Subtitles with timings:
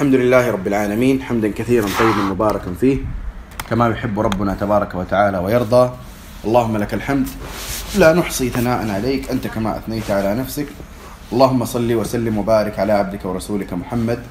[0.00, 2.98] الحمد لله رب العالمين حمدا كثيرا طيبا مباركا فيه
[3.70, 5.90] كما يحب ربنا تبارك وتعالى ويرضى.
[6.44, 7.28] اللهم لك الحمد.
[7.98, 10.66] لا نحصي ثناء عليك أنت كما أثنيت على نفسك.
[11.32, 14.22] اللهم صل وسلم وبارك على عبدك ورسولك محمد.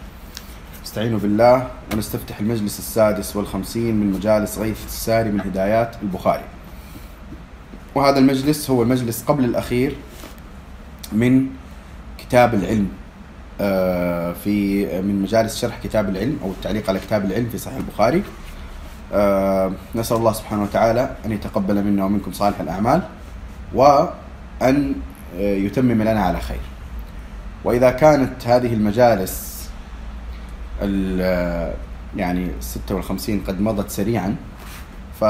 [0.86, 6.46] استعينوا بالله ونستفتح المجلس السادس والخمسين من مجالس غيث الساري من هدايات البخاري.
[7.96, 9.96] وهذا المجلس هو المجلس قبل الأخير
[11.12, 11.48] من
[12.18, 12.99] كتاب العلم.
[14.44, 18.24] في من مجالس شرح كتاب العلم أو التعليق على كتاب العلم في صحيح البخاري.
[19.14, 23.02] آه، نسأل الله سبحانه وتعالى أن يتقبل منا ومنكم صالح الأعمال
[23.74, 24.96] وأن
[25.40, 26.62] آه، يتمم لنا على خير.
[27.64, 29.70] وإذا كانت هذه المجالس
[32.16, 34.36] يعني 56 قد مضت سريعا
[35.20, 35.24] ف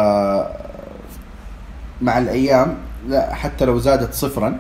[2.02, 4.60] مع الأيام لا حتى لو زادت صفرا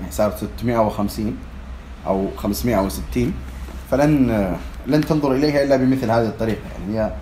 [0.00, 1.36] يعني صارت 650
[2.06, 3.34] أو 560
[3.90, 4.56] فلن
[4.86, 6.60] لن تنظر إليها إلا بمثل هذه الطريقة.
[6.80, 7.12] يعني هي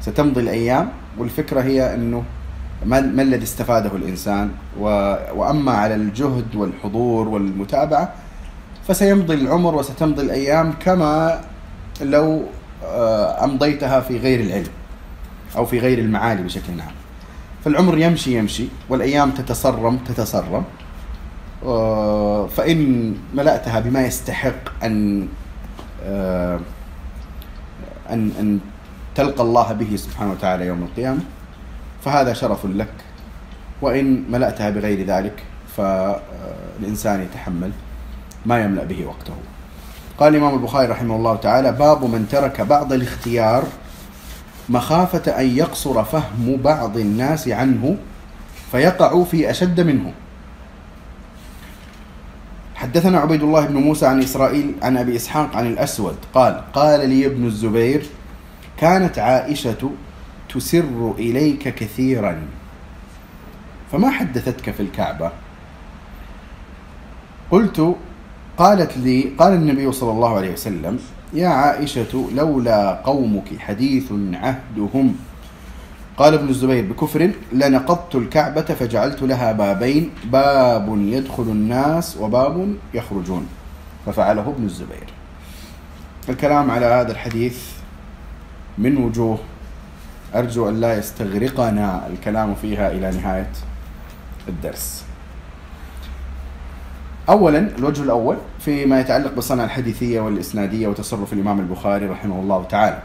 [0.00, 0.88] ستمضي الأيام
[1.18, 2.22] والفكرة هي إنه
[2.86, 4.50] ما, الذي استفاده الإنسان.
[5.34, 8.12] وأما على الجهد والحضور والمتابعة
[8.88, 11.40] فسيمضي العمر وستمضي الأيام كما
[12.00, 12.42] لو
[12.84, 14.70] آه، أمضيتها في غير العلم
[15.56, 16.94] أو في غير المعالي بشكل عام.
[17.64, 20.64] فالعمر يمشي يمشي والأيام تتصرم تتصرم
[22.56, 25.28] فإن ملأتها بما يستحق أن
[26.04, 26.60] آه،
[28.10, 28.60] أن أن
[29.14, 31.20] تلقى الله به سبحانه وتعالى يوم القيامة
[32.04, 32.92] فهذا شرف لك.
[33.82, 35.42] وإن ملأتها بغير ذلك
[35.76, 37.70] فالإنسان يتحمل
[38.46, 39.32] ما يملأ به وقته.
[40.18, 43.64] قال الإمام البخاري رحمه الله تعالى باب من ترك بعض الاختيار
[44.68, 47.96] مخافة أن يقصر فهم بعض الناس عنه
[48.72, 50.12] فيقع في أشد منه.
[52.80, 57.26] حدثنا عبيد الله بن موسى عن إسرائيل عن أبي إسحاق عن الأسود قال قال لي
[57.26, 58.06] ابن الزبير
[58.78, 59.90] كانت عائشة
[60.54, 62.42] تسر إليك كثيرا
[63.92, 65.30] فما حدثتك في الكعبة؟
[67.50, 67.96] قلت
[68.58, 70.98] قالت لي قال النبي صلى الله عليه وسلم
[71.32, 75.16] يا عائشة لولا قومك حديث عهدهم
[76.16, 83.48] قال ابن الزبير بكفر لنقضت الكعبة فجعلت لها بابين باب يدخل الناس وباب يخرجون.
[84.06, 85.06] ففعله ابن الزبير.
[86.28, 87.58] الكلام على هذا الحديث
[88.78, 89.38] من وجوه.
[90.34, 93.52] أرجو أن لا يستغرقنا الكلام فيها إلى نهاية
[94.48, 95.04] الدرس.
[97.28, 103.02] أولا الوجه الأول فيما يتعلق بالصنعة الحديثية والإسنادية وتصرف الإمام البخاري رحمه الله تعالى.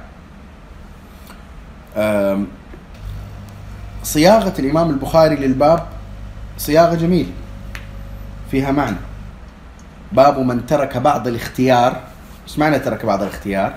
[4.05, 5.87] صياغة الإمام البخاري للباب
[6.57, 7.31] صياغة جميلة
[8.51, 8.97] فيها معنى.
[10.11, 12.01] باب من ترك بعض الاختيار
[12.47, 13.73] إيش معنى ترك بعض الاختيار؟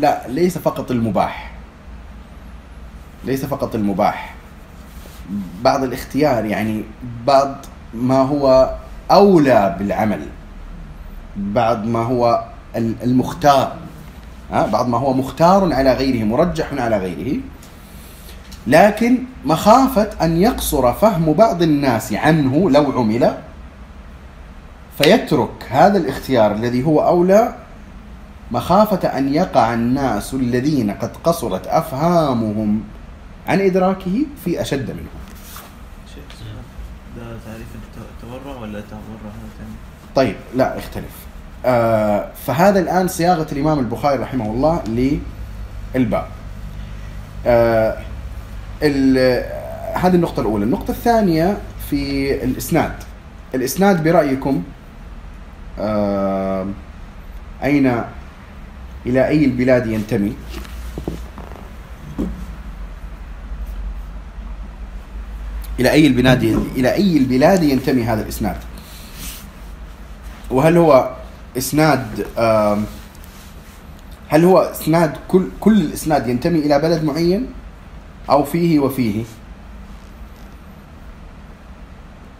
[0.00, 1.52] لا ليس فقط المباح.
[3.24, 4.34] ليس فقط المباح.
[5.62, 6.84] بعض الاختيار يعني
[7.26, 7.56] بعض
[7.94, 8.74] ما هو
[9.10, 10.26] أولى بالعمل
[11.36, 12.44] بعض ما هو
[12.76, 13.76] المختار.
[14.50, 17.40] بعض ما هو مختار على غيره مرجح على غيره.
[18.66, 23.34] لكن مخافة أن يقصر فهم بعض الناس عنه لو عمل
[24.98, 27.54] فيترك هذا الاختيار الذي هو أولى.
[28.50, 32.82] مخافة أن يقع الناس الذين قد قصرت أفهامهم
[33.46, 35.08] عن إدراكه في أشد منه
[37.16, 37.66] ده تعريف
[38.22, 39.32] التورع ولا تورع
[40.14, 41.27] طيب لا اختلف.
[41.64, 44.82] آه، فهذا الآن صياغة الإمام البخاري رحمه الله
[45.94, 46.26] للباب.
[47.46, 47.98] آه
[49.94, 50.64] هذه النقطة الأولى.
[50.64, 51.58] النقطة الثانية
[51.90, 52.92] في الإسناد.
[53.54, 54.62] الإسناد برأيكم
[55.78, 56.66] آه
[57.64, 58.02] أين
[59.06, 60.32] إلى أي البلاد ينتمي؟
[65.80, 66.42] إلى أي البلاد
[66.76, 68.56] إلى أي البلاد ينتمي هذا الإسناد؟
[70.50, 71.17] وهل هو
[71.58, 72.26] إسناد
[74.28, 77.46] هل هو إسناد كل كل الإسناد ينتمي إلى بلد معين؟
[78.30, 79.24] أو فيه وفيه.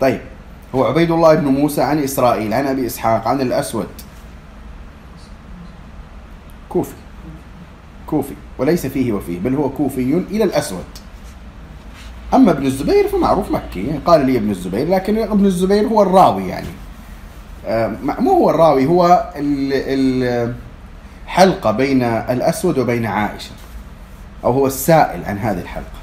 [0.01, 0.21] طيب
[0.75, 3.89] هو عبيد الله بن موسى عن إسرائيل عن أبي إسحاق عن الأسود.
[6.69, 6.95] كوفي.
[8.07, 8.35] كوفي.
[8.59, 10.85] وليس فيه وفيه بل هو كوفي إلى الأسود.
[12.35, 16.69] أما ابن الزبير فمعروف مكي قال لي ابن الزبير لكن ابن الزبير هو الراوي يعني.
[18.19, 19.31] مو هو الراوي هو
[21.27, 23.51] الحلقة بين الأسود وبين عائشة
[24.45, 25.99] أو هو السائل عن هذه الحلقة.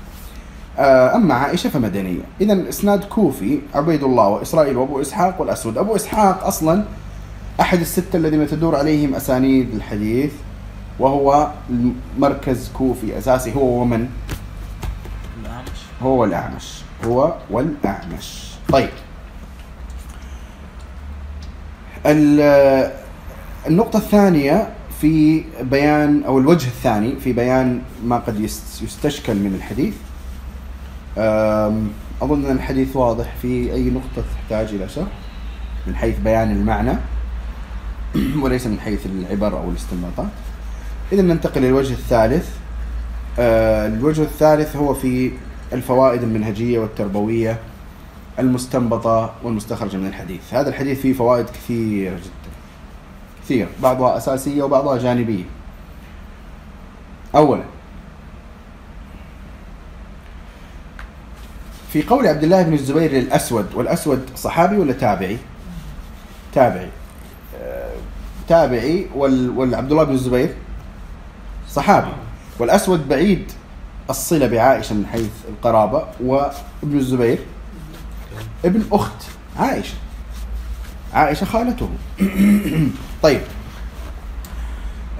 [0.79, 2.21] آه، أما عائشة فمدنية.
[2.41, 5.77] إذا إسناد كوفي عبيد الله وإسرائيل وأبو إسحاق والأسود.
[5.77, 6.83] أبو إسحاق أصلا
[7.61, 10.31] أحد الستة الذين تدور عليهم أسانيد الحديث
[10.99, 11.47] وهو
[12.19, 13.55] مركز كوفي أساسي.
[13.55, 14.09] هو ومن؟
[15.43, 15.69] الأعمش.
[16.03, 18.51] هو والأعمش هو والأعمش.
[18.69, 18.95] طيب ال-
[22.05, 24.69] النقطة الثانية
[25.01, 29.93] في بيان أو الوجه الثاني في بيان ما قد يست- يستشكل من الحديث.
[32.21, 35.07] أظن أن الحديث واضح في أي نقطة تحتاج إلى شرح
[35.87, 36.93] من حيث بيان المعنى
[38.41, 40.29] وليس من حيث العبر أو الاستنباطات.
[41.11, 42.49] إذا ننتقل للوجه الثالث.
[43.39, 45.31] آه، الوجه الثالث هو في
[45.73, 47.59] الفوائد المنهجية والتربوية.
[48.39, 50.53] المستنبطة والمستخرجة من الحديث.
[50.53, 52.55] هذا الحديث فيه فوائد كثيرة جدا.
[53.43, 53.67] كثير.
[53.83, 55.43] بعضها أساسية وبعضها جانبية.
[57.35, 57.63] أولا
[61.93, 65.37] في قول عبد الله بن الزبير للأسود والأسود صحابي ولا تابعي؟
[66.53, 66.89] تابعي.
[67.61, 67.93] آه،
[68.47, 70.53] تابعي وال- والعبد الله بن الزبير
[71.69, 72.11] صحابي.
[72.59, 73.51] والأسود بعيد
[74.09, 77.39] الصلة بعائشة من حيث القرابة وابن الزبير
[78.65, 79.23] ابن أخت
[79.59, 79.95] عائشة.
[81.13, 81.89] عائشة خالته.
[83.23, 83.41] طيب.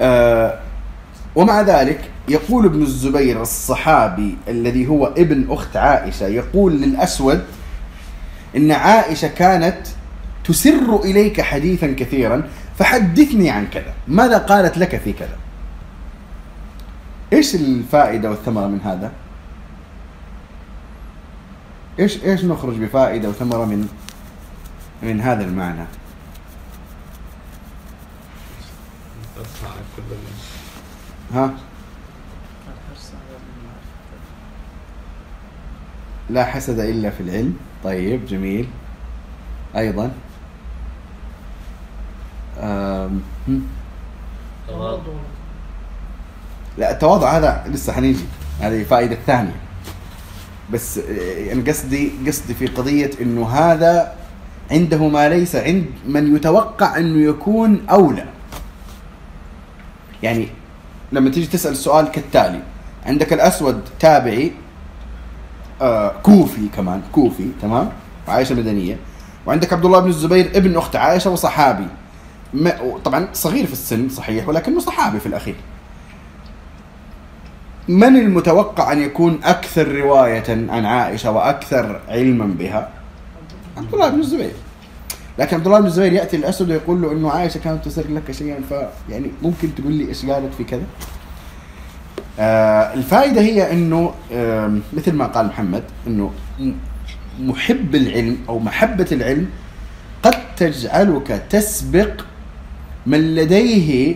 [0.02, 0.60] آه
[1.36, 7.44] ومع ذلك يقول ابن الزبير الصحابي الذي هو ابن أخت عائشة يقول للأسود
[8.56, 9.78] إن عائشة كانت
[10.44, 12.44] تسر إليك حديثا كثيرا
[12.80, 13.94] فحدثني عن كذا.
[14.08, 15.38] ماذا قالت لك في كذا؟
[17.34, 19.12] إيش الفائدة والثمرة من هذا؟
[22.00, 23.90] إيش إيش نخرج بفائدة وثمرة من
[25.04, 25.86] من هذا المعنى؟
[31.34, 31.54] ها؟
[36.30, 38.70] لا حسد إلا في العلم، طيب جميل.
[39.76, 40.12] أيضا
[46.78, 48.26] لا التواضع هذا لسه حنيجي
[48.60, 49.65] هذه فائدة ثانية
[50.74, 54.14] بس آه، أنا قصدي قصدي في قضية إنه هذا
[54.72, 58.26] عنده ما ليس عند من يتوقع إنه يكون أولى.
[60.24, 60.48] يعني
[61.12, 62.62] لما تيجي تسأل السؤال كالتالي
[63.06, 64.52] عندك الأسود تابعي
[65.82, 67.90] آه كوفي كمان كوفي تمام؟
[68.28, 68.98] وعائشه مدنية.
[69.46, 71.88] وعندك عبد الله بن الزبير ابن أخت عائشة وصحابي.
[73.06, 75.56] طبعا صغير في السن صحيح ولكنه صحابي في الأخير.
[77.88, 82.90] من المتوقع أن يكون أكثر رواية عن عائشة وأكثر علما بها؟
[83.78, 84.52] عبد الله بن الزبير.
[85.40, 88.60] لكن عبد الله بن الزبير يأتي الاسود ويقول له إنه عائشة كانت تسر لك شيئا
[88.70, 88.74] ف
[89.10, 90.84] يعني ممكن تقول لي إيش قالت في كذا؟
[92.40, 96.72] آه الفائدة هي إنه آه مثل ما قال محمد إنه م-
[97.40, 99.50] محب العلم أو محبة العلم
[100.24, 102.22] قد تجعلك تسبق
[103.06, 104.16] من لديه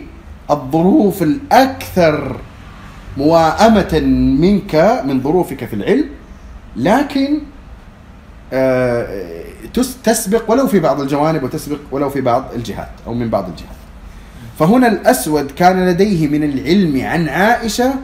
[0.50, 2.36] الظروف الأكثر
[3.16, 4.00] موائمة
[4.40, 6.04] منك من ظروفك في العلم
[6.76, 7.38] لكن
[8.52, 13.48] آه، تس- تسبق ولو في بعض الجوانب وتسبق ولو في بعض الجهات أو من بعض
[13.48, 13.76] الجهات.
[14.58, 17.94] فهنا الأسود كان لديه من العلم عن عائشة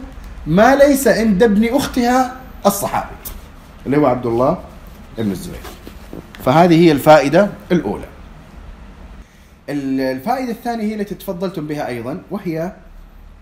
[0.47, 3.15] ما ليس عند ابن أختها الصحابي
[3.85, 4.57] اللي هو عبد الله
[5.17, 5.59] بن الزبير.
[6.45, 8.05] فهذه هي الفائدة الأولى.
[9.69, 12.71] ال- الفائدة الثانية هي التي تفضلتم بها أيضا وهي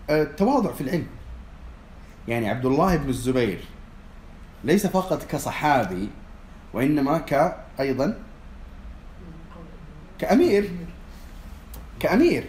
[0.09, 1.05] آه، التواضع في العلم.
[2.27, 3.59] يعني عبد الله بن الزبير
[4.63, 6.09] ليس فقط كصحابي
[6.73, 8.17] وإنما ك أيضا
[10.19, 10.71] كأمير
[11.99, 12.45] كأمير.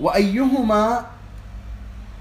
[0.00, 1.06] وأيهما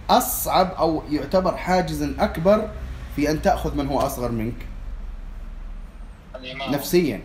[0.09, 2.69] أصعب أو يعتبر حاجزا أكبر
[3.15, 4.65] في أن تأخذ من هو أصغر منك؟
[6.35, 7.21] الإمام نفسيا.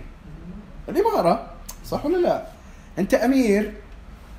[0.89, 1.51] الإمارة
[1.87, 2.47] صح ولا لا؟
[2.99, 3.73] أنت أمير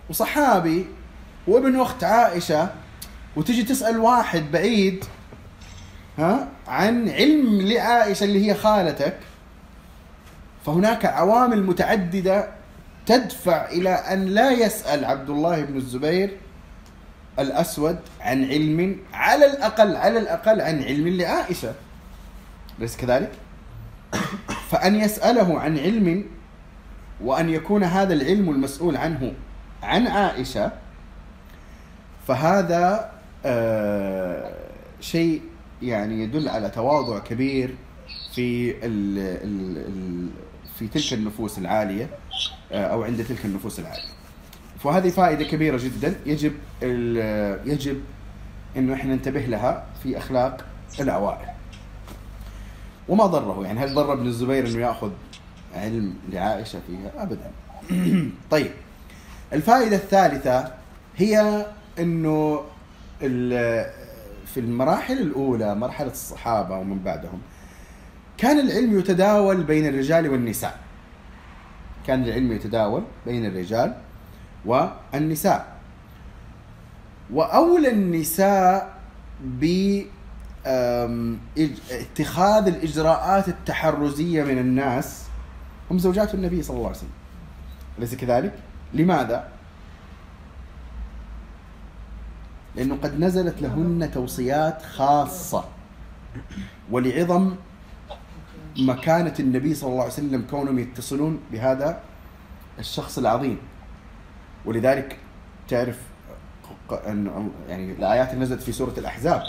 [0.09, 0.85] وصحابي
[1.47, 2.69] وابن اخت عائشة
[3.35, 5.05] وتجي تسأل واحد بعيد
[6.17, 9.17] ها عن علم لعائشة اللي هي خالتك
[10.65, 12.47] فهناك عوامل متعددة
[13.05, 16.37] تدفع إلى أن لا يسأل عبد الله بن الزبير
[17.39, 21.73] الأسود عن علم على الأقل على الأقل عن علم لعائشة
[22.79, 23.31] ليس كذلك؟
[24.69, 26.25] فأن يسأله عن علم
[27.21, 29.33] وأن يكون هذا العلم المسؤول عنه
[29.83, 30.71] عن عائشة
[32.27, 33.11] فهذا
[35.01, 35.41] شيء
[35.81, 37.75] يعني يدل على تواضع كبير
[38.35, 40.29] في ال ال ال
[40.79, 42.09] في تلك النفوس العالية
[42.71, 44.09] آه أو عند تلك النفوس العالية.
[44.79, 46.53] فهذه فائدة كبيرة جدا يجب
[47.65, 48.01] يجب
[48.77, 50.65] إنه إحنا ننتبه لها في أخلاق
[50.99, 51.49] الاوائل.
[53.09, 55.11] وما ضره يعني هل ضر ابن الزبير إنه يأخذ
[55.75, 57.51] علم لعائشة فيها؟ ابدا.
[58.51, 58.71] طيب
[59.53, 60.73] الفائدة الثالثة
[61.17, 61.65] هي
[61.99, 62.61] إنه
[63.19, 67.41] في المراحل الأولى مرحلة الصحابة ومن بعدهم
[68.37, 70.79] كان العلم يتداول بين الرجال والنساء
[72.07, 73.95] كان العلم يتداول بين الرجال
[74.65, 75.77] والنساء
[77.33, 78.99] وأولى النساء
[79.41, 80.01] ب
[81.91, 85.23] اتخاذ الإجراءات التحرزية من الناس
[85.91, 87.09] هم زوجات النبي صلى الله عليه وسلم
[87.97, 88.53] أليس كذلك؟
[88.93, 89.47] لماذا؟
[92.75, 95.63] لأنه قد نزلت لهن توصيات خاصة.
[96.91, 97.55] ولعظم
[98.77, 102.01] مكانة النبي صلى الله عليه وسلم كونهم يتصلون بهذا
[102.79, 103.57] الشخص العظيم.
[104.65, 105.17] ولذلك
[105.67, 105.99] تعرف
[106.91, 109.43] أن يعني الآيات اللي نزلت في سورة الأحزاب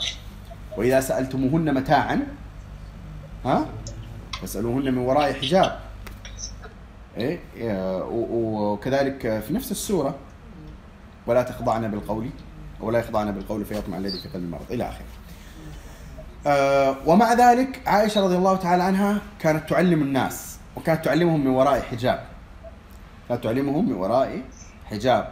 [0.76, 2.26] وإذا سألتموهن متاعا
[3.44, 3.66] ها؟
[4.40, 5.80] فاسألوهن من وراء حجاب.
[7.16, 7.40] إيه؟
[8.10, 10.14] وكذلك في نفس السورة
[11.26, 12.30] ولا تخضعن بالقول.
[12.80, 14.64] ولا يخضعن بالقول فيطمع الذي في قلب المرض.
[14.70, 15.04] إلى آخره.
[16.46, 21.80] آه، ومع ذلك عائشة رضي الله تعالى عنها كانت تعلم الناس وكانت تعلمهم من وراء
[21.80, 22.24] حجاب.
[23.28, 24.42] كانت تعلمهم من وراء
[24.86, 25.30] حجاب.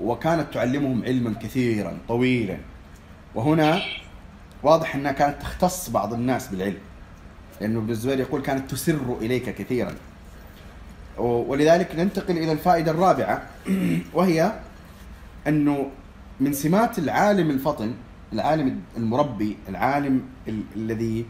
[0.00, 2.56] وكانت تعلمهم علما كثيرا طويلا.
[3.34, 3.80] وهنا
[4.62, 6.78] واضح أنها كانت تختص بعض الناس بالعلم.
[7.60, 9.94] لأنه ابن الزبير يقول كانت تسر إليك كثيرا.
[11.18, 13.42] ولذلك ننتقل إلى الفائدة الرابعة.
[14.14, 14.52] وهي
[15.46, 15.90] أنه
[16.40, 17.94] من سمات العالم الفطن
[18.32, 21.26] العالم المربي العالم ال- الذي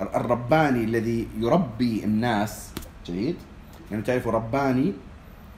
[0.00, 2.70] الرباني الذي يربي الناس.
[3.06, 3.36] جيد؟
[3.90, 4.92] يعني تعرفوا رباني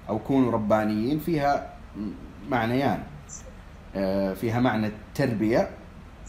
[0.09, 1.75] أو كونوا ربانيين فيها
[2.51, 2.99] معنيان.
[3.97, 5.71] آه، فيها معنى التربية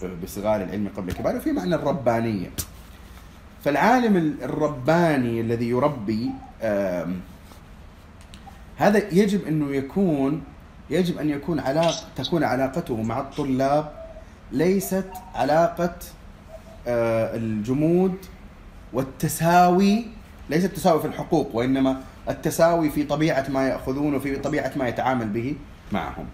[0.04, 2.50] آه، بصغار العلم قبل كبار وفي معنى الربانية.
[3.64, 6.30] فالعالم ال- الرباني الذي يربي
[8.78, 10.44] هذا يجب أنه يكون
[10.90, 13.92] يجب أن يكون علاقه تكون علاقته مع الطلاب
[14.52, 15.96] ليست علاقة
[16.88, 18.16] آه، الجمود
[18.94, 20.06] والتساوي
[20.50, 25.56] ليس التساوي في الحقوق وإنما التساوي في طبيعة ما يأخذون وفي طبيعة ما يتعامل به
[25.92, 26.26] معهم.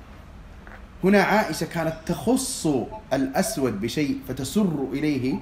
[1.03, 2.67] هنا عائشة كانت تخص
[3.13, 5.35] الأسود بشيء فتسر إليه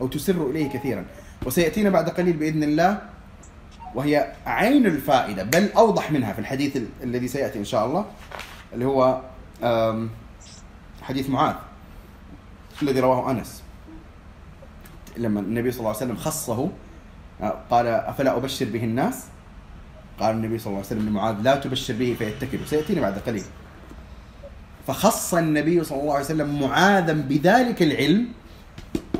[0.00, 1.04] أو تسر إليه كثيرا
[1.46, 2.98] وسيأتينا بعد قليل بإذن الله
[3.94, 8.04] وهي عين الفائدة بل أوضح منها في الحديث ال- الذي سيأتي إن شاء الله
[8.74, 9.20] اللي هو
[11.02, 11.54] حديث معاذ
[12.82, 13.62] الذي رواه أنس.
[15.16, 16.70] لما النبي صلى الله عليه وسلم خصه
[17.42, 19.24] آه، قال أفلا أبشر به الناس؟
[20.20, 23.44] قال النبي صلى الله عليه وسلم لمعاذ لا تبشر به فيتكل سياتينا بعد قليل.
[24.86, 28.28] فخص النبي صلى الله عليه وسلم معاذا بذلك العلم.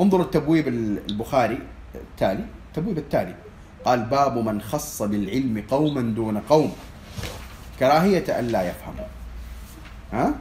[0.00, 1.58] انظروا التبويب البخاري
[1.94, 3.34] التالي التبويب التالي.
[3.84, 6.72] قال باب من خص بالعلم قوما دون قوم.
[7.80, 9.15] كراهية أن لا يفهموا.
[10.12, 10.34] ها؟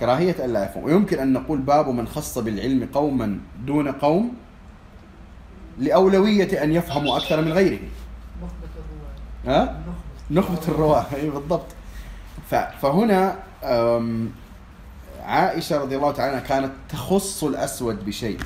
[0.00, 4.34] كراهية أن لا يفهموا ويمكن أن نقول باب من خص بالعلم قوما دون قوم
[5.78, 7.78] لأولوية أن يفهموا أكثر من غيره.
[9.46, 9.80] ها؟
[10.30, 11.06] نخبة الرواة.
[11.16, 11.66] اي بالضبط.
[12.50, 13.36] ف- فهنا
[15.24, 18.38] عائشة رضي الله تعالى عنها كانت تخص الأسود بشيء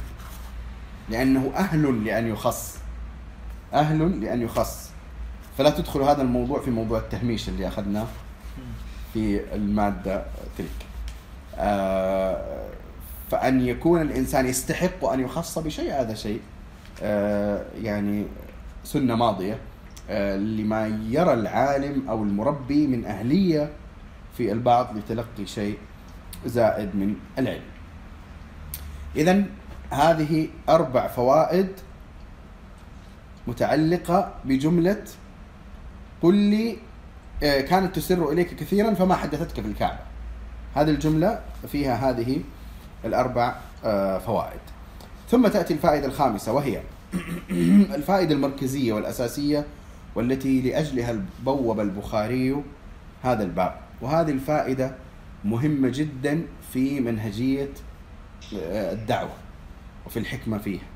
[1.08, 2.78] لأنه أهل لأن يخص.
[3.74, 4.90] أهل لأن يخص.
[5.58, 8.06] فلا تدخل هذا الموضوع في موضوع التهميش اللي أخذناه.
[9.14, 10.24] في المادة
[10.58, 10.68] تلك.
[11.58, 12.68] آه،
[13.30, 16.40] فأن يكون الإنسان يستحق أن يخص بشيء هذا شيء
[17.02, 18.26] آه، يعني
[18.84, 19.58] سنة ماضية
[20.10, 23.72] آه، لما يرى العالم أو المربي من أهلية
[24.36, 25.78] في البعض لتلقي شيء
[26.46, 27.62] زائد من العلم.
[29.16, 29.44] إذا
[29.90, 31.68] هذه أربع فوائد
[33.46, 35.04] متعلقة بجملة
[36.22, 36.78] قل لي
[37.40, 39.98] كانت تسر إليك كثيرا فما حدثتك في الكعبة.
[40.74, 42.40] هذه الجملة فيها هذه
[43.04, 43.54] الأربع
[43.84, 44.60] آه، فوائد.
[45.30, 46.80] ثم تأتي الفائدة الخامسة وهي
[47.98, 49.66] الفائدة المركزية والأساسية
[50.14, 52.62] والتي لأجلها بوب البخاري
[53.22, 53.74] هذا الباب.
[54.00, 54.94] وهذه الفائدة
[55.44, 56.42] مهمة جدا
[56.72, 57.70] في منهجية
[58.56, 59.34] آه، الدعوة
[60.06, 60.86] وفي الحكمة فيها.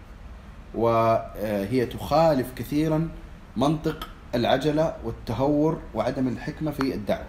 [0.74, 3.08] وهي تخالف كثيرا
[3.56, 7.26] منطق العجلة والتهور وعدم الحكمة في الدعوة.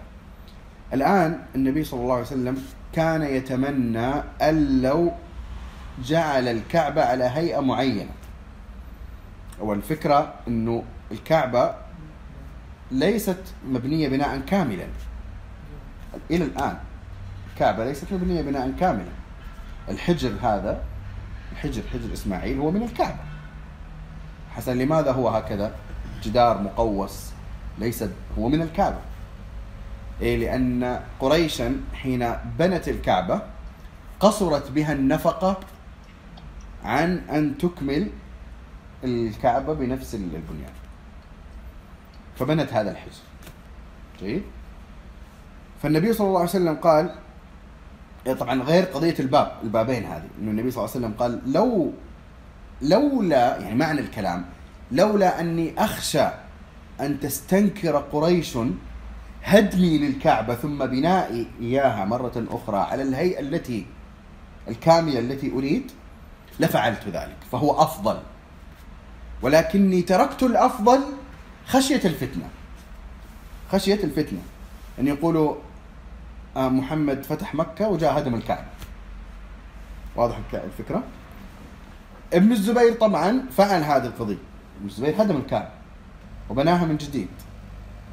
[0.94, 5.12] الآن النبي صلى الله عليه وسلم كان يتمنى أن لو
[6.04, 8.12] جعل الكعبة على هيئة معينة.
[9.60, 11.76] والفكرة أنه الكعبة
[12.92, 14.86] ليست مبنية بناء كاملا.
[16.32, 16.78] إلى الآن
[17.54, 19.12] الكعبة ليست مبنية بناء كاملا.
[19.90, 20.84] الحجر هذا
[21.52, 23.20] الحجر حجر إسماعيل هو من الكعبة.
[24.56, 25.76] حسن لماذا هو هكذا؟
[26.24, 27.30] جدار مقوس
[27.80, 28.04] ليس
[28.40, 29.00] هو من الكعبة.
[30.22, 33.42] إيه لأن قريشا حين بنت الكعبة
[34.20, 35.58] قصرت بها النفقة
[36.84, 38.08] عن أن تكمل
[39.04, 40.74] الكعبة بنفس البنيان.
[42.40, 43.22] فبنت هذا الحجر
[44.20, 44.44] جيد؟
[45.84, 47.16] فالنبي صلى الله عليه وسلم قال
[48.28, 50.28] إيه طبعا غير قضية الباب البابين هذه.
[50.42, 51.92] إنه النبي صلى الله عليه وسلم قال لو
[52.82, 54.46] لولا يعني معنى الكلام
[54.94, 56.28] لولا أني أخشى
[57.02, 58.58] أن تستنكر قريش
[59.44, 63.86] هدمي للكعبة ثم بنائي إياها مرة أخرى على الهيئة التي
[64.68, 65.92] الكاملة التي أريد
[66.60, 68.20] لفعلت ذلك فهو أفضل.
[69.42, 71.00] ولكني تركت الأفضل
[71.68, 72.50] خشية الفتنة.
[73.72, 74.40] خشية الفتنة.
[75.00, 75.56] أن يقولوا
[76.58, 78.68] آه، محمد فتح مكة وجاء هدم الكعبة.
[80.16, 81.04] واضح الفكرة؟
[82.34, 84.53] ابن الزبير طبعا فعل هذه القضية.
[84.84, 85.70] ابن الزبير هدم الكعبة
[86.50, 87.28] وبناها من جديد.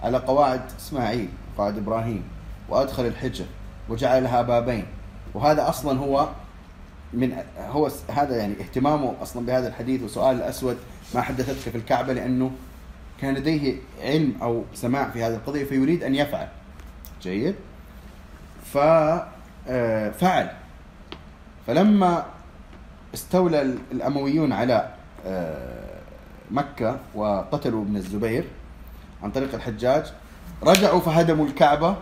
[0.03, 2.23] على قواعد اسماعيل قواعد إبراهيم.
[2.69, 3.45] وأدخل الحجر
[3.89, 4.87] وجعل لها بابين.
[5.35, 6.29] وهذا أصلا هو
[7.13, 10.03] من هو هذا يعني اهتمامه أصلا بهذا الحديث.
[10.03, 10.79] وسؤال الأسود
[11.15, 12.51] ما حدثتك في الكعبة؟ لأنه
[13.21, 16.49] كان لديه علم أو سماع في هذه القضية فيريد أن يفعل.
[17.23, 17.55] جيد.
[18.73, 20.51] ففعل
[21.67, 22.25] فلما
[23.15, 24.89] استولى ال- الأمويون على
[26.53, 28.45] مكة وقتلوا ابن الزبير
[29.23, 30.05] عن طريق الحجاج
[30.63, 31.97] رجعوا فهدموا الكعبة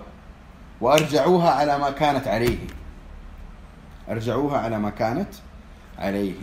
[0.81, 2.59] وأرجعوها على ما كانت عليه.
[4.11, 5.29] أرجعوها على ما كانت
[5.99, 6.35] عليه.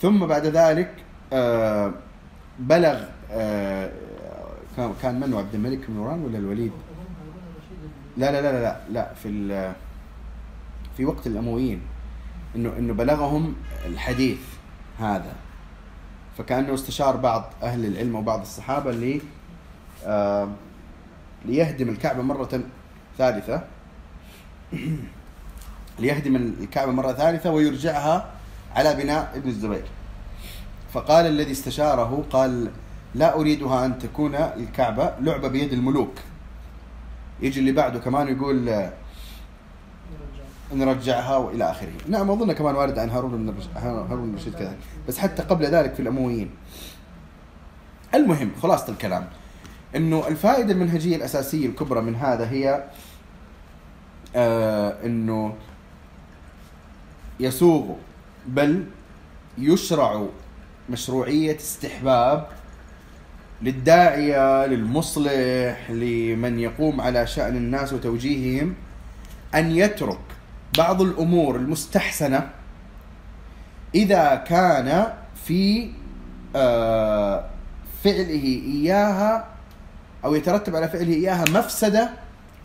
[0.00, 0.90] ثم بعد ذلك
[1.32, 1.92] آه،
[2.58, 3.00] بلغ
[3.32, 3.90] آه،
[5.02, 6.72] كان- من؟ عبد الملك بن مروان ولا الوليد؟
[8.16, 9.72] لا لا لا لا لا, في
[10.96, 11.80] في وقت الأمويين
[12.56, 13.54] انه إنه بلغهم
[13.86, 14.38] الحديث
[14.98, 15.32] هذا.
[16.40, 19.20] فكأنه استشار بعض أهل العلم وبعض الصحابة اللي
[20.06, 20.48] آه
[21.44, 22.60] ليهدم الكعبة مرة
[23.18, 23.62] ثالثة.
[25.98, 28.30] ليهدم الكعبة مرة ثالثة ويرجعها
[28.76, 29.84] على بناء ابن الزبير.
[30.92, 32.70] فقال الذي استشاره قال
[33.14, 36.14] لا أريدها أن تكون الكعبة لعبة بيد الملوك.
[37.40, 38.90] يجي اللي بعده كمان يقول
[40.72, 41.92] نرجعها وإلى آخره.
[42.08, 44.78] نعم أظن كمان وارد عن هارون بن هارون بن الرشيد كذلك.
[45.08, 46.50] بس حتى قبل ذلك في الامويين
[48.14, 49.28] المهم خلاصة الكلام.
[49.96, 52.84] إنه الفائدة المنهجية الأساسية الكبرى من هذا هي
[54.36, 55.54] آه إنه
[57.40, 57.94] يسوغ
[58.46, 58.84] بل
[59.58, 60.26] يشرع
[60.90, 62.46] مشروعية استحباب
[63.62, 68.74] للداعية للمصلح لمن يقوم على شأن الناس وتوجيههم
[69.54, 70.20] أن يترك
[70.78, 72.50] بعض الأمور المستحسنة
[73.94, 75.12] إذا كان
[75.44, 75.90] في
[76.56, 77.50] آه،
[78.04, 79.48] فعله إياها
[80.24, 82.10] أو يترتب على فعله إياها مفسدة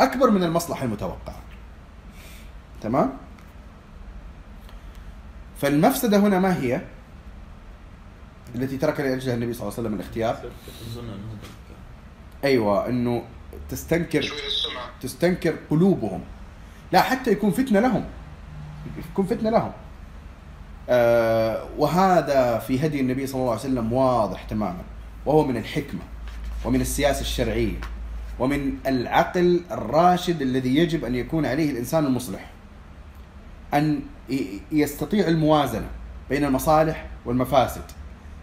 [0.02, 1.42] أكبر من المصلحة المتوقعة.
[2.82, 3.14] تمام؟
[5.62, 6.82] فالمفسدة هنا ما هي؟
[8.56, 10.38] التي ترك لاجلها النبي صلى الله عليه وسلم الاختيار
[12.44, 13.24] أيوه إنه
[13.70, 14.32] تستنكر
[15.02, 16.22] تستنكر قلوبهم
[16.96, 18.04] لا حتى يكون فتنة لهم.
[19.12, 19.72] يكون فتنة لهم.
[20.90, 24.82] آه وهذا في هدي النبي صلى الله عليه وسلم واضح تماما.
[25.26, 26.00] وهو من الحكمة
[26.66, 27.78] ومن السياسة الشرعية
[28.40, 32.52] ومن العقل الراشد الذي يجب أن يكون عليه الإنسان المصلح.
[34.30, 35.88] ي- يستطيع الموازنة
[36.30, 37.84] بين المصالح والمفاسد.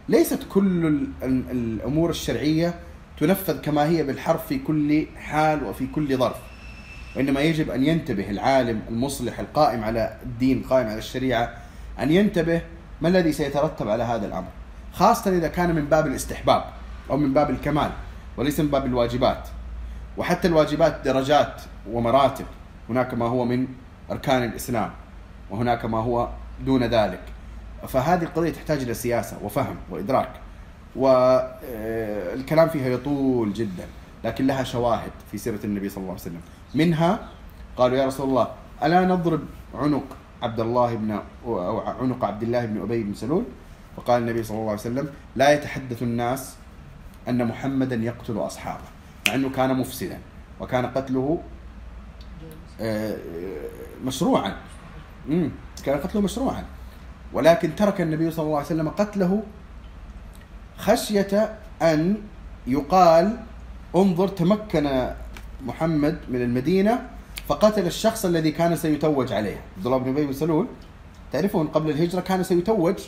[0.09, 2.75] ليست كل ال- ال- الأمور الشرعية
[3.21, 6.37] تنفذ كما هي بالحرف في كل حال وفي كل ظرف.
[7.16, 11.55] وإنما يجب أن ينتبه العالم المصلح القائم على الدين القائم على الشريعة
[12.01, 12.62] أن ينتبه
[13.01, 14.48] ما الذي سيترتب على هذا الأمر.
[14.92, 16.64] خاصة إذا كان من باب الاستحباب
[17.11, 17.90] أو من باب الكمال
[18.37, 19.48] وليس من باب الواجبات.
[20.16, 22.44] وحتى الواجبات درجات ومراتب.
[22.88, 23.66] هناك ما هو من
[24.11, 24.90] أركان الإسلام
[25.51, 26.29] وهناك ما هو
[26.64, 27.20] دون ذلك.
[27.88, 30.31] فهذه القضية تحتاج إلى سياسة وفهم وإدراك.
[30.96, 33.87] والكلام فيها يطول جدا
[34.25, 36.40] لكن لها شواهد في سيرة النبي صلى الله عليه وسلم.
[36.74, 37.28] منها
[37.76, 38.48] قالوا يا رسول الله
[38.82, 39.40] ألا نضرب
[39.74, 40.04] عنق
[40.42, 43.44] عبد الله بن أو عنق عبد الله بن أبي بن سلول
[43.96, 46.56] فقال النبي صلى الله عليه وسلم لا يتحدث الناس
[47.28, 48.85] أن محمدا يقتل أصحابه
[49.28, 50.18] مع أنه كان مفسدا
[50.61, 51.40] وكان قتله
[52.80, 53.16] آه،
[54.04, 54.56] مشروعا.
[55.85, 56.64] كان قتله مشروعا
[57.32, 59.42] ولكن ترك النبي صلى الله عليه وسلم قتله
[60.78, 62.16] خشية أن
[62.66, 63.37] يقال
[63.96, 65.11] انظر تمكن
[65.66, 67.11] محمد من المدينة
[67.48, 69.61] فقتل الشخص الذي كان سيتوج عليه.
[69.77, 70.66] عبد الله بن أبي بن سلول
[71.33, 72.98] تعرفون قبل الهجرة كان سيتوج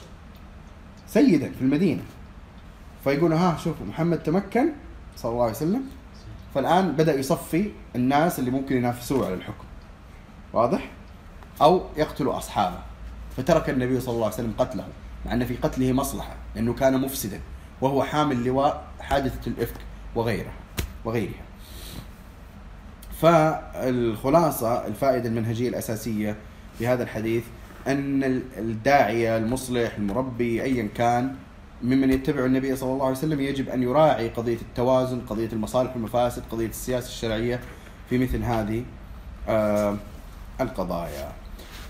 [1.06, 2.02] سيدا في المدينة.
[3.04, 4.68] فيقولوا ها شوفوا محمد تمكن
[5.16, 5.82] صلى الله عليه وسلم.
[6.54, 9.64] فالآن بدأ يصفي الناس اللي ممكن ينافسوه على الحكم.
[10.52, 10.90] واضح؟
[11.62, 12.78] أو يقتلوا أصحابه.
[13.36, 14.86] فترك النبي صلى الله عليه وسلم قتله
[15.26, 17.40] مع أن في قتله مصلحة لأنه كان مفسدا
[17.80, 19.80] وهو حامل لواء حادثة الإفك
[20.14, 20.52] وغيرها
[21.04, 21.44] وغيرها.
[23.24, 26.36] فالخلاصة الفائدة المنهجية الأساسية
[26.78, 27.44] في هذا الحديث
[27.86, 31.34] أن الداعية المصلح المربي أيا كان
[31.82, 36.42] ممن يتبع النبي صلى الله عليه وسلم يجب أن يراعي قضية التوازن قضية المصالح والمفاسد
[36.52, 37.60] قضية السياسة الشرعية
[38.10, 38.84] في مثل هذه
[39.48, 39.96] آه،
[40.60, 41.32] القضايا.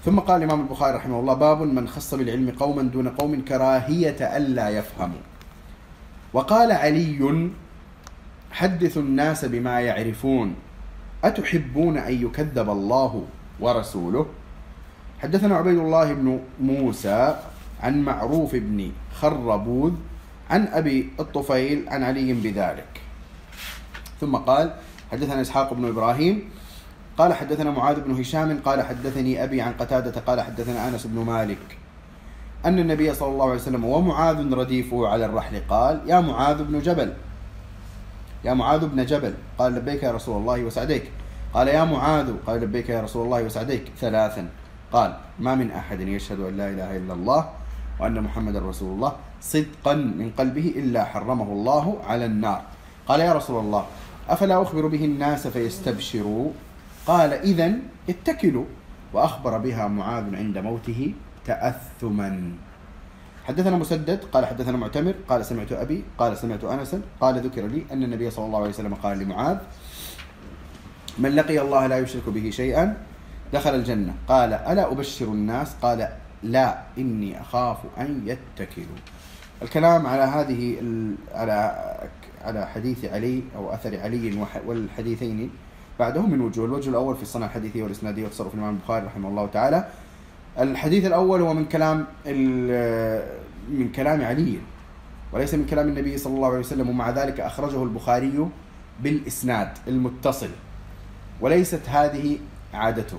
[0.05, 4.69] ثم قال الإمام البخاري رحمه الله باب من خص بالعلم قوما دون قوم كراهية ألا
[4.69, 5.21] يفهموا
[6.33, 7.51] وقال علي
[8.53, 10.55] حدثوا الناس بما يعرفون
[11.25, 13.25] أتحبون أن يكذب الله
[13.61, 14.27] ورسوله؟
[15.19, 17.37] حدثنا عبيد الله بن موسى
[17.83, 19.93] عن معروف بن خربوذ
[20.51, 23.01] عن أبي الطفيل عن علي بذلك.
[24.21, 24.75] ثم قال
[25.13, 26.45] حدثنا إسحاق بن إبراهيم
[27.19, 31.79] قال حدثنا معاذ بن هشام قال حدثني أبي عن قتادة قال حدثنا أنس بن مالك.
[32.65, 37.13] أن النبي صلى الله عليه وسلم ومعاذ رديفه على الرحل قال يا معاذ بن جبل
[38.45, 41.11] يا معاذ بن جبل قال لبيك يا رسول الله وسعديك.
[41.55, 43.93] قال يا معاذ قال لبيك يا رسول الله وسعديك.
[44.01, 44.49] ثلاثا.
[44.93, 47.51] قال ما من أحد يشهد أن لا إله إلا الله
[48.01, 52.63] وأن محمد رسول الله صدقا من قلبه إلا حرمه الله على النار.
[53.09, 53.85] قال يا رسول الله
[54.29, 56.51] أفلا أخبر به الناس فيستبشروا؟
[57.07, 57.73] قال إذا
[58.09, 58.65] اتكلوا.
[59.13, 61.15] وأخبر بها معاذ عند موته
[61.47, 62.53] تأثما.
[63.45, 68.03] حدثنا مسدد قال حدثنا معتمر قال سمعت أبي قال سمعت أنسا قال ذكر لي أن
[68.03, 69.59] النبي صلى الله عليه وسلم قال لمعاذ
[71.19, 72.97] من لقي الله لا يشرك به شيئا
[73.53, 74.15] دخل الجنة.
[74.29, 76.09] قال ألا أبشر الناس؟ قال
[76.43, 78.99] لا إني أخاف أن يتكلوا.
[79.63, 80.77] الكلام على هذه
[81.35, 81.57] على
[82.45, 85.51] على حديث علي أو أثر علي والحديثين
[85.99, 86.67] بعده من وجوه.
[86.67, 89.89] الوجه الأول في الصنعة الحديثية والإسنادية وتصرف الإمام البخاري رحمه الله تعالى.
[90.59, 93.29] الحديث الأول هو من كلام ال-
[93.69, 94.59] من كلام علي
[95.33, 98.49] وليس من كلام النبي صلى الله عليه وسلم ومع ذلك أخرجه البخاري
[99.01, 100.51] بالإسناد المتصل.
[101.41, 102.39] وليست هذه
[102.75, 103.19] عادته.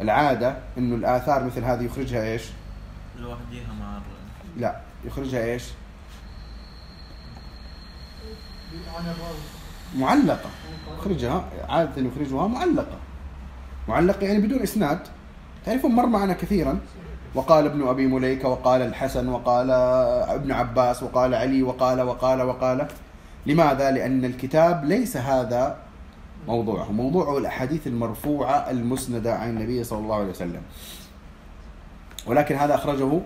[0.00, 2.42] العادة أنه الآثار مثل هذه يخرجها إيش؟
[3.18, 3.98] لوحديها مع
[4.56, 5.64] لا يخرجها إيش؟
[9.96, 10.50] معلقة.
[10.98, 12.98] يخرجها عادة يخرجها معلقة.
[13.88, 14.98] معلقة يعني بدون إسناد.
[15.68, 16.78] تعرفون مر معنا كثيرا
[17.34, 19.70] وقال ابن أبي مليكة وقال الحسن وقال
[20.30, 22.86] ابن عباس وقال علي وقال وقال وقال.
[23.46, 25.76] لماذا؟ لأن الكتاب ليس هذا
[26.46, 26.92] موضوعه.
[26.92, 30.62] موضوعه الأحاديث المرفوعة المسندة عن النبي صلى الله عليه وسلم.
[32.26, 33.20] ولكن هذا أخرجه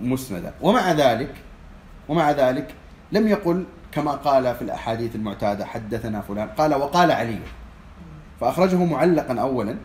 [0.00, 0.52] مسندا.
[0.62, 1.34] ومع ذلك
[2.08, 2.74] ومع ذلك
[3.12, 7.38] لم يقل كما قال في الأحاديث المعتادة حدثنا فلان قال وقال علي.
[8.40, 9.76] فأخرجه معلقا أولا.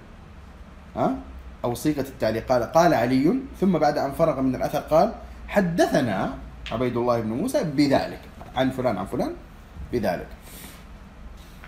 [0.96, 1.16] ها؟
[1.64, 2.48] أو صيغة التعليق.
[2.52, 5.14] قال قال علي ثم بعد أن فرغ من الأثر قال
[5.48, 6.34] حدثنا
[6.72, 8.22] عبيد الله بن موسى بذلك.
[8.56, 9.34] عن فلان عن فلان
[9.94, 10.28] بذلك.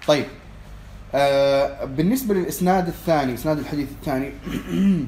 [0.07, 0.25] طيب
[1.15, 4.31] آه بالنسبة للإسناد الثاني إسناد الحديث الثاني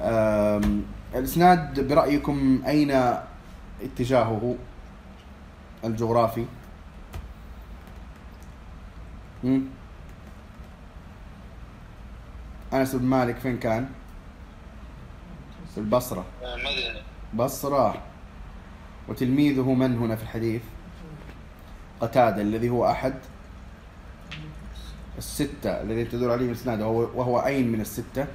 [0.00, 0.82] آم،
[1.14, 2.90] الإسناد برأيكم أين
[3.82, 4.54] اتجاهه
[5.84, 6.44] الجغرافي؟
[9.44, 9.62] مم؟
[12.72, 13.88] أنس بن مالك فين كان؟
[15.74, 17.02] في البصرة مدني
[17.34, 18.02] بصرة
[19.08, 20.62] وتلميذه من هنا في الحديث؟
[22.00, 23.14] قتادة الذي هو أحد
[25.18, 28.26] الستة الذي تدور عليه الإسناد وهو, وهو أين من الستة؟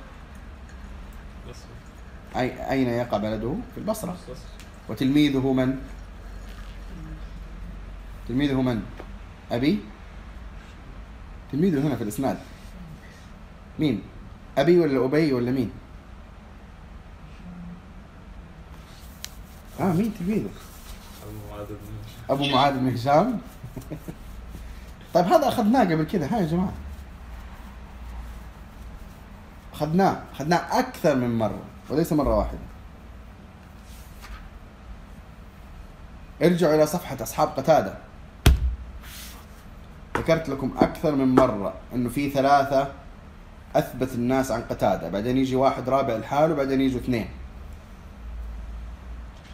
[2.36, 4.18] أي أين يقع بلده؟ في البصرة
[4.90, 5.78] وتلميذه من؟
[8.28, 8.82] تلميذه من؟
[9.52, 9.80] أبي؟
[11.52, 12.38] تلميذه هنا في الإسناد
[13.80, 14.02] مين؟
[14.58, 15.72] أبي ولا أبي ولا مين؟
[19.80, 20.50] آه مين تلميذه؟
[21.24, 22.30] أبو معاذ بن هشام.
[22.30, 23.40] أبو معاذ بن هشام
[25.14, 26.74] طيب هذا أخذناه قبل كذا ها يا جماعة
[29.74, 32.60] أخذناه أخذناه أكثر من مرة وليس مرة واحدة
[36.44, 37.98] ارجعوا إلى صفحة أصحاب قتادة
[40.18, 42.92] ذكرت لكم أكثر من مرة أنه في ثلاثة
[43.76, 45.10] أثبت الناس عن قتادة.
[45.10, 47.30] بعدين يجي واحد رابع الحال وبعدين يجوا اثنين.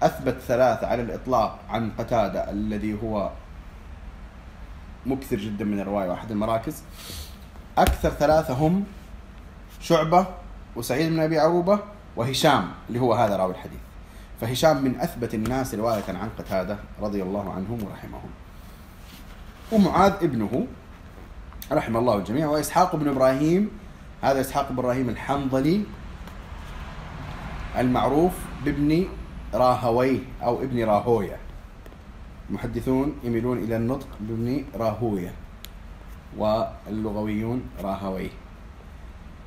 [0.04, 3.30] أثبت ثلاثة على الإطلاق عن قتادة الذي هو
[5.06, 6.84] مكثر جدا من الرواية واحد المراكز.
[7.78, 8.84] أكثر ثلاثة هم
[9.82, 10.26] شعبة
[10.76, 11.80] وسعيد بن أبي عروبة
[12.16, 13.80] وهشام اللي هو هذا راوي الحديث.
[14.42, 18.30] فهشام من أثبت الناس رواية عن قتادة رضي الله عنهم ورحمهم.
[19.72, 20.68] ومعاذ ابنه
[21.72, 23.70] رحم الله الجميع وإسحاق بن إبراهيم
[24.24, 25.84] هذا إسحاق إبراهيم الحنظلي
[27.78, 28.34] المعروف
[28.66, 29.08] بابن
[29.54, 31.38] راهويه أو ابن راهوية.
[32.50, 35.34] المحدثون يميلون إلى النطق بابن راهوية
[36.38, 38.30] واللغويون راهويه.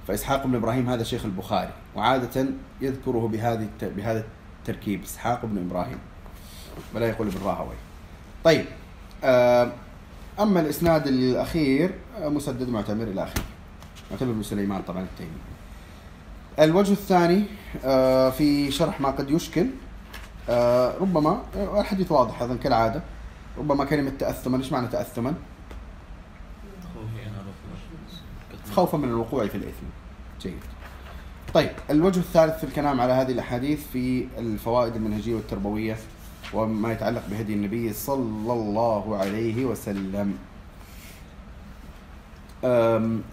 [0.08, 2.46] فإسحاق بن إبراهيم هذا شيخ البخاري وعادة
[2.80, 4.24] يذكره بهذه بهذا
[4.58, 5.98] التركيب إسحاق بن إبراهيم.
[6.94, 7.78] ولا يقول ابن راهوية.
[8.44, 8.64] طيب
[9.24, 9.72] آه،
[10.40, 13.55] أما الإسناد الأخير آه، مسدد معتمر إلى آخره.
[14.10, 15.30] معتمر بن سليمان طبعا التيمي
[16.58, 17.44] الوجه الثاني
[17.84, 19.66] آه، في شرح ما قد يشكل
[20.48, 23.02] آه، ربما آه، الحديث واضح أيضا كالعادة.
[23.58, 25.34] ربما كلمة تأثما إيش معنى تأثما؟
[28.72, 29.86] خوفا من الوقوع في الإثم.
[30.40, 30.58] جيد.
[31.54, 35.96] طيب الوجه الثالث في الكلام على هذه الأحاديث في الفوائد المنهجية والتربوية
[36.54, 40.38] وما يتعلق بهدي النبي صلى الله عليه وسلم.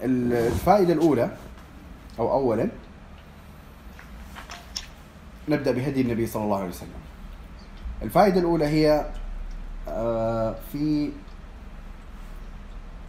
[0.03, 1.37] الفائدة الأولى
[2.19, 2.69] أو أولا
[5.49, 6.89] نبدأ بهدي النبي صلى الله عليه وسلم.
[8.01, 9.05] الفائدة الأولى هي
[9.87, 11.11] آه، في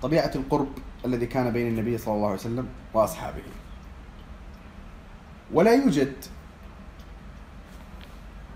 [0.02, 0.68] طبيعة القرب
[1.04, 3.42] الذي كان بين النبي صلى الله عليه وسلم وأصحابه.
[5.52, 6.12] ولا يوجد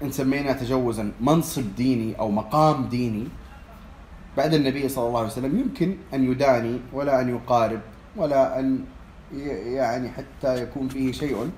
[0.02, 3.28] إن سمينا تجوزا منصب ديني أو مقام ديني
[4.38, 7.80] بعد النبي صلى الله عليه وسلم يمكن أن يداني ولا أن يقارب
[8.16, 8.84] ولا أن
[9.66, 11.50] يعني حتى يكون فيه شيء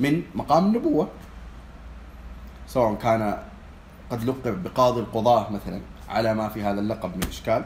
[0.00, 1.08] من مقام النبوة
[2.66, 3.38] سواء كان
[4.10, 7.64] قد لقب بقاضي القضاة مثلا على ما في هذا اللقب من إشكال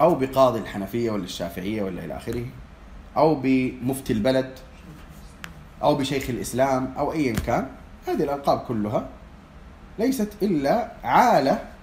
[0.00, 2.46] أو بقاضي الحنفية ولا الشافعية ولا إلى آخره
[3.16, 4.58] أو بمفتي البلد
[5.82, 7.68] أو بشيخ الإسلام أو أيا كان
[8.06, 9.08] هذه الألقاب كلها
[9.98, 11.77] ليست إلا عالة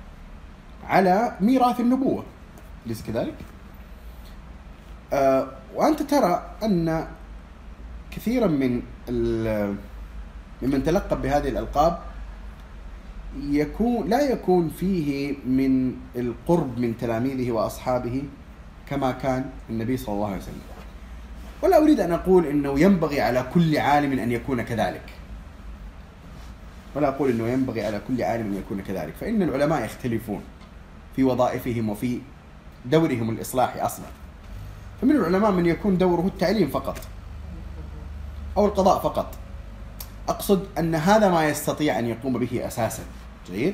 [0.87, 2.23] على ميراث النبوة
[2.85, 3.35] أليس كذلك؟
[5.13, 7.07] آه وأنت ترى أن
[8.11, 8.81] كثيرا من
[10.61, 11.99] ممن تلقب بهذه الألقاب
[13.41, 18.23] يكون لا يكون فيه من القرب من تلاميذه وأصحابه
[18.89, 20.61] كما كان النبي صلى الله عليه وسلم.
[21.61, 25.09] ولا أريد أن أقول إنه ينبغي على كل عالم أن يكون كذلك.
[26.95, 30.41] ولا أقول إنه ينبغي على كل عالم أن يكون كذلك، فإن العلماء يختلفون
[31.15, 32.19] في وظائفهم وفي
[32.85, 34.05] دورهم الإصلاحي أصلا.
[35.01, 36.99] فمن العلماء من يكون دوره التعليم فقط
[38.57, 39.35] أو القضاء فقط.
[40.29, 43.03] أقصد أن هذا ما يستطيع أن يقوم به أساسا
[43.51, 43.73] جيد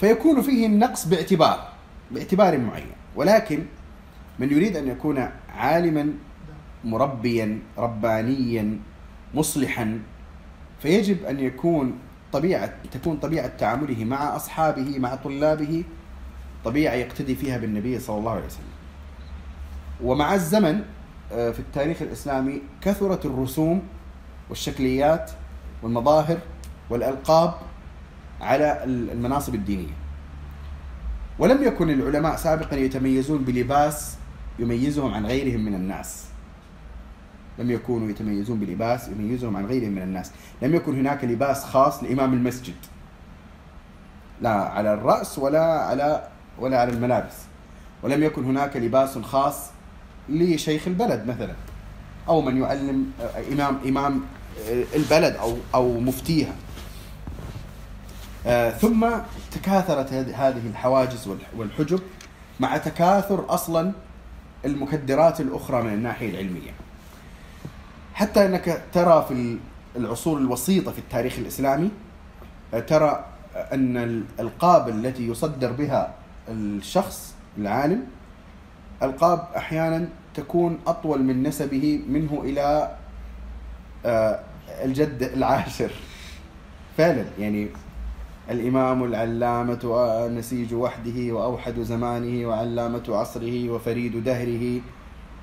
[0.00, 1.68] فيكون فيه النقص باعتبار
[2.10, 3.64] باعتبار معين ولكن
[4.38, 6.12] من يريد أن يكون عالما
[6.84, 8.78] مربيا ربانيا
[9.34, 10.00] مصلحا
[10.82, 11.98] فيجب أن يكون
[12.32, 15.84] طبيعة تكون طبيعة تعامله مع أصحابه مع طلابه
[16.66, 18.76] طبيعه يقتدي فيها بالنبي صلى الله عليه وسلم
[20.02, 20.82] ومع الزمن
[21.32, 23.82] آه، في التاريخ الإسلامي كثرت الرسوم
[24.48, 25.30] والشكليات
[25.82, 26.38] والمظاهر
[26.90, 27.54] والألقاب
[28.40, 29.92] على المناصب الدينية.
[31.38, 34.16] ولم يكن العلماء سابقا يتميزون بلباس
[34.58, 36.24] يميزهم عن غيرهم من الناس.
[37.58, 42.32] لم يكونوا يتميزون بلباس يميزهم عن غيرهم من الناس، لم يكن هناك لباس خاص لإمام
[42.32, 42.74] المسجد.
[44.40, 47.34] لا على الرأس ولا على ولا على الملابس.
[48.02, 49.56] ولم يكن هناك لباس خاص
[50.28, 51.54] لشيخ البلد مثلا
[52.28, 54.20] أو من يعلم آه، إمام إمام
[54.68, 56.52] آه، البلد أو أو مفتيها
[58.46, 59.06] آه، ثم
[59.52, 62.00] تكاثرت هذه الحواجز والح- والحجب
[62.60, 63.92] مع تكاثر أصلا
[64.64, 66.70] المكدرات الأخرى من الناحية العلمية.
[68.14, 69.56] حتى أنك ترى في
[69.96, 71.90] العصور الوسيطة في التاريخ الإسلامي
[72.74, 73.24] آه، ترى
[73.72, 76.14] أن الالقاب التي يصدر بها
[76.48, 78.06] الشخص العالم
[79.02, 82.96] القاب أحيانا تكون أطول من نسبه منه إلى
[84.06, 84.40] آه،
[84.84, 85.90] الجد العاشر.
[86.96, 87.68] فعلا يعني
[88.50, 94.80] الإمام العلامة ونسيج وحده وأوحد زمانه وعلامة عصره وفريد دهره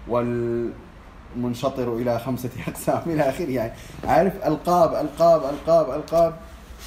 [0.08, 3.50] والمنشطر إلى خمسة أقسام إلى آخره.
[3.50, 3.74] يعني
[4.06, 6.34] عارف ألقاب ألقاب ألقاب ألقاب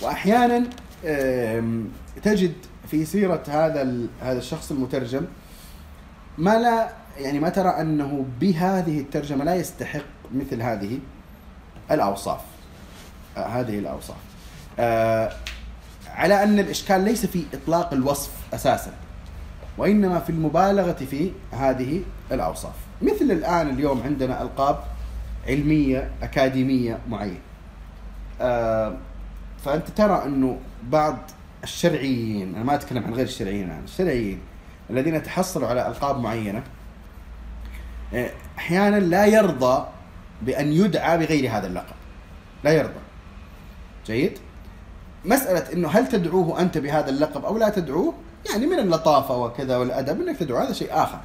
[0.03, 0.65] وأحيانا
[2.23, 2.55] تجد
[2.91, 5.27] في سيرة هذا هذا الشخص المترجم
[6.39, 10.99] ما لا يعني ما ترى أنه بهذه الترجمة لا يستحق مثل هذه
[11.91, 12.41] الأوصاف.
[13.37, 14.17] آه، هذه الأوصاف.
[14.79, 15.33] آه،
[16.09, 18.93] على أن الإشكال ليس في إطلاق الوصف أساسا
[19.79, 22.75] وإنما في المبالغة في هذه الأوصاف.
[23.03, 24.79] مثل الآن اليوم عندنا ألقاب
[25.49, 27.41] علمية أكاديمية معينة.
[28.41, 28.97] آه،
[29.65, 31.17] فأنت ترى أنه بعض
[31.67, 34.41] الشرعيين أنا ما أتكلم عن غير الشرعيين الآن الشرعيين
[34.91, 36.63] الذين تحصلوا على ألقاب معينة
[38.15, 39.87] آه، أحيانا لا يرضى
[40.43, 41.95] بأن يدعى بغير هذا اللقب.
[42.65, 43.01] لا يرضى.
[44.07, 44.39] جيد؟
[45.25, 48.15] مسألة إنه هل تدعوه أنت بهذا اللقب أو لا تدعوه؟
[48.51, 51.19] يعني من اللطافة وكذا والأدب إنك تدعو هذا شيء آخر.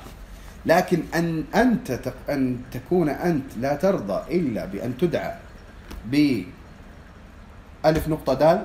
[0.65, 5.33] لكن أن أنت تق- أن تكون أنت لا ترضى إلا بأن تدعى
[6.05, 6.43] ب
[7.85, 8.63] ألف نقطة دال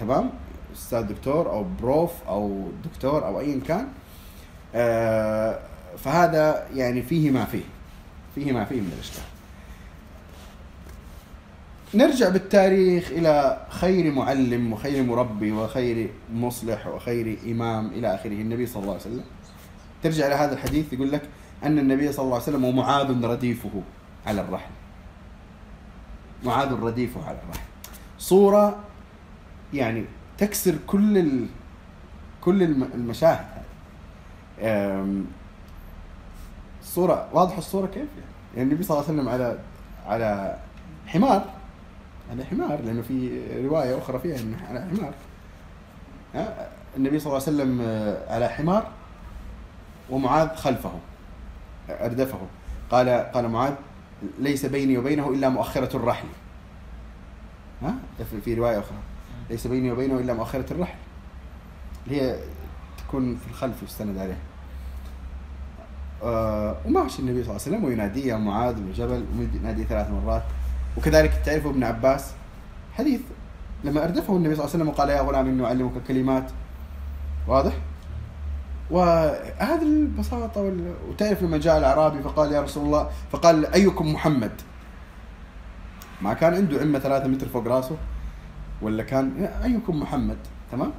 [0.00, 0.30] تمام؟
[0.76, 3.88] أستاذ دكتور أو بروف أو دكتور أو ايا كان
[4.74, 5.58] آه
[5.98, 7.64] فهذا يعني فيه ما فيه
[8.34, 9.22] فيه ما فيه من الاشكال
[11.94, 18.82] نرجع بالتاريخ إلى خير معلم وخير مربي وخير مصلح وخير إمام إلى آخره النبي صلى
[18.82, 19.24] الله عليه وسلم.
[20.02, 21.22] ترجع إلى هذا الحديث يقول لك
[21.64, 23.82] أن النبي صلى الله عليه وسلم ومعاذ رديفه
[24.26, 24.70] على الرحل
[26.44, 27.66] معاذ رديفه على الرحل
[28.18, 28.76] صورة
[29.74, 30.04] يعني
[30.38, 31.46] تكسر كل ال...
[32.40, 33.46] كل الم- المشاهد
[34.62, 35.22] هذه.
[36.82, 38.10] الصورة واضحة الصورة كيف يعني؟
[38.56, 39.58] يعني النبي صلى الله عليه وسلم على
[40.06, 40.58] على
[41.06, 41.44] حمار
[42.30, 45.12] على حمار لأنه في رواية أخرى فيها إنه على حمار؟
[46.96, 48.90] النبي صلى الله عليه وسلم آه، على حمار
[50.10, 50.92] ومعاذ خلفه
[51.90, 52.38] أردفه.
[52.90, 53.72] قال قال معاذ
[54.38, 56.26] ليس بيني وبينه إلا مؤخرة الرحل.
[57.82, 57.94] ها؟
[58.30, 58.98] في- في رواية أخرى.
[59.50, 60.98] ليس بيني وبينه إلا مؤخره الرحل
[62.06, 62.38] اللي هي
[62.98, 64.36] تكون في الخلف يستند عليها.
[66.22, 70.42] آه وماشي النبي صلى الله عليه وسلم ويناديه يا معاذ بن جبل ويناديه ثلاث مرات.
[70.96, 72.32] وكذلك تعرفوا ابن عباس؟
[72.94, 73.20] حديث
[73.84, 76.50] لما أردفه النبي صلى الله عليه وسلم وقال يا غلام إني أعلمك كلمات.
[77.48, 77.72] واضح؟
[78.90, 80.94] وهذه البساطة وال...
[81.08, 84.52] وتعرف لما جاء الأعرابي فقال يا رسول الله فقال أيكم محمد؟
[86.22, 87.96] ما كان عنده عمة ثلاثة متر فوق راسه.
[88.82, 90.36] ولا كان أيكم محمد
[90.72, 90.92] تمام؟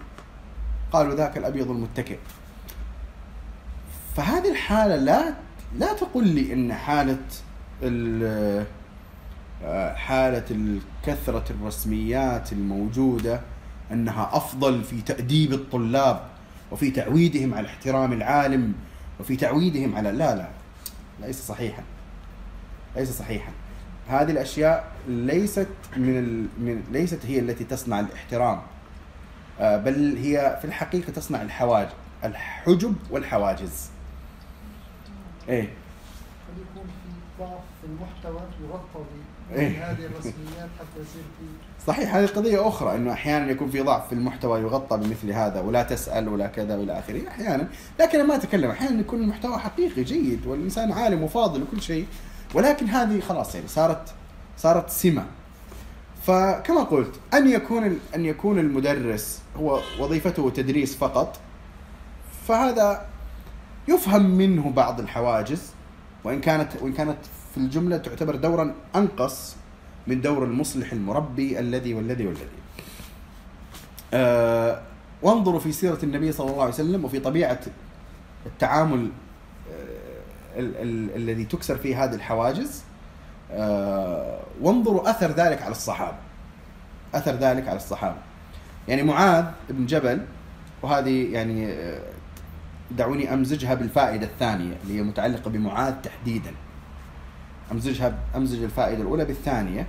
[0.91, 2.17] قالوا ذاك الأبيض المتكئ.
[4.15, 5.33] فهذه الحالة لا
[5.77, 7.17] لا تقول لي إن حالة
[7.83, 8.65] ال-
[9.63, 13.41] آه، حالة الكثرة الرسميات الموجودة
[13.91, 16.21] أنها أفضل في تأديب الطلاب
[16.71, 18.73] وفي تعويدهم على احترام العالم
[19.19, 20.47] وفي تعويدهم على لا لا
[21.21, 21.83] ليس صحيحا
[22.95, 23.51] ليس صحيحا.
[24.09, 25.67] هذه الأشياء ليست
[25.97, 26.47] من, ال...
[26.65, 28.61] من ليست هي التي تصنع الاحترام.
[29.59, 31.91] آه، بل هي في الحقيقة تصنع الحواجز
[32.23, 33.89] الحجب والحواجز.
[35.49, 35.63] إيه.
[35.63, 39.05] قد يكون في ضعف في المحتوى يغطى
[39.53, 39.69] إيه.
[39.69, 41.45] بهذه الرسميات حتى يصير في
[41.87, 45.83] صحيح هذه قضية أخرى أنه أحيانا يكون في ضعف في المحتوى يغطى بمثل هذا ولا
[45.83, 47.67] تسأل ولا كذا وإلى آخره أحيانا.
[47.99, 52.07] لكن أنا ما أتكلم أحيانا يكون المحتوى حقيقي جيد والإنسان عالم وفاضل وكل شيء.
[52.53, 54.13] ولكن هذه خلاص يعني صارت
[54.57, 55.25] صارت سمة.
[56.27, 61.39] فكما قلت أن يكون أن يكون المدرس هو وظيفته تدريس فقط
[62.47, 63.05] فهذا
[63.87, 65.61] يفهم منه بعض الحواجز
[66.23, 67.17] وإن كانت وإن كانت
[67.51, 69.55] في الجملة تعتبر دورا أنقص
[70.07, 72.47] من دور المصلح المربي الذي والذي والذي.
[74.13, 74.81] آه
[75.21, 77.59] وانظروا في سيرة النبي صلى الله عليه وسلم وفي طبيعة
[78.45, 79.09] التعامل
[80.57, 82.83] ال- ال- الذي تكسر فيه هذه الحواجز
[83.51, 86.17] آه وانظروا أثر ذلك على الصحابة.
[87.13, 88.15] أثر ذلك على الصحابة.
[88.87, 90.21] يعني معاذ بن جبل
[90.81, 92.01] وهذه يعني آه،
[92.91, 96.51] دعوني أمزجها بالفائدة الثانية اللي هي متعلقة بمعاذ تحديداً.
[97.71, 99.87] أمزجها أمزج الفائدة الأولى بالثانية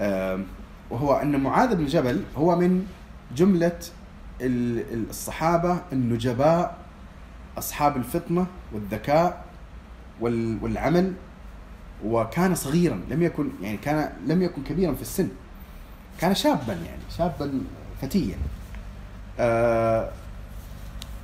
[0.00, 0.46] آم،
[0.90, 2.86] وهو أن معاذ بن جبل هو من
[3.36, 3.78] جملة
[4.40, 6.76] ال- ال- الصحابة النجباء
[7.58, 9.43] أصحاب الفطنة والذكاء وال-
[10.20, 11.12] والعمل
[12.04, 15.28] وكان صغيرا لم يكن يعني كان لم يكن كبيرا في السن.
[16.20, 17.60] كان شابا يعني شابا
[18.02, 18.36] فتيا.
[19.38, 20.10] آه،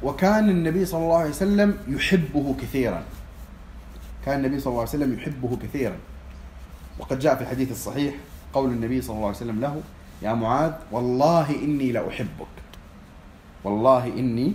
[0.03, 3.03] وكان النبي صلى الله عليه وسلم يحبه كثيرا.
[4.27, 5.97] كان النبي صلى الله عليه وسلم يحبه كثيرا.
[6.99, 8.15] وقد جاء في الحديث الصحيح
[8.53, 9.81] قول النبي صلى الله عليه وسلم له
[10.23, 12.55] يا معاذ والله إني لأحبك.
[13.65, 14.53] والله إني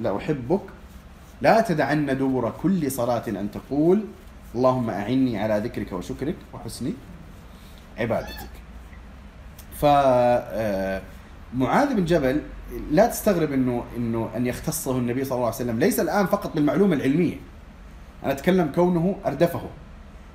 [0.00, 0.60] لأحبك
[1.42, 4.04] لا تدعن دبر كل صلاة أن تقول
[4.54, 6.92] اللهم أعني على ذكرك وشكرك وحسن
[7.98, 8.50] عبادتك.
[9.80, 11.02] ف آه،
[11.94, 12.40] بن جبل
[12.90, 15.78] لا تستغرب إنه إنه أن يختصه النبي صلى الله عليه وسلم.
[15.78, 17.36] ليس الآن فقط بالمعلومة العلمية.
[18.24, 19.62] أنا أتكلم كونه أردفه.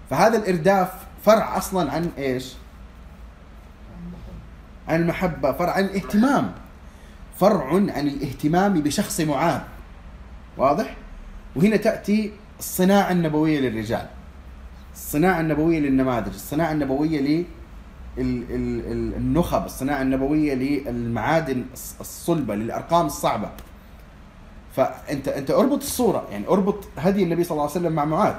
[0.10, 0.92] فهذا الإرداف
[1.26, 2.54] فرع أصلا عن إيش؟
[4.88, 6.52] عن المحبه فرع عن الاهتمام
[7.40, 9.62] فرع عن الاهتمام بشخص معاذ.
[10.58, 10.96] واضح؟
[11.56, 14.08] وهنا تأتي الصناعة النبوية للرجال.
[14.94, 17.46] الصناعة النبوية للنماذج الصناعة النبوية ال-
[18.18, 23.50] ال- ال- النخب الصناعة النبوية للمعادن الص- الصلبة للأرقام الصعبة.
[24.76, 28.36] فأنت أنت أربط الصورة يعني أربط هدي النبي صلى الله عليه وسلم مع معاذ.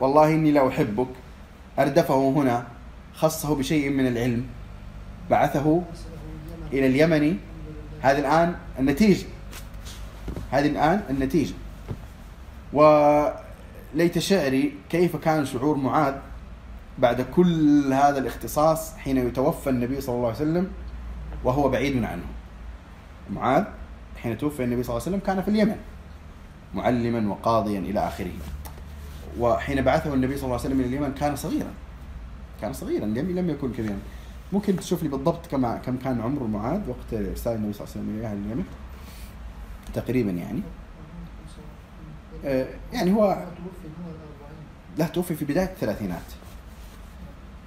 [0.00, 1.06] والله إني لا أحبك.
[1.78, 2.66] أردفه هنا
[3.14, 4.44] خصه بشيء من العلم.
[5.30, 5.82] بعثه
[6.72, 7.36] أرسله اليمن.
[8.00, 9.26] هذه الآن النتيجة.
[10.50, 11.54] هذه الآن النتيجة.
[12.72, 16.14] وليت شعري كيف كان شعور معاذ
[16.98, 20.70] بعد كل هذا الاختصاص حين يتوفى النبي صلى الله عليه وسلم
[21.44, 22.24] وهو بعيد عنه.
[23.30, 23.64] معاذ
[24.16, 25.76] حين توفي النبي صلى الله عليه وسلم كان في اليمن
[26.74, 28.32] معلما وقاضيا إلى آخره.
[29.38, 31.70] وحين بعثه النبي صلى الله عليه وسلم إلى اليمن كان صغيرا
[32.60, 33.98] كان صغيرا لم لم يكن كبيرا.
[34.52, 38.00] ممكن تشوف لي بالضبط كم كم كان عمر معاذ وقت ارسال النبي صلى الله عليه
[38.00, 38.64] وسلم اليه اليمن؟
[39.94, 40.62] تقريبا يعني.
[42.44, 43.44] آه، يعني هو
[44.98, 46.22] لا توفي في بداية الثلاثينات.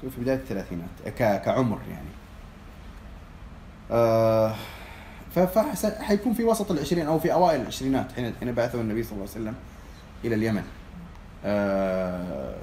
[0.01, 0.89] توفي في بداية الثلاثينات
[1.45, 2.07] كعمر يعني.
[3.91, 4.55] آه
[5.35, 9.41] فحيكون في وسط العشرين أو في أوائل العشرينات حين حين بعثه النبي صلى الله عليه
[9.41, 9.55] وسلم
[10.25, 10.63] إلى اليمن.
[11.45, 12.55] آه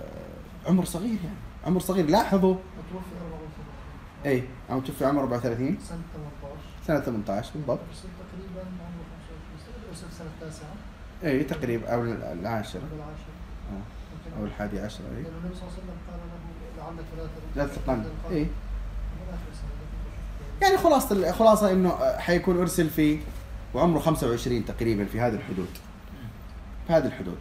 [0.66, 1.36] عمر صغير يعني.
[1.66, 2.54] عمر صغير لاحظوا.
[2.92, 3.04] توفي
[4.24, 6.56] 34 اي أو توفي عمر 34 سنة 18
[6.86, 7.78] سنة 18 بالضبط.
[7.78, 8.70] تقريبا
[10.02, 10.74] عمره 25 سنة أرسل سنة التاسعة.
[11.24, 13.32] اي تقريبا أو العاشره قبل العاشر.
[13.72, 14.40] آه.
[14.40, 18.46] أو الحادي عشر اي النبي صلى الله عليه وسلم قال له لعلك لا اي
[20.62, 23.18] يعني خلاصة الخلاصة إنه حيكون أرسل في
[23.74, 25.68] وعمره 25 تقريبا في هذه الحدود.
[26.86, 27.38] في هذه الحدود.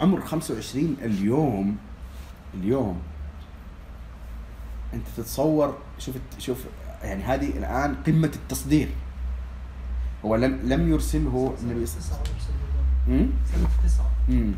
[0.00, 1.76] عمر 25 اليوم
[2.54, 3.02] اليوم.
[4.94, 6.64] أنت تتصور شوف شوف
[7.02, 8.88] يعني هذه الآن قمة التصدير.
[10.26, 13.30] هو لم لم يرسله النبي صلى الله عليه وسلم.
[13.54, 14.10] سنة تسعة.
[14.28, 14.52] امم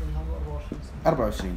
[0.00, 1.06] لأن عمره 24 سنة.
[1.06, 1.56] 24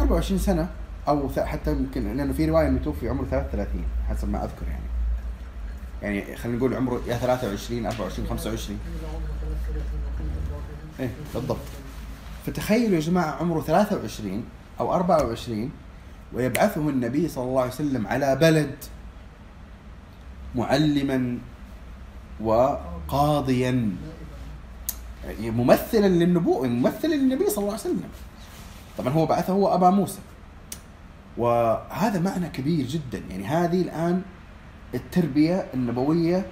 [0.00, 0.68] 24 سنة
[1.08, 4.82] أو ث- حتى يمكن لأنه في رواية أنه توفي عمره 33 حسب ما أذكر يعني.
[6.02, 11.58] يعني خلينا نقول عمره يا 23 24 25 إذا عمره 33 وقيل 34 إيه، بالضبط.
[12.46, 14.44] فتخيلوا يا جماعة عمره 23
[14.80, 15.70] أو 24
[16.32, 18.74] ويبعثه النبي صلى الله عليه وسلم على بلد
[20.54, 21.38] معلما
[22.40, 23.96] وقاضيا.
[25.40, 28.02] ممثلا للنبوة ممثلا للنبي صلى الله عليه وسلم.
[28.98, 30.18] طبعا هو بعثه هو أبا موسى.
[31.36, 33.22] وهذا معنى كبير جدا.
[33.30, 34.22] يعني هذه الآن
[34.94, 36.46] التربية النبوية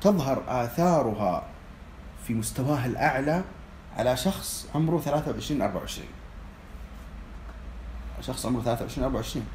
[0.00, 1.42] تظهر آثارها
[2.26, 3.44] في مستواها الأعلى
[3.96, 6.08] على شخص عمره 23 24
[8.20, 9.46] شخص عمره 23 24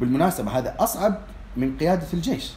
[0.00, 1.18] بالمناسبة هذا أصعب
[1.56, 2.52] من قيادة الجيش.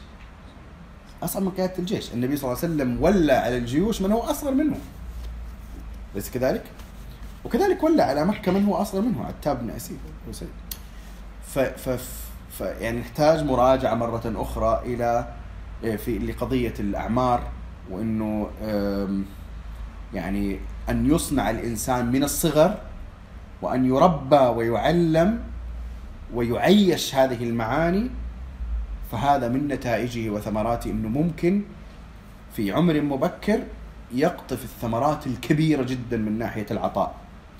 [1.24, 2.12] أصعب من قيادة الجيش.
[2.14, 4.76] النبي صلى الله عليه وسلم ولى على الجيوش من هو أصغر منه
[6.14, 6.62] أليس كذلك؟
[7.44, 9.98] وكذلك ولى على مكة من هو أصغر منه عتاب بن أسيد.
[11.46, 11.88] ف, ف,
[12.50, 15.28] ف يعني نحتاج مراجعة مرة أخرى إلى
[15.84, 17.42] إيه، في لقضية الأعمار
[17.90, 19.24] وإنه أم،
[20.14, 20.58] يعني
[20.88, 22.78] أن يصنع الإنسان من الصغر
[23.62, 25.40] وأن يربى ويعلم
[26.34, 28.10] ويعيش هذه المعاني
[29.14, 31.62] فهذا من نتائجه وثمراته إنه ممكن
[32.56, 33.60] في عمر مبكر
[34.12, 37.14] يقطف الثمرات الكبيرة جدا من ناحية العطاء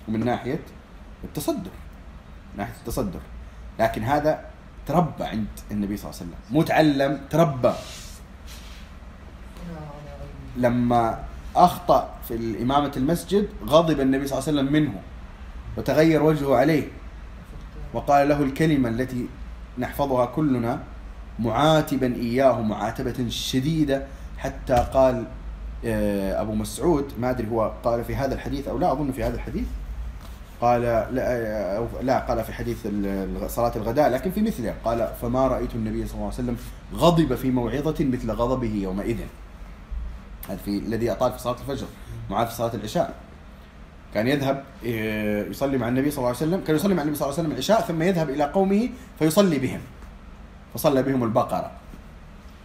[0.09, 0.61] ومن ناحية
[1.25, 1.71] التصدر
[2.53, 3.21] من ناحية التصدر.
[3.79, 4.45] لكن هذا
[4.87, 6.59] تربى عند النبي صلى الله عليه وسلم.
[6.59, 7.73] متعلم تربى.
[9.69, 11.25] هنا على علم لما
[11.57, 14.95] أخطأ في امامه المسجد غضب النبي صلى الله عليه وسلم منه
[15.77, 16.89] وتغير وجهه عليه
[17.95, 19.27] وقال له الكلمة التي
[19.79, 20.94] نحفظها كلنا
[21.39, 24.07] معاتبا إياه معاتبة شديدة.
[24.39, 25.25] حتى قال
[25.85, 29.35] آه، أبو مسعود ما أدري هو قال في هذا الحديث أو لا أظن في هذا
[29.35, 29.67] الحديث.
[30.61, 32.87] قال لا, أو لا قال في حديث
[33.47, 34.75] صلاة الغداء لكن في مثله.
[34.85, 36.57] قال فما رأيت النبي صلى الله عليه وسلم
[36.95, 39.19] غضب في موعظة مثل غضبه يومئذ.
[40.49, 41.87] هذا في الذي أطال في صلاة الفجر
[42.31, 43.15] معاذ في صلاة العشاء.
[44.15, 47.27] كان يذهب إيه، يصلي مع النبي صلى الله عليه وسلم كان يصلي مع النبي صلى
[47.27, 49.81] الله عليه وسلم العشاء ثم يذهب إلى قومه فيصلي بهم.
[50.75, 51.71] فصلى بهم البقرة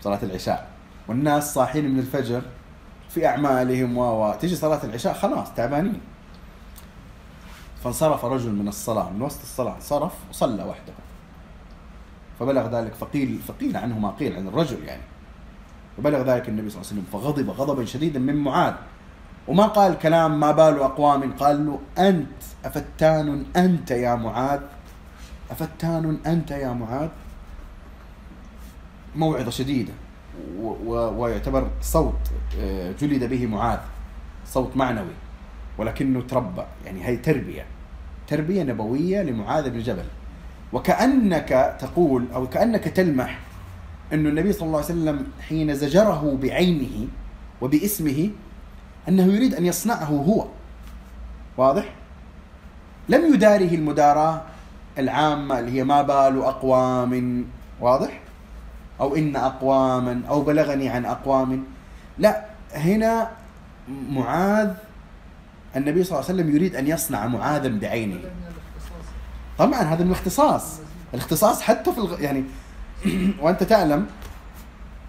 [0.01, 0.67] صلاة العشاء.
[1.07, 2.41] والناس صاحين من الفجر
[3.09, 6.01] في أعمالهم و تيجي صلاة العشاء خلاص تعبانين.
[7.83, 10.93] فانصرف رجل من الصلاة من وسط الصلاة انصرف وصلى وحده.
[12.39, 15.01] فبلغ ذلك فقيل فقيل عنه ما قيل عن الرجل يعني.
[15.97, 18.73] فبلغ ذلك النبي صلى الله عليه وسلم فغضب غضبا شديدا من معاذ.
[19.47, 24.59] وما قال كلام ما بال أقوام قال له أنت أفتان أنت يا معاذ؟
[25.51, 27.09] أفتان أنت يا معاذ؟
[30.59, 32.19] و- و- ويعتبر صوت
[32.59, 33.79] آه، جلد به معاذ
[34.47, 35.13] صوت معنوي
[35.77, 37.65] ولكنه تربى يعني هي تربية
[38.27, 40.05] تربية نبوية لمعاذ بن جبل
[40.73, 43.39] وكأنك تقول أو كأنك تلمح
[44.13, 47.07] أن النبي صلى الله عليه وسلم حين زجره بعينه
[47.61, 48.29] وباسمه
[49.09, 50.45] أنه يريد أن يصنعه هو
[51.57, 51.93] واضح؟
[53.09, 54.41] لم يداره المداراة
[54.97, 57.45] العامة اللي هي ما بال أقوام
[57.81, 58.19] واضح؟
[59.01, 61.63] أو إن أقواما أو بلغني عن أقوام.
[62.17, 63.29] لا هنا
[64.09, 64.73] معاذ
[65.75, 68.19] النبي صلى الله عليه وسلم يريد أن يصنع معاذا بعينه.
[69.57, 70.79] طبعا هذا من الاختصاص.
[71.13, 72.21] الاختصاص حتى في الغ...
[72.21, 72.43] يعني
[73.41, 74.05] وأنت تعلم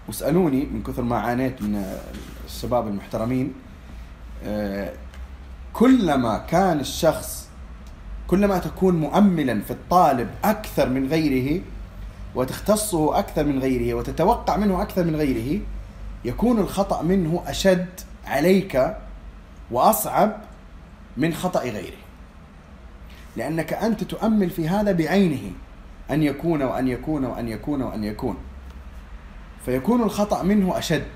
[0.07, 1.97] واسألوني من كثر ما عانيت من
[2.45, 3.53] الشباب المحترمين
[4.45, 4.93] آه،
[5.73, 7.47] كلما كان الشخص
[8.27, 11.61] كلما تكون مؤملا في الطالب أكثر من غيره
[12.35, 15.61] وتختصه أكثر من غيره وتتوقع منه أكثر من غيره
[16.25, 18.97] يكون الخطأ منه أشد عليك
[19.71, 20.37] وأصعب
[21.17, 21.97] من خطأ غيره.
[23.35, 25.51] لأنك أنت تؤمل في هذا بعينه
[26.11, 28.37] أن يكون وأن يكون وأن يكون وأن يكون.
[29.65, 31.07] فيكون الخطأ منه أشد.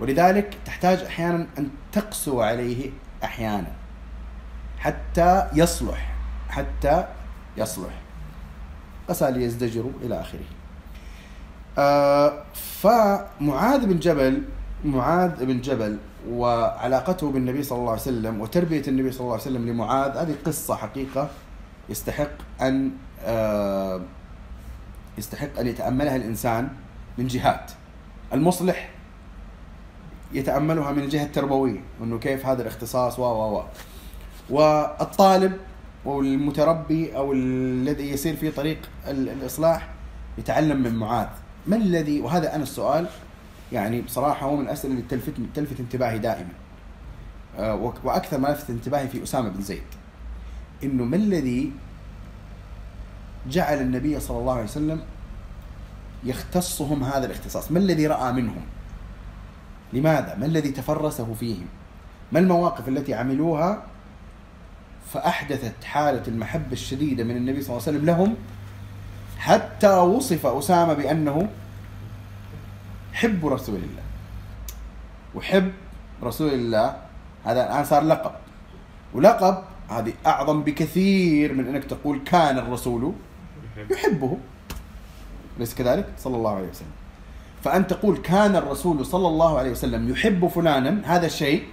[0.00, 2.90] ولذلك تحتاج أحيانا أن تقسو عليه
[3.24, 3.72] أحيانا.
[4.78, 6.14] حتى يصلح
[6.48, 7.06] حتى
[7.56, 8.03] يصلح.
[9.08, 10.44] قسى ليزدجروا إلى آخره.
[11.78, 14.42] آه فمعاذ بن جبل
[14.84, 15.98] معاذ بن جبل
[16.30, 20.76] وعلاقته بالنبي صلى الله عليه وسلم وتربية النبي صلى الله عليه وسلم لمعاذ هذه قصة
[20.76, 21.28] حقيقة
[21.88, 22.30] يستحق
[22.60, 22.90] أن
[23.24, 24.00] آه،
[25.18, 26.68] يستحق أن يتأملها الإنسان
[27.18, 27.70] من جهات.
[28.32, 28.90] المصلح
[30.32, 33.62] يتأملها من الجهة التربوية أنه كيف هذا الاختصاص و و و.
[34.50, 35.52] والطالب
[36.06, 38.78] أو المتربي أو الذي يسير في طريق
[39.08, 39.88] ال- الإصلاح
[40.38, 41.28] يتعلم من معاذ.
[41.66, 43.06] ما الذي وهذا أنا السؤال
[43.72, 46.48] يعني بصراحة هو من الأسئلة اللي تلفت تلفت انتباهي دائما.
[47.58, 49.82] آه، وأكثر ما لفت انتباهي في أسامة بن زيد.
[50.84, 51.72] إنه ما الذي
[53.50, 55.00] جعل النبي صلى الله عليه وسلم
[56.24, 58.62] يختصهم هذا الاختصاص؟ ما الذي رأى منهم؟
[59.92, 61.66] لماذا؟ ما الذي تفرسه فيهم؟
[62.32, 63.82] ما المواقف التي عملوها
[65.12, 68.34] فأحدثت حالة المحبة الشديدة من النبي صلى الله عليه وسلم لهم
[69.38, 71.48] حتى وصف أسامة بأنه
[73.12, 74.02] حب رسول الله.
[75.34, 75.72] وحب
[76.22, 76.96] رسول الله.
[77.44, 78.32] هذا الآن صار لقب.
[79.14, 83.12] ولقب هذه أعظم بكثير من أنك تقول كان الرسول
[83.90, 84.38] يحبه.
[85.56, 86.88] أليس كذلك؟ صلى الله عليه وسلم.
[87.64, 91.64] فأن تقول كان الرسول صلى الله عليه وسلم يحب فلانا هذا شيء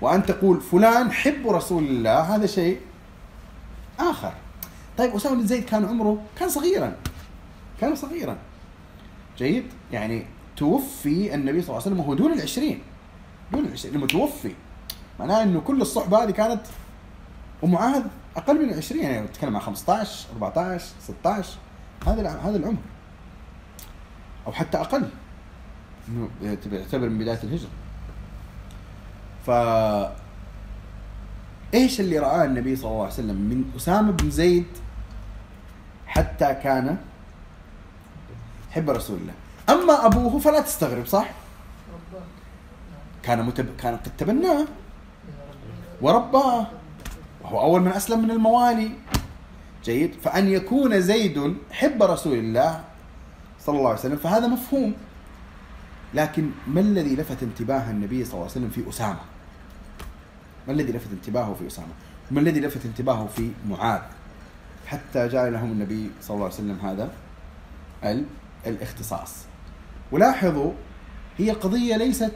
[0.00, 2.80] وأن تقول فلان حب رسول الله هذا شيء
[3.98, 4.32] آخر.
[4.98, 6.96] طيب أسامة بن زيد كان عمره كان صغيرا.
[7.80, 8.38] كان صغيرا.
[9.38, 10.26] جيد؟ يعني
[10.56, 12.82] توفي النبي صلى الله عليه وسلم وهو دون العشرين.
[13.52, 14.54] دون العشرين لما توفي.
[15.20, 16.62] معناه إنه كل الصحبة هذه كانت
[17.62, 18.02] ومعاذ
[18.36, 21.58] أقل من 20 يعني نتكلم عن 15 14 16
[22.06, 22.80] هذا هذا العمر.
[24.46, 25.08] أو حتى أقل.
[26.08, 26.28] إنه
[26.72, 27.70] يعتبر من بداية الهجرة.
[29.46, 29.50] ف
[31.74, 34.66] إيش اللي رآه النبي صلى الله عليه وسلم من أسامة بن زيد
[36.06, 36.96] حتى كان
[38.70, 39.34] حب رسول الله؟
[39.68, 41.30] أما أبوه فلا تستغرب صح؟
[43.22, 43.76] كان متب...
[43.76, 44.66] كان قد تبناه.
[46.00, 46.66] ورباه.
[47.42, 48.90] وهو أول من أسلم من الموالي.
[49.84, 50.14] جيد.
[50.22, 52.84] فأن يكون زيد حب رسول الله
[53.60, 54.94] صلى الله عليه وسلم فهذا مفهوم.
[56.14, 59.18] لكن ما الذي لفت انتباه النبي صلى الله عليه وسلم في أسامة؟
[60.66, 61.88] ما الذي لفت انتباهه في أسامة؟
[62.30, 64.00] ما الذي لفت انتباهه في معاذ؟
[64.86, 67.10] حتى جعل لهم النبي صلى الله عليه وسلم هذا
[68.04, 68.24] ال-
[68.66, 69.34] الاختصاص.
[70.12, 70.72] ولاحظوا
[71.38, 72.32] هي القضية ليست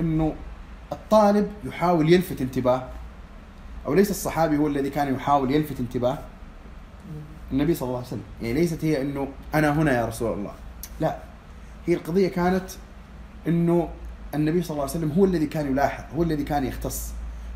[0.00, 0.34] إنه
[0.92, 2.88] الطالب يحاول يلفت انتباه
[3.86, 6.18] أو ليس الصحابي هو الذي كان يحاول يلفت انتباه
[7.52, 8.22] النبي صلى الله عليه وسلم.
[8.42, 10.52] يعني ليست هي إنه أنا هنا يا رسول الله.
[11.00, 11.16] لا.
[11.88, 12.70] هي القضية كانت
[13.48, 13.88] إنه
[14.34, 17.12] النبي صلى الله عليه وسلم هو الذي كان يلاحظ هو الذي كان يختص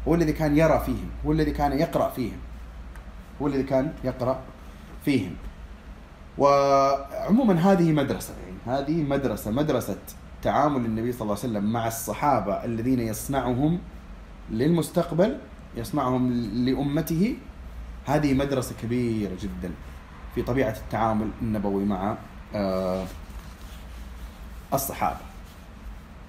[0.09, 2.39] هو الذي كان يرى فيهم هو الذي كان يقرأ فيهم
[3.43, 4.41] هو الذي كان يقرأ
[5.05, 5.35] فيهم.
[6.39, 9.99] وعموما هذه مدرسة يعني هذه مدرسة مدرسة
[10.43, 13.79] تعامل النبي صلى الله عليه وسلم مع الصحابة الذين يصنعهم
[14.51, 15.39] للمستقبل
[15.77, 17.37] يصنعهم لأمته.
[18.07, 19.71] هذه مدرسة كبيرة جدا
[20.35, 22.17] في طبيعة التعامل النبوي مع
[22.55, 23.05] آه،
[24.75, 25.21] الصحابة.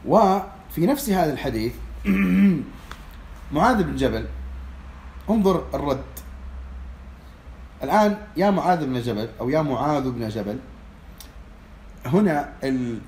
[0.05, 1.73] وفي نفس هذا الحديث
[3.53, 4.25] معاذ بن جبل
[5.29, 6.03] انظر الرد.
[7.83, 10.59] الآن يا معاذ بن جبل أو يا معاذ بن جبل
[12.05, 12.99] هنا ال...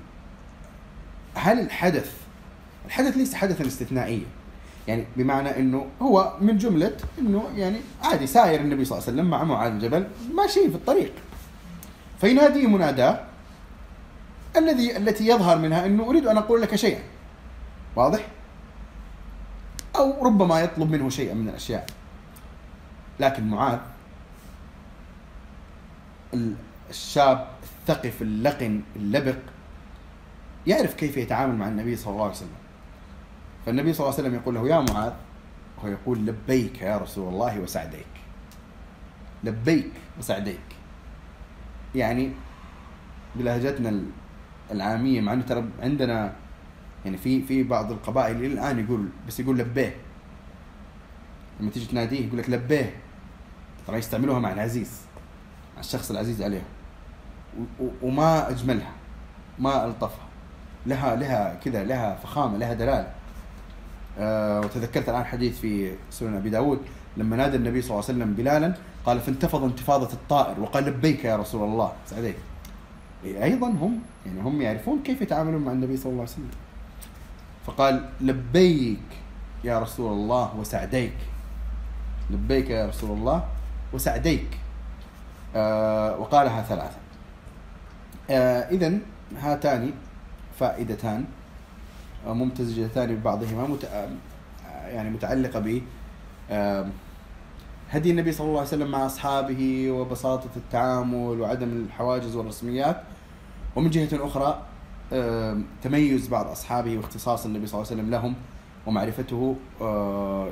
[1.34, 2.12] هل الحدث
[2.86, 4.26] الحدث ليس حدثا استثنائيا.
[4.88, 9.30] يعني بمعنى إنه هو من جملة إنه يعني عادي ساير النبي صلى الله عليه وسلم
[9.30, 11.12] مع معاذ بن جبل ماشيين في الطريق.
[12.20, 13.20] فينادي مناداه
[14.56, 17.02] الذي التي يظهر منها أنه أريد أن أقول لك شيئا.
[17.96, 18.26] واضح؟
[19.96, 21.86] أو ربما يطلب منه شيئا من الأشياء.
[23.20, 23.78] لكن معاذ
[26.34, 26.54] ال-
[26.90, 29.36] الشاب الثقف اللقن اللبق
[30.66, 32.48] يعرف كيف يتعامل مع النبي صلى الله عليه وسلم.
[33.66, 35.12] فالنبي صلى الله عليه وسلم يقول له يا معاذ.
[35.84, 38.06] هو يقول لبيك يا رسول الله وسعديك.
[39.44, 40.60] لبيك وسعديك.
[41.94, 42.32] يعني
[43.36, 44.02] بلهجتنا
[44.70, 46.32] العامية مع إنه ترى عندنا
[47.04, 49.94] يعني في في بعض القبائل إلى الآن يقول بس يقول لبيه.
[51.60, 52.92] لما تيجي تناديه يقول لك لبيه.
[53.86, 55.00] ترى يستعملوها مع العزيز
[55.74, 56.64] مع الشخص العزيز عليهم
[58.02, 58.92] وما أجملها
[59.58, 60.26] ما ألطفها.
[60.86, 63.12] لها لها كذا لها فخامة لها دلالة.
[64.18, 66.80] آه وتذكرت الآن حديث في سنن أبي داود
[67.16, 68.74] لما نادى النبي صلى الله عليه وسلم بلالا
[69.06, 70.60] قال فانتفض انتفاضة الطائر.
[70.60, 71.92] وقال لبيك يا رسول الله.
[72.06, 72.36] سعديك.
[73.26, 76.50] أيضا هم يعني هم يعرفون كيف يتعاملون مع النبي صلى الله عليه وسلم.
[77.66, 78.98] فقال لبيك
[79.64, 81.16] يا رسول الله وسعديك.
[82.30, 83.44] لبيك يا رسول الله
[83.92, 84.58] وسعديك.
[85.56, 86.96] آه وقالها ثلاثة.
[88.30, 88.98] آه إذا
[89.38, 89.92] هاتان
[90.58, 91.24] فائدتان
[92.26, 93.84] آه، ممتزجتان ببعضهما مت...
[93.84, 94.08] آه،
[94.88, 95.80] يعني متعلقة ب
[97.90, 103.02] هدي النبي صلى الله عليه وسلم مع أصحابه وبساطة التعامل وعدم الحواجز والرسميات.
[103.76, 104.62] ومن جهة أخرى
[105.12, 108.34] آه، تميز بعض أصحابه واختصاص النبي صلى الله عليه وسلم لهم
[108.86, 110.48] ومعرفته آه،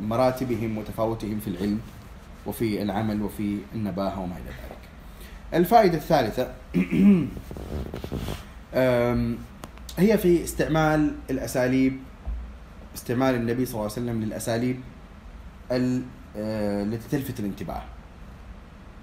[0.00, 1.80] لمراتبهم وتفاوتهم في العلم
[2.46, 4.78] وفي العمل وفي النباهة وما إلى ذلك.
[5.54, 6.52] الفائدة الثالثة
[8.74, 9.38] آم،
[9.98, 11.98] هي في استعمال الأساليب
[12.94, 14.80] استعمال النبي صلى الله عليه وسلم للأساليب
[15.72, 16.02] ال-
[16.36, 17.82] آه، التي تلفت الانتباه.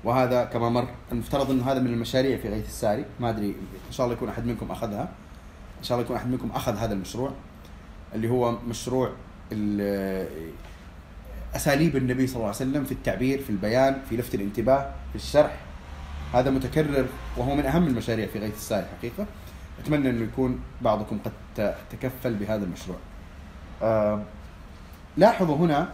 [0.03, 3.05] وهذا كما مر المفترض انه هذا من المشاريع في غيث الساري.
[3.19, 3.47] ما أدري
[3.87, 5.09] إن شاء الله يكون أحد منكم أخذها.
[5.79, 7.31] إن شاء الله يكون أحد منكم أخذ هذا المشروع
[8.15, 9.11] اللي هو مشروع
[9.51, 10.27] ال-
[11.55, 15.57] أساليب النبي صلى الله عليه وسلم في التعبير في البيان في لفت الانتباه في الشرح.
[16.33, 17.05] هذا متكرر
[17.37, 19.25] وهو من أهم المشاريع في غيث الساري حقيقة.
[19.79, 22.97] أتمنى انه يكون بعضكم قد تكفل بهذا المشروع.
[23.81, 24.21] آه،
[25.17, 25.89] لاحظوا هنا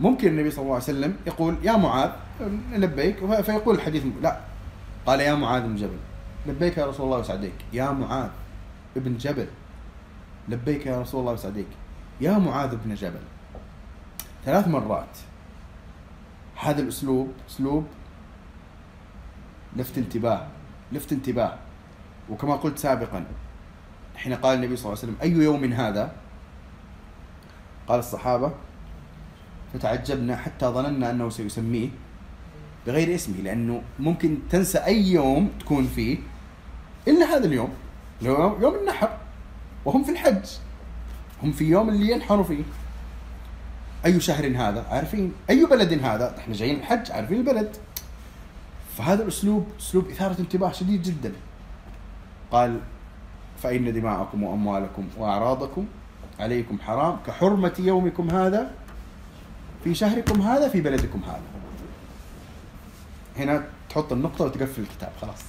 [0.00, 2.10] ممكن النبي صلى الله عليه وسلم يقول يا معاذ
[2.72, 4.40] لبيك فيقول الحديث لا.
[5.06, 5.98] قال يا معاذ بن جبل.
[6.46, 7.54] لبيك يا رسول الله وسعديك.
[7.72, 8.30] يا معاذ
[8.96, 9.46] ابن جبل.
[10.48, 11.66] لبيك يا رسول الله وسعديك.
[12.20, 13.20] يا معاذ بن جبل.
[14.44, 15.18] ثلاث مرات.
[16.56, 17.86] هذا الأسلوب أسلوب
[19.76, 20.46] لفت انتباه
[20.92, 21.58] لفت انتباه.
[22.30, 23.24] وكما قلت سابقا
[24.16, 26.12] حين قال النبي صلى الله عليه وسلم أي يوم هذا؟
[27.88, 28.52] قال الصحابة
[29.72, 31.88] فتعجبنا حتى ظننا أنه سيسميه
[32.86, 36.18] بغير اسمه لأنه ممكن تنسى أي يوم تكون فيه
[37.08, 37.68] إلا هذا اليوم
[38.22, 39.18] يوم النحر
[39.84, 40.46] وهم في الحج.
[41.42, 42.62] هم في يوم اللي ينحروا فيه.
[44.04, 45.32] أي شهر هذا؟ عارفين.
[45.50, 47.76] أي بلد هذا؟ إحنا جايين الحج عارفين البلد.
[48.98, 51.32] فهذا الأسلوب أسلوب إثارة انتباه شديد جدا.
[52.50, 52.80] قال
[53.62, 55.86] فإن دماءكم وأموالكم وأعراضكم
[56.40, 58.70] عليكم حرام كحرمة يومكم هذا
[59.84, 61.61] في شهركم هذا في بلدكم هذا.
[63.36, 65.42] هنا تحط النقطة وتقفل الكتاب خلاص.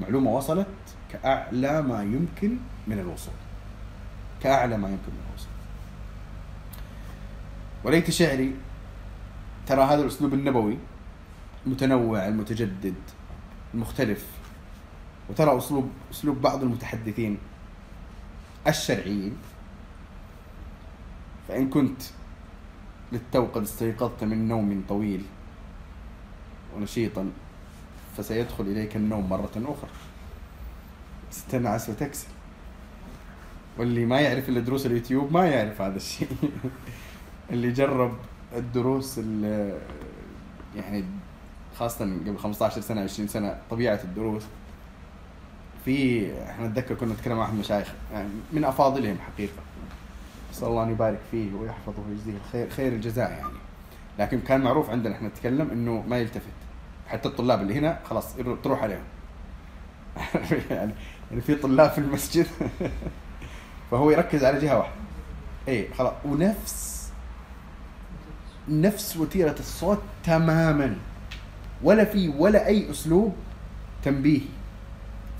[0.00, 0.66] معلومة وصلت
[1.12, 2.56] كأعلى ما يمكن
[2.86, 3.34] من الوصول.
[4.42, 5.52] كأعلى ما يمكن من الوصول.
[7.84, 8.54] وليت شعري
[9.66, 10.78] ترى هذا الأسلوب النبوي
[11.66, 12.94] المتنوع المتجدد
[13.74, 14.26] المختلف.
[15.30, 17.38] وترى أسلوب أسلوب بعض المتحدثين
[18.66, 19.36] الشرعيين.
[21.48, 22.02] فإن كنت
[23.12, 25.24] للتو قد استيقظت من نوم طويل
[26.76, 27.30] ونشيطا
[28.16, 29.90] فسيدخل إليك النوم مرة أخرى.
[31.32, 32.26] استنعس وتكسل
[33.78, 36.28] واللي ما يعرف إلا دروس اليوتيوب ما يعرف هذا الشيء.
[37.50, 38.12] اللي جرب
[38.56, 39.78] الدروس ال-
[40.76, 41.04] يعني
[41.78, 44.42] خاصة قبل 15 سنة 20 سنة طبيعة الدروس.
[45.84, 49.52] في إحنا نتذكر كنا نتكلم مع احد المشايخ يعني من أفاضلهم حقيقة.
[50.52, 53.58] نسال الله أن يبارك فيه ويحفظه ويجزيه الخير خير الجزاء يعني.
[54.18, 56.55] لكن كان معروف عندنا إحنا نتكلم إنه ما يلتفت.
[57.08, 58.34] حتى الطلاب اللي هنا خلاص
[58.64, 59.04] تروح عليهم.
[60.70, 60.92] يعني
[61.30, 62.46] يعني في طلاب في المسجد.
[63.90, 64.94] فهو يركز على جهة واحدة.
[65.68, 66.12] اي خلاص.
[66.24, 67.12] ونفس
[68.68, 70.96] نفس وتيرة الصوت تماما.
[71.82, 73.34] ولا في ولا أي أسلوب
[74.02, 74.40] تنبيه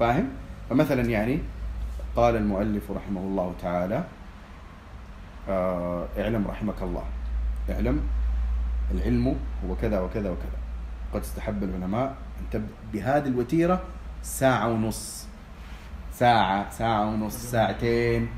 [0.01, 0.29] فاهم؟
[0.71, 1.39] فمثلا يعني
[2.17, 4.05] قال المؤلف رحمه الله تعالى
[5.49, 7.05] آه اعلم رحمك الله.
[7.71, 8.01] اعلم
[8.95, 9.37] العلم
[9.69, 10.66] هو كذا وكذا وكذا.
[11.15, 13.83] قد استحب العلماء أن تبدأ بهذه الوتيرة
[14.23, 15.27] ساعة ونص.
[16.15, 18.29] ساعة ساعة ونص ساعتين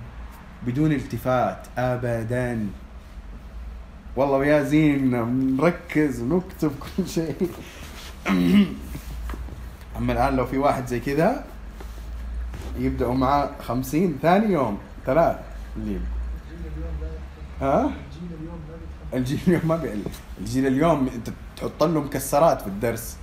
[0.66, 2.66] بدون التفات أبدا.
[4.16, 5.11] والله يا زين
[5.57, 7.51] نركز ونكتب كل شيء.
[9.99, 11.45] أما الآن لو في واحد زي كذا
[12.79, 15.37] يبدأوا معاه خمسين ثاني يوم ثلاث.
[15.77, 16.01] اللي.
[17.61, 17.91] ها؟
[19.14, 19.91] الجيل اليوم ما بي...
[20.41, 23.16] الجيل اليوم أنت تحط له مكسرات في الدرس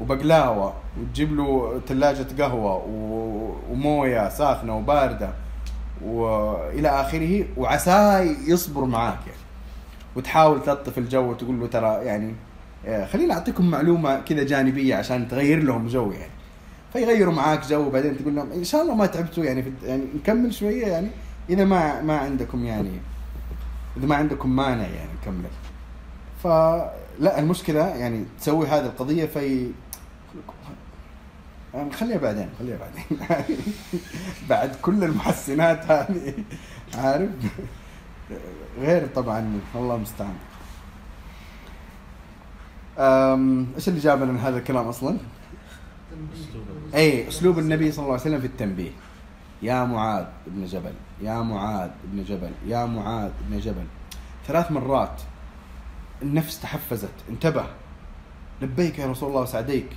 [0.00, 2.84] وبقلاوة وتجيب له ثلاجه قهوة.
[3.70, 5.30] وموية ساخنة وباردة
[6.04, 9.38] والى آخره وعساه يصبر معاك يعني
[10.16, 12.34] وتحاول تلطف الجو وتقول له ترى يعني
[12.86, 16.32] آه، خليني أعطيكم معلومة كذا جانبية عشان تغير لهم جو يعني
[16.92, 20.54] فيغيروا معاك جو وبعدين تقول لهم إن شاء الله ما تعبتوا يعني في يعني نكمل
[20.54, 21.08] شوية يعني
[21.50, 22.90] إذا ما ما عندكم يعني
[23.96, 25.50] إذا ما عندكم مانع يعني نكمل
[27.18, 29.70] فلا المشكلة يعني تسوي هذه القضية في
[31.74, 33.18] يعني خليها بعدين خليها بعدين.
[34.50, 36.34] بعد كل المحسنات هذه
[36.94, 37.30] عارف؟
[38.78, 40.34] غير طبعا الله المستعان
[43.76, 45.18] إيش اللي جابنا من هذا الكلام أصلا؟
[46.94, 48.90] اي أسلوب النبي صلى الله عليه وسلم في التنبيه.
[49.62, 50.92] يا معاذ بن جبل
[51.22, 53.84] يا معاذ بن جبل يا معاذ بن جبل.
[54.46, 55.20] ثلاث مرات
[56.22, 57.12] النفس تحفزت.
[57.30, 57.64] انتبه.
[58.62, 59.88] لبيك يا رسول الله وسعديك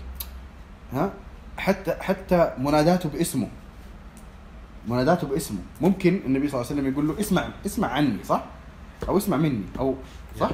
[0.93, 1.11] ها؟
[1.57, 3.47] حتى حتى مناداته باسمه.
[4.87, 5.59] مناداته باسمه.
[5.81, 8.43] ممكن النبي صلى الله عليه وسلم يقول له اسمع اسمع عني صح؟
[9.09, 9.63] أو اسمع مني.
[9.79, 9.95] أو
[10.39, 10.49] صح؟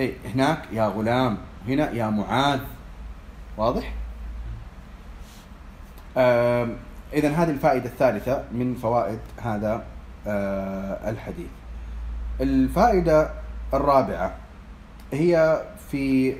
[0.00, 1.38] اي هناك يا غلام
[1.68, 2.60] هنا يا معاذ.
[3.56, 3.94] واضح؟
[7.12, 9.84] إذا هذه الفائدة الثالثة من فوائد هذا
[10.26, 11.46] آه، الحديث.
[12.40, 13.30] الفائدة
[13.74, 14.36] الرابعة
[15.12, 16.34] هي في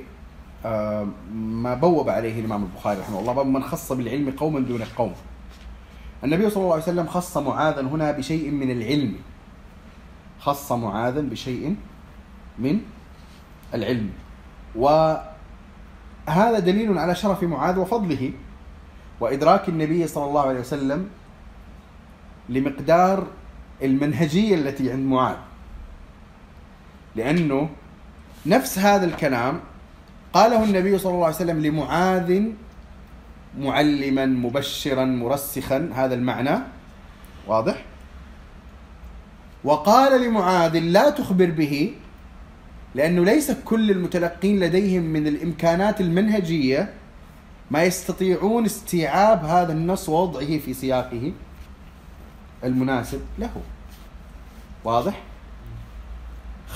[0.65, 5.13] آه، ما بوب عليه الإمام البخاري رحمه الله باب من خص بالعلم قوما دون قوم.
[6.23, 9.15] النبي صلى الله عليه وسلم خص معاذا هنا بشيء من العلم.
[10.39, 11.75] خص معاذا بشيء
[12.59, 12.79] من
[13.73, 14.09] العلم.
[14.75, 18.31] وهذا دليل على شرف معاذ وفضله.
[19.19, 21.09] وإدراك النبي صلى الله عليه وسلم
[22.49, 23.27] لمقدار
[23.81, 25.37] المنهجية التي عند معاذ
[27.17, 27.69] لأنه
[28.45, 29.59] نفس هذا الكلام
[30.33, 32.43] قاله النبي صلى الله عليه وسلم لمعاذ
[33.59, 36.59] معلما مبشرا مرسخا هذا المعنى
[37.47, 37.85] واضح؟
[39.63, 41.91] وقال لمعاذ لا تخبر به
[42.95, 46.93] لأنه ليس كل المتلقين لديهم من الإمكانات المنهجية
[47.71, 51.33] ما يستطيعون استيعاب هذا النص ووضعه في سياقه
[52.63, 53.51] المناسب له.
[54.83, 55.26] واضح؟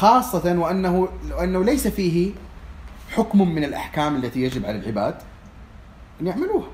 [0.01, 2.31] خاصة وأنه وأنه ليس فيه
[3.11, 5.15] حكم من الأحكام التي يجب على العباد
[6.21, 6.67] أن يعملوها.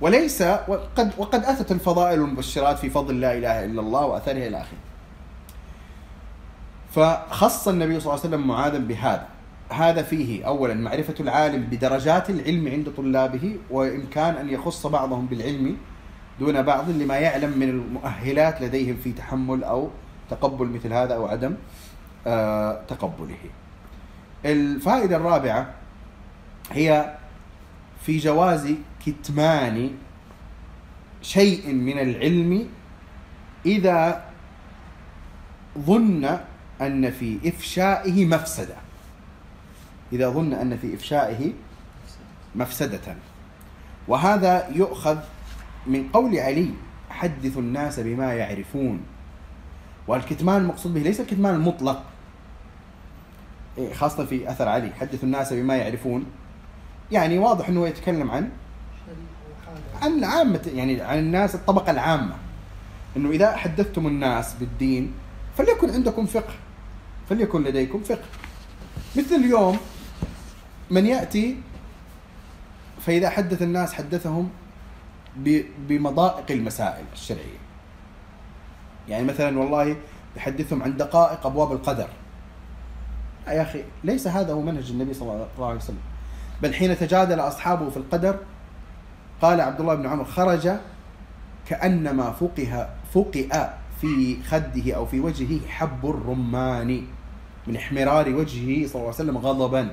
[0.00, 4.78] وليس وقد وقد أتت الفضائل والمبشرات في فضل لا إله إلا الله وأثرها إلى آخره.
[6.94, 9.26] فخص النبي صلى الله عليه وسلم معاذا بهذا.
[9.70, 15.76] هذا فيه اولا معرفة العالم بدرجات العلم عند طلابه وإمكان أن يخص بعضهم بالعلم
[16.40, 19.90] دون بعض لما يعلم من المؤهلات لديهم في تحمل أو
[20.30, 21.54] تقبل مثل هذا أو عدم.
[22.88, 23.38] تقبله.
[24.44, 25.74] الفائدة الرابعة
[26.70, 27.14] هي
[28.02, 28.74] في جواز
[29.06, 29.90] كتمان
[31.22, 32.68] شيء من العلم
[33.66, 34.24] إذا
[35.78, 36.38] ظن
[36.80, 38.76] أن في إفشائه مفسدة.
[40.12, 41.52] إذا ظن أن في إفشائه
[42.54, 43.16] مفسدة
[44.08, 45.18] وهذا يؤخذ
[45.86, 46.70] من قول علي
[47.10, 49.00] حدث الناس بما يعرفون
[50.08, 52.04] والكتمان المقصود به ليس الكتمان المطلق
[53.94, 54.90] خاصة في أثر علي.
[55.00, 56.26] حدث الناس بما يعرفون.
[57.12, 58.50] يعني واضح أنه يتكلم عن.
[60.02, 62.34] عن عامة يعني عن الناس الطبقة العامة.
[63.16, 65.12] إنه إذا حدثتم الناس بالدين
[65.58, 66.54] فليكن عندكم فقه.
[67.28, 68.24] فليكن لديكم فقه.
[69.16, 69.78] مثل اليوم
[70.90, 71.56] من يأتي
[73.06, 74.50] فإذا حدث الناس حدثهم
[75.88, 77.58] بمضائق المسائل الشرعية.
[79.08, 79.96] يعني مثلا والله
[80.36, 82.08] يحدثهم عن دقائق أبواب القدر.
[83.48, 85.98] يا أخي ليس هذا هو منهج النبي صلى الله عليه وسلم.
[86.62, 88.38] بل حين تجادل أصحابه في القدر
[89.42, 90.70] قال عبد الله بن عمر خرج
[91.66, 93.66] كأنما فقه فقئ
[94.00, 97.02] في خده أو في وجهه حب الرمان
[97.66, 99.90] من احمرار وجهه صلى الله عليه وسلم غضبا.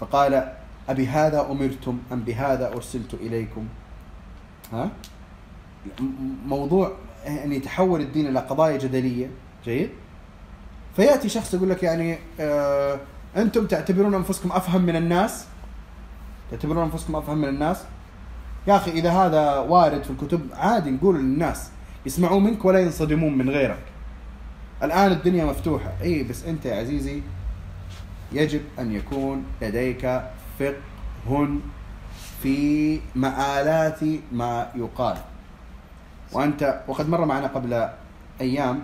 [0.00, 0.52] فقال
[0.88, 3.66] أبي هذا أمرتم أم بهذا أرسلت إليكم؟
[4.72, 4.90] ها؟
[6.46, 6.92] موضوع
[7.26, 9.30] ان يتحول الدين إلى قضايا جدلية.
[9.64, 9.90] جيد؟
[10.96, 12.98] فيأتي شخص يقول لك يعني آه
[13.36, 15.46] أنتم تعتبرون أنفسكم أفهم من الناس.
[16.50, 17.84] تعتبرون أنفسكم أفهم من الناس.
[18.66, 21.70] يا أخي إذا هذا وارد في الكتب عادي نقول للناس
[22.06, 23.82] يسمعون منك ولا ينصدمون من غيرك.
[24.82, 25.92] الآن الدنيا مفتوحة.
[26.02, 27.22] إي بس أنت يا عزيزي
[28.32, 30.22] يجب أن يكون لديك
[30.58, 31.48] فقه
[32.42, 34.00] في مآلات
[34.32, 35.16] ما يقال.
[36.32, 37.88] وأنت وقد مر معنا قبل
[38.40, 38.82] أيام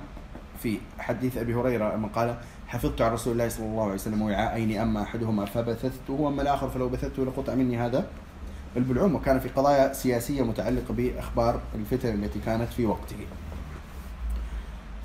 [0.62, 2.36] في حديث أبي هريرة لما قال
[2.68, 6.88] حفظت عن رسول الله صلى الله عليه وسلم وعاءين أما أحدهما فبثثته واما الآخر فلو
[6.88, 8.06] بثثته لقطع مني هذا
[8.76, 13.16] البلعوم وكان في قضايا سياسية متعلقة بأخبار الفتن التي كانت في وقته.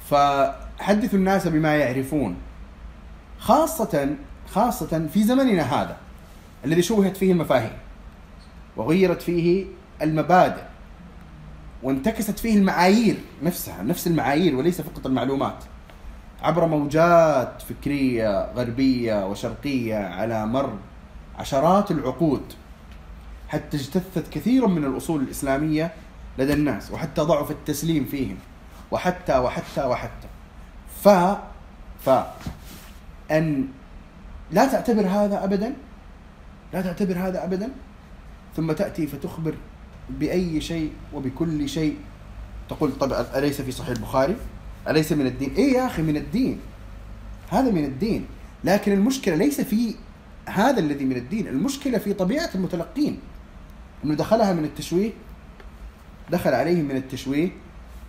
[0.09, 2.35] فحدثوا الناس بما يعرفون
[3.39, 4.15] خاصة
[4.51, 5.97] خاصة في زمننا هذا
[6.65, 7.77] الذي شوهت فيه المفاهيم
[8.77, 9.65] وغيرت فيه
[10.01, 10.61] المبادئ
[11.87, 15.63] وانتكست فيه المعايير نفسها نفس المعايير وليس فقط المعلومات.
[16.41, 20.73] عبر موجات فكرية غربية وشرقية على مر
[21.39, 22.41] عشرات العقود
[23.47, 25.93] حتى اجتثت كثير من الأصول الإسلامية
[26.37, 28.37] لدى الناس وحتى ضعف التسليم فيهم
[28.91, 30.27] وحتى وحتى وحتى.
[31.03, 31.09] ف
[32.05, 32.09] ف
[33.31, 33.67] أن
[34.51, 35.73] لا تعتبر هذا ابدا؟
[36.73, 37.69] لا تعتبر هذا ابدا؟
[38.55, 39.53] ثم تأتي فتخبر
[40.09, 41.97] بأي شيء وبكل شيء.
[42.69, 44.35] تقول طب أليس في صحيح البخاري؟
[44.87, 46.59] أليس من الدين؟ إيه يا أخي من الدين.
[47.49, 48.25] هذا من الدين.
[48.63, 49.95] لكن المشكلة ليس في
[50.45, 53.19] هذا الذي من الدين المشكلة في طبيعة المتلقين.
[54.03, 55.11] إنه دخلها من التشويه
[56.31, 57.49] دخل عليهم من التشويه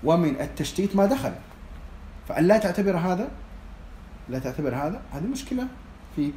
[0.04, 1.32] ومن التشتيت ما دخل.
[2.28, 3.28] فأن لا تعتبر هذا
[4.28, 5.66] لا تعتبر هذا هذه مشكلة
[6.16, 6.34] فيك.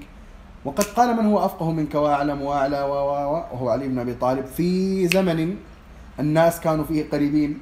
[0.66, 4.45] وقد قال من هو أفقه منك وأعلم وأعلى وهو علي بن أبي طالب.
[4.45, 5.55] في زمن
[6.20, 7.59] الناس كانوا فيه قريبين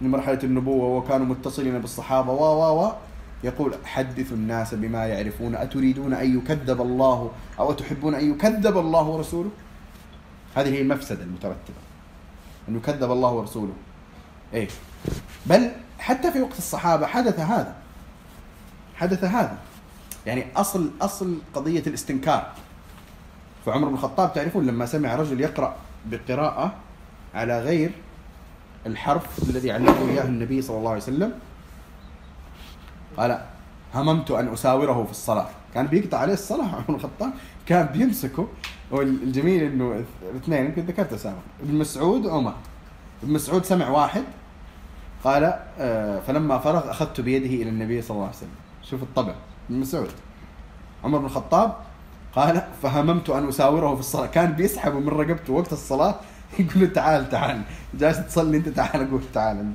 [0.00, 2.92] من مرحلة النبوة وكانوا متصلين بالصحابة و و و.
[3.44, 5.54] يقول حدثوا الناس بما يعرفون.
[5.54, 9.50] أتريدون أن يكذب الله أو تحبون أن يكذب الله ورسوله؟
[10.54, 11.82] هذه هي المفسدة المترتبة.
[12.68, 13.72] أن يكذب الله ورسوله.
[14.54, 14.68] إيه.
[15.46, 17.74] بل حتى في وقت الصحابة حدث هذا.
[18.94, 19.58] حدث هذا.
[20.26, 22.52] يعني أصل أصل قضية الاستنكار.
[23.66, 26.74] فعمر بن الخطاب تعرفون لما سمع رجل يقرأ بقراءة
[27.34, 27.90] على غير
[28.86, 31.32] الحرف الذي علمه إياه النبي صلى الله عليه وسلم
[33.16, 33.40] قال
[33.94, 35.48] هممت أن أساوره في الصلاة.
[35.74, 37.32] كان بيقطع عليه الصلاة عمر بن الخطاب
[37.66, 38.48] كان بيمسكه
[38.90, 41.38] والجميل إنه الاثنين يمكن ذكرت أسامة.
[41.62, 42.54] ابن مسعود وعمر
[43.22, 44.24] ابن مسعود سمع واحد
[45.24, 48.54] قال آه، فلما فرغ أخذت بيده إلى النبي صلى الله عليه وسلم.
[48.82, 49.34] شوف الطبع.
[49.70, 50.10] ابن مسعود.
[51.04, 51.76] عمر بن الخطاب
[52.34, 54.26] قال فهممت أن أساوره في الصلاة.
[54.26, 56.14] كان بيسحبه من رقبته وقت الصلاة
[56.58, 57.62] يقول له تعال تعال.
[57.94, 59.72] جالس تصلي أنت تعال أقول تعال.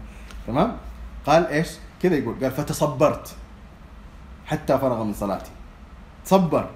[0.47, 0.77] تمام؟
[1.25, 1.67] قال إيش؟
[2.01, 2.35] كذا يقول.
[2.43, 3.35] قال فتصبرت
[4.45, 5.51] حتى فرغ من صلاتي.
[6.25, 6.69] تصبر?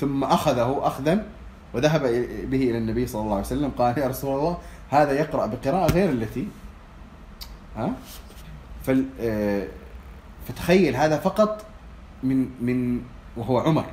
[0.00, 1.26] ثم أخذه اخذا
[1.74, 2.02] وذهب
[2.50, 3.70] به إلى النبي صلى الله عليه وسلم.
[3.78, 4.58] قال يا رسول الله
[4.90, 6.48] هذا يقرأ بقراءة غير التي
[7.76, 7.92] ها؟
[9.20, 9.66] آه،
[10.48, 11.64] فتخيل هذا فقط
[12.22, 13.02] من من
[13.36, 13.86] وهو عمر.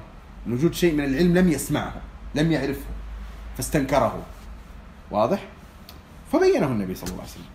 [0.45, 2.01] من وجود شيء من العلم لم يسمعه
[2.35, 2.85] لم يعرفه
[3.57, 4.21] فاستنكره.
[5.11, 5.45] واضح؟
[6.31, 7.45] فبينه النبي صلى الله عليه وسلم.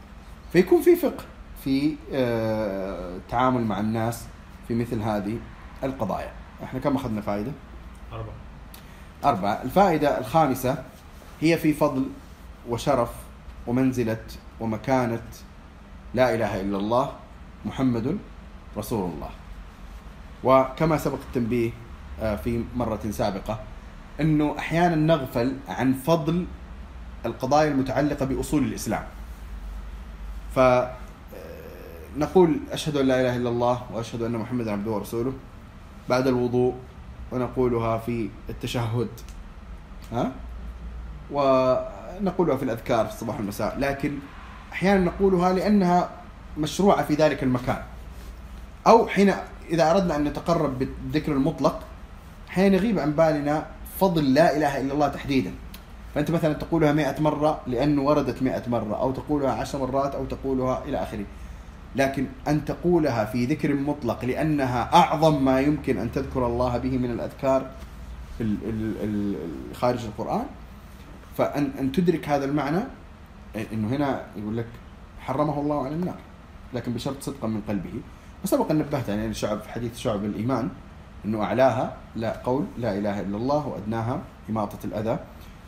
[0.53, 1.25] فيكون في فقه
[1.65, 4.25] في آه، التعامل مع الناس
[4.69, 5.39] في مثل هذه
[5.85, 6.33] القضايا.
[6.65, 7.53] إحنا كم أخذنا فائدة؟
[8.13, 8.35] أربعة.
[9.25, 9.63] أربعة.
[9.63, 10.85] الفائدة الخامسة
[11.41, 12.05] هي في فضل
[12.69, 13.11] وشرف
[13.67, 14.25] ومنزلة
[14.61, 15.23] ومكانة
[16.15, 17.13] لا إله إلا الله
[17.65, 18.19] محمد
[18.77, 19.31] رسول الله.
[20.45, 21.71] وكما سبق التنبيه
[22.21, 23.61] آه، في مرة سابقة
[24.21, 26.47] أنه أحيانا نغفل عن فضل
[27.27, 29.05] القضايا المتعلقة بأصول الإسلام.
[32.17, 35.33] فنقول أشهد أن لا إله إلا الله وأشهد أن محمدا عبده ورسوله.
[36.09, 36.75] بعد الوضوء
[37.33, 39.09] ونقولها في التشهد.
[40.13, 40.33] ها؟
[41.31, 44.19] ونقولها في الأذكار في الصباح والمساء لكن
[44.73, 46.11] أحيانا نقولها لأنها
[46.59, 47.83] مشروعة في ذلك المكان.
[48.87, 49.35] أو حين
[49.71, 51.81] إذا أردنا أن نتقرب بالذكر المطلق
[52.49, 53.67] أحيانا يغيب عن بالنا
[54.01, 55.53] فضل لا إله إلا الله تحديدا.
[56.15, 60.83] فأنت مثلا تقولها مئة مرة لأنه وردت مئة مرة أو تقولها عشر مرات أو تقولها
[60.85, 61.25] إلى آخره.
[61.97, 67.11] لكن أن تقولها في ذكر مطلق لأنها أعظم ما يمكن أن تذكر الله به من
[67.11, 67.67] الأذكار
[68.41, 69.37] ال- ال- ال-
[69.75, 70.45] خارج القرآن.
[71.39, 72.81] فأن أن تدرك هذا المعنى
[73.73, 74.67] أنه هنا يقول لك
[75.21, 76.19] حرمه الله على النار
[76.75, 77.93] لكن بشرط صدقا من قلبه.
[78.45, 80.69] وسبق أن نبهت يعني في حديث شعب الإيمان
[81.25, 84.21] أنه أعلاها لا قول لا إله إلا الله وأدناها
[84.51, 85.19] إماطة الأذى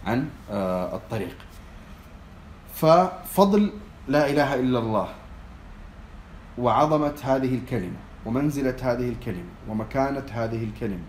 [0.06, 1.36] عن آه، الطريق.
[2.74, 3.72] ففضل
[4.08, 5.08] لا إله إلا الله
[6.58, 7.96] وعظمة هذه الكلمة
[8.26, 11.04] ومنزلة هذه الكلمة ومكانة هذه الكلمة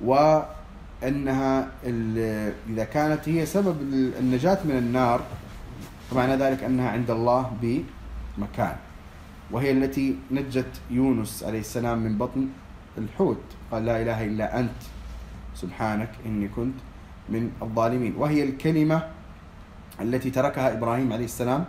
[0.00, 3.76] وأنها ال- إذا كانت هي سبب
[4.20, 5.20] النجاة من النار
[6.10, 8.76] فمعنى ذلك أنها عند الله بمكان.
[9.54, 12.50] وهي التي نجت يونس عليه السلام من بطن
[12.98, 13.70] الحوت.
[13.70, 14.80] قال لا إله إلا أنت
[15.54, 16.74] سبحانك إني كنت
[17.30, 18.18] من الظالمين.
[18.18, 18.98] وهي الكلمة
[20.00, 21.64] التي تركها إبراهيم عليه السلام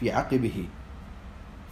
[0.00, 0.64] في عقبه.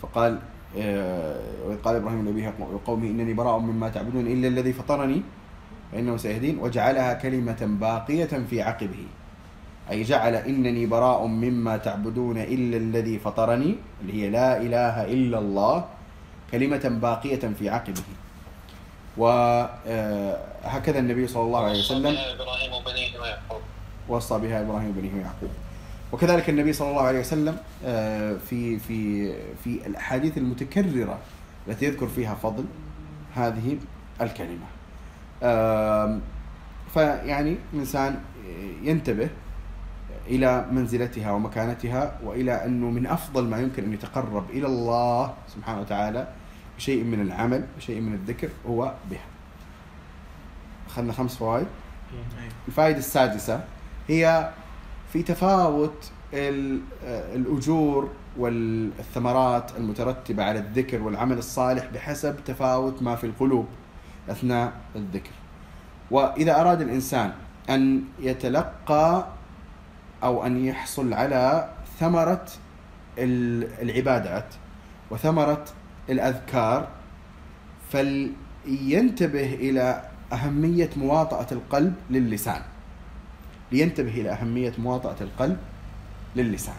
[0.02, 0.38] فقال
[0.78, 5.22] آه، قال إبراهيم لأبيه وقومه إنني براء مما تعبدون إلا الذي فطرني
[5.92, 9.06] فإنه سيهدين وجعلها كلمة باقية في عقبه.
[9.90, 15.84] أي جعل إنني براء مما تعبدون إلا الذي فطرني اللي هي لا إله إلا الله
[16.52, 18.02] كلمة باقية في عقبه.
[19.16, 22.14] وهكذا النبي صلى الله عليه وسلم
[24.08, 25.50] وصى بها إبراهيم بنيه ويعقوب
[26.12, 29.32] وكذلك النبي صلى الله عليه وسلم آه، في في
[29.64, 31.18] في الأحاديث المتكررة
[31.68, 32.64] التي يذكر فيها فضل
[33.34, 33.78] هذه
[34.20, 34.66] الكلمة.
[35.42, 36.20] آم،
[36.94, 38.20] فيعني الإنسان
[38.82, 39.28] ينتبه
[40.28, 46.28] إلى منزلتها ومكانتها وإلى أنه من أفضل ما يمكن أن يتقرب إلى الله سبحانه وتعالى
[46.76, 49.24] بشيء من العمل بشيء من الذكر هو بها.
[50.88, 51.66] أخذنا خمس فوائد.
[52.12, 52.52] أيوة.
[52.68, 53.64] الفائدة السادسة
[54.08, 54.50] هي
[55.12, 56.80] في تفاوت ال-
[57.34, 63.66] الأجور والثمرات المترتبة على الذكر والعمل الصالح بحسب تفاوت ما في القلوب
[64.30, 65.30] أثناء الذكر.
[66.10, 67.32] وإذا أراد الإنسان
[67.70, 69.26] أن يتلقى
[70.22, 71.68] أو أن يحصل على
[72.00, 72.46] ثمرة
[73.18, 74.54] ال- العبادات
[75.10, 75.64] وثمرة
[76.10, 76.88] الأذكار
[77.92, 80.02] فلينتبه إلى
[80.32, 82.62] أهمية مواطأة القلب للسان.
[83.72, 85.56] لينتبه إلى أهمية مواطأة القلب
[86.36, 86.74] للسان.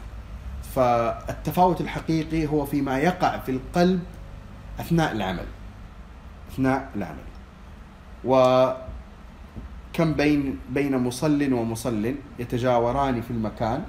[0.76, 4.04] فالتفاوت الحقيقي هو فيما يقع في القلب
[4.80, 5.46] أثناء العمل.
[6.52, 7.24] أثناء العمل.
[9.90, 13.84] وكم بين بين مصل ومصل يتجاوران في المكان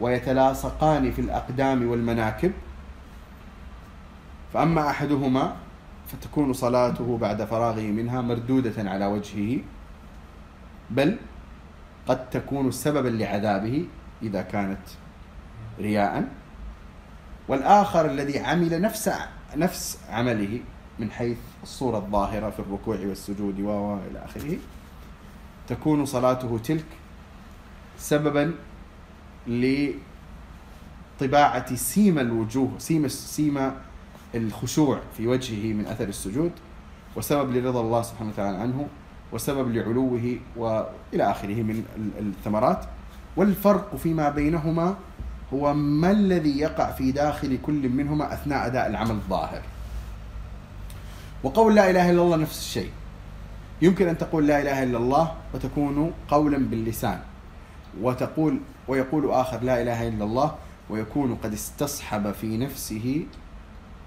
[0.00, 2.52] ويتلاصقان في الأقدام والمناكب.
[4.52, 5.56] فأما أحدهما
[6.06, 9.60] فتكون صلاته بعد فراغه منها مردودة على وجهه
[10.90, 11.16] بل
[12.08, 13.86] قد تكون سببا لعذابه
[14.22, 14.86] إذا كانت
[15.78, 16.28] رياء.
[17.48, 19.10] والآخر الذي عمل نفس
[19.56, 20.60] نفس عمله
[20.98, 24.58] من حيث الصورة الظاهرة في الركوع والسجود و و إلى آخره.
[25.68, 26.84] تكون صلاته تلك
[27.98, 28.54] سببا
[31.20, 33.74] لطباعة سيما الوجوه سيما سيما
[34.34, 36.52] الخشوع في وجهه من أثر السجود
[37.16, 38.86] وسبب لرضا الله سبحانه وتعالى عنه
[39.32, 42.84] وسبب لعلوه وإلى آخره من ال- الثمرات
[43.36, 44.94] والفرق فيما بينهما
[45.54, 49.62] هو ما الذي يقع في داخل كل منهما أثناء أداء العمل الظاهر.
[51.42, 52.90] وقول لا إله إلا الله نفس الشيء.
[53.82, 57.20] يمكن أن تقول لا إله إلا الله وتكون قولا باللسان.
[58.00, 58.58] وتقول
[58.88, 60.54] ويقول آخر لا إله إلا الله
[60.90, 63.26] ويكون قد استصحب في نفسه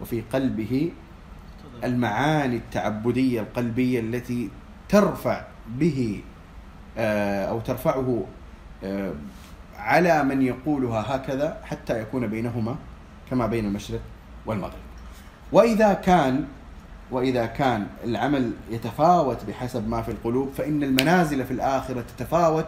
[0.01, 0.91] وفي قلبه
[1.83, 4.49] المعاني التعبدية القلبية التي
[4.89, 6.21] ترفع به
[6.97, 8.25] آه، أو ترفعه
[8.83, 9.13] آه،
[9.77, 12.75] على من يقولها هكذا حتى يكون بينهما
[13.29, 14.01] كما بين المشرق
[14.45, 14.85] والمغرب.
[15.51, 16.45] وإذا كان
[17.11, 22.67] وإذا كان العمل يتفاوت بحسب ما في القلوب فإن المنازل في الآخرة تتفاوت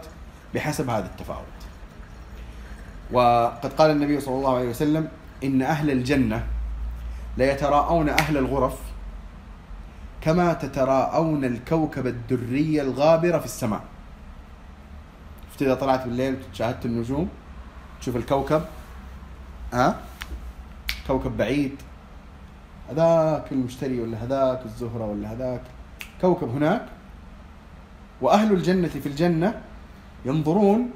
[0.55, 1.45] بحسب هذا التفاوت.
[3.11, 5.07] وقد قال النبي صلى الله عليه وسلم
[5.43, 6.43] إن أهل الجنة
[7.37, 8.79] ليتراءون أهل الغرف
[10.21, 13.81] كما تتراءون الكوكب الدري الغابرة في السماء.
[15.51, 17.29] شفت إذا طلعت بالليل شاهدت النجوم؟
[18.01, 18.61] تشوف الكوكب؟
[19.73, 19.99] ها؟
[21.07, 21.75] كوكب بعيد.
[22.89, 25.61] هذاك المشتري ولا هذاك الزهرة ولا هذاك.
[26.21, 26.85] كوكب هناك
[28.21, 29.61] وأهل الجنة في الجنة
[30.25, 30.89] ينظرون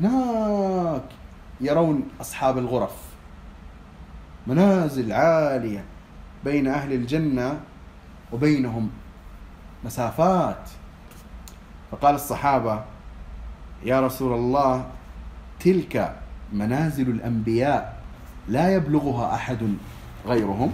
[0.00, 1.02] هناك
[1.60, 2.96] يرون أصحاب الغرف.
[4.46, 5.84] منازل عالية
[6.44, 7.60] بين أهل الجنة
[8.32, 8.90] وبينهم
[9.84, 10.68] مسافات.
[11.92, 12.84] فقال الصحابة
[13.84, 14.86] يا رسول الله
[15.60, 16.16] تلك
[16.52, 17.96] منازل الأنبياء
[18.48, 19.58] لا يبلغها أحد
[20.26, 20.72] غيرهم.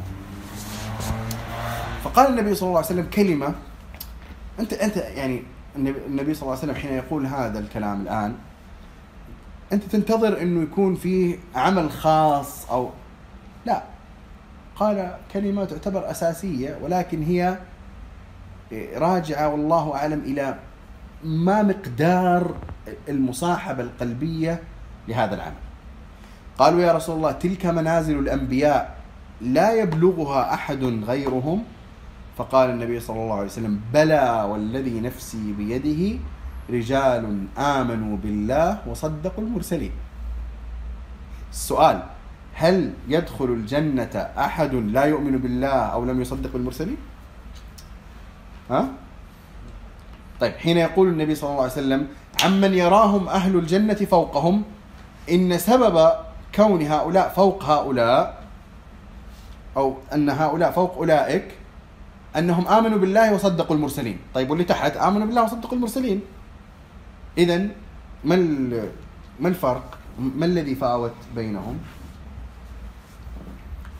[2.04, 3.54] فقال النبي صلى الله عليه وسلم كلمة.
[4.60, 5.42] أنت أنت يعني
[5.76, 8.34] النبي صلى الله عليه وسلم حين يقول هذا الكلام الآن
[9.72, 12.90] أنت تنتظر أنه يكون فيه عمل خاص أو
[13.66, 13.82] لا.
[14.76, 17.58] قال كلمة تعتبر أساسية ولكن هي
[18.96, 20.58] راجعة والله أعلم إلى
[21.24, 22.54] ما مقدار
[23.08, 24.62] المصاحبة القلبية
[25.08, 25.62] لهذا العمل.
[26.58, 29.01] قالوا يا رسول الله تلك منازل الأنبياء.
[29.42, 31.64] لا يبلغها أحد غيرهم
[32.36, 36.18] فقال النبي صلى الله عليه وسلم بلى والذي نفسي بيده
[36.70, 39.92] رجال آمنوا بالله وصدقوا المرسلين
[41.50, 42.02] السؤال
[42.54, 46.96] هل يدخل الجنة أحد لا يؤمن بالله أو لم يصدق بالمرسلين؟
[48.70, 48.88] ها؟
[50.40, 52.06] طيب حين يقول النبي صلى الله عليه وسلم
[52.44, 54.62] عمن يراهم أهل الجنة فوقهم
[55.30, 56.10] إن سبب
[56.54, 58.41] كون هؤلاء فوق هؤلاء
[59.76, 61.54] أو أن هؤلاء فوق أولئك
[62.36, 64.18] أنهم آمنوا بالله وصدقوا المرسلين.
[64.34, 66.20] طيب واللي تحت؟ آمنوا بالله وصدقوا المرسلين.
[67.38, 67.58] إذا
[68.24, 68.36] ما
[69.40, 71.78] ما الفرق؟ ما الذي فاوت بينهم؟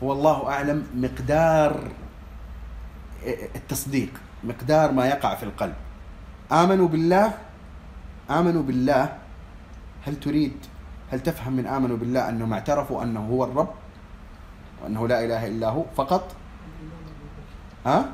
[0.03, 1.79] هو الله أعلم مقدار
[3.55, 4.09] التصديق
[4.43, 5.75] مقدار ما يقع في القلب.
[6.51, 7.33] آمنوا بالله
[8.29, 9.17] آمنوا بالله
[10.05, 10.57] هل تريد
[11.11, 13.69] هل تفهم من آمنوا بالله أنهم اعترفوا أنه هو الرب؟
[14.83, 16.35] وأنه لا إله إلا هو فقط.
[17.85, 18.05] ها؟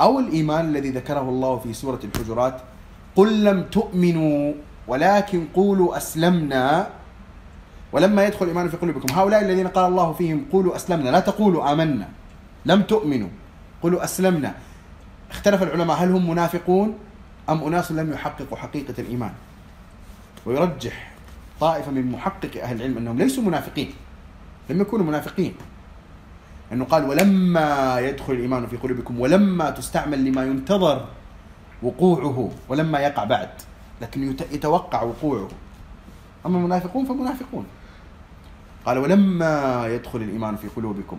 [0.00, 2.60] أو الإيمان الذي ذكره الله في سورة الحجرات
[3.16, 4.54] قل لم تؤمنوا
[4.88, 6.86] ولكن قولوا أسلمنا.
[7.92, 12.08] ولما يدخل الإيمان في قلوبكم هؤلاء الذين قال الله فيهم قولوا أسلمنا لا تقولوا آمنا
[12.66, 13.28] لم تؤمنوا
[13.82, 14.54] قولوا أسلمنا.
[15.30, 16.98] اختلف العلماء هل هم منافقون
[17.48, 19.32] أم أناس لم يحققوا حقيقة الإيمان؟
[20.46, 21.13] ويرجح
[21.60, 23.94] طائفة من محقق أهل العلم أنهم ليسوا منافقين
[24.70, 25.54] لم يكونوا منافقين.
[26.72, 31.06] أنه قال ولما يدخل الإيمان في قلوبكم ولما تستعمل لما ينتظر
[31.82, 33.48] وقوعه ولما يقع بعد
[34.02, 35.48] لكن يت- يتوقع وقوعه.
[36.46, 37.66] أما المنافقون فمنافقون.
[38.86, 41.18] قال ولما يدخل الإيمان في قلوبكم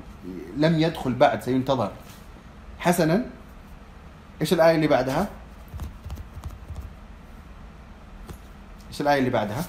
[0.58, 1.92] لم يدخل بعد سينتظر.
[2.80, 3.26] حسنا.
[4.42, 5.30] إيش الآية اللي بعدها؟
[8.90, 9.66] إيش الآية اللي بعدها؟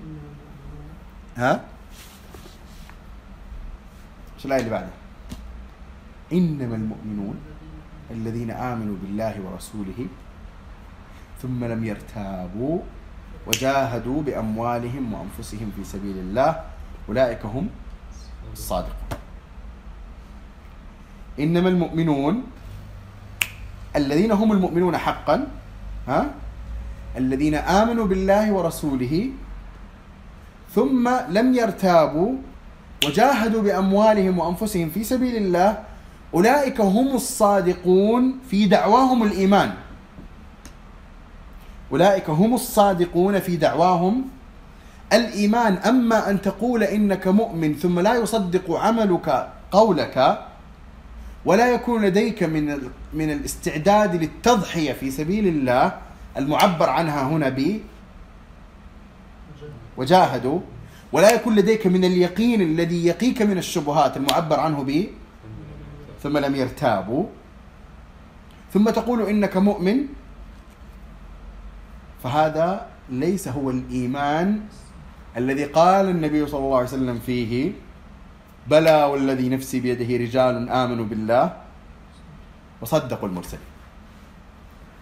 [0.00, 0.94] إنما المؤمنون
[1.36, 1.60] ها؟
[4.36, 4.90] إيش الآية اللي بعدها؟
[6.32, 7.36] إنما المؤمنون
[8.10, 10.06] الذين آمنوا بالله ورسوله
[11.42, 12.78] ثم لم يرتابوا
[13.46, 16.60] وجاهدوا بأموالهم وأنفسهم في سبيل الله
[17.08, 17.68] أولئك هم
[18.52, 19.08] الصادقون
[21.40, 22.42] إنما المؤمنون
[23.96, 25.46] الذين هم المؤمنون حقا
[26.08, 26.30] ها
[27.16, 29.30] الذين آمنوا بالله ورسوله
[30.74, 32.32] ثم لم يرتابوا
[33.06, 35.78] وجاهدوا بأموالهم وأنفسهم في سبيل الله
[36.34, 39.72] أولئك هم الصادقون في دعواهم الإيمان.
[41.92, 44.24] أولئك هم الصادقون في دعواهم
[45.12, 45.74] الإيمان.
[45.76, 50.38] أما أن تقول إنك مؤمن ثم لا يصدق عملك قولك
[51.44, 52.78] ولا يكون لديك من
[53.12, 55.92] من الاستعداد للتضحية في سبيل الله
[56.36, 57.80] المعبر عنها هنا ب
[59.96, 60.60] وجاهدوا.
[61.12, 65.08] ولا يكون لديك من اليقين الذي يقيك من الشبهات المعبر عنه به.
[66.22, 67.24] ثم لم يرتابوا.
[68.72, 69.96] ثم تقول إنك مؤمن.
[72.22, 74.60] فهذا ليس هو الإيمان
[75.36, 77.72] الذي قال النبي صلى الله عليه وسلم فيه.
[78.70, 81.44] بلى والذي نفسي بيده رجال آمنوا بالله.
[82.80, 83.68] وصدقوا المرسلين.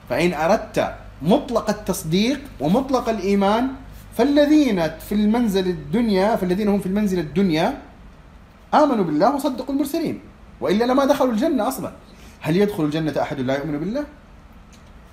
[0.09, 3.68] فإن أردت مطلق التصديق ومطلق الإيمان
[4.20, 7.82] فالذين في المنزل الدنيا فالذين هم في المنزل الدنيا
[8.74, 10.20] آمنوا بالله وصدقوا المرسلين.
[10.61, 11.92] وإلا لما دخلوا الجنة أصلا
[12.40, 14.04] هل يدخل الجنة أحد لا يؤمن بالله؟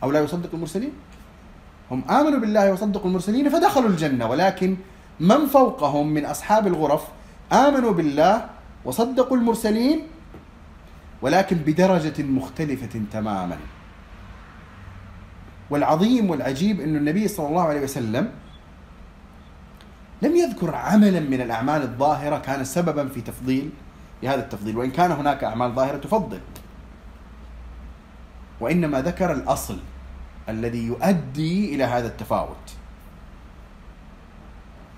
[0.04, 0.92] أو لا يصدق المرسلين؟
[1.92, 4.30] هم آمنوا بالله وصدقوا المرسلين فدخلوا الجنة.
[4.30, 4.76] ولكن
[5.20, 7.04] من فوقهم من أصحاب الغرف
[7.54, 8.50] آمنوا بالله
[8.86, 10.02] وصدقوا المرسلين
[11.22, 13.58] ولكن بدرجة مختلفة تماما.
[15.70, 18.32] والعظيم والعجيب أن النبي صلى الله عليه وسلم
[20.22, 23.70] لم يذكر عملا من الأعمال الظاهرة كان سببا في تفضيل
[24.22, 24.78] بهذا التفضيل.
[24.78, 26.40] وإن كان هناك أعمال ظاهرة تفضل.
[28.60, 29.80] وإنما ذكر الأصل
[30.50, 32.74] الذي يؤدي إلى هذا التفاوت.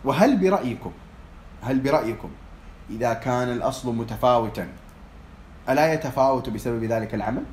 [0.04, 0.92] وهل برأيكم
[1.64, 2.30] هل برأيكم
[2.90, 4.68] إذا كان الأصل متفاوتا
[5.70, 7.44] ألا يتفاوت بسبب ذلك العمل؟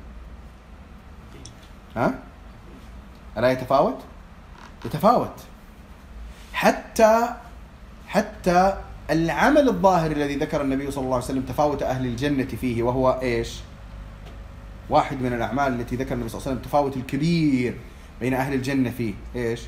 [1.95, 2.13] ها؟
[3.37, 3.97] ألا يتفاوت؟
[4.85, 5.43] يتفاوت.
[6.53, 7.35] حتى
[8.07, 8.77] حتى
[9.09, 13.59] العمل الظاهر الذي ذكر النبي صلى الله عليه وسلم تفاوت أهل الجنة فيه وهو إيش؟
[14.89, 17.77] واحد من الأعمال التي ذكر النبي صلى الله عليه وسلم التفاوت الكبير
[18.19, 19.61] بين أهل الجنة فيه إيش؟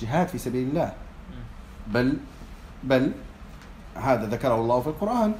[0.00, 0.92] جهاد في سبيل الله
[1.86, 2.16] بل
[2.84, 3.12] بل
[3.94, 5.34] هذا ذكره الله في القرآن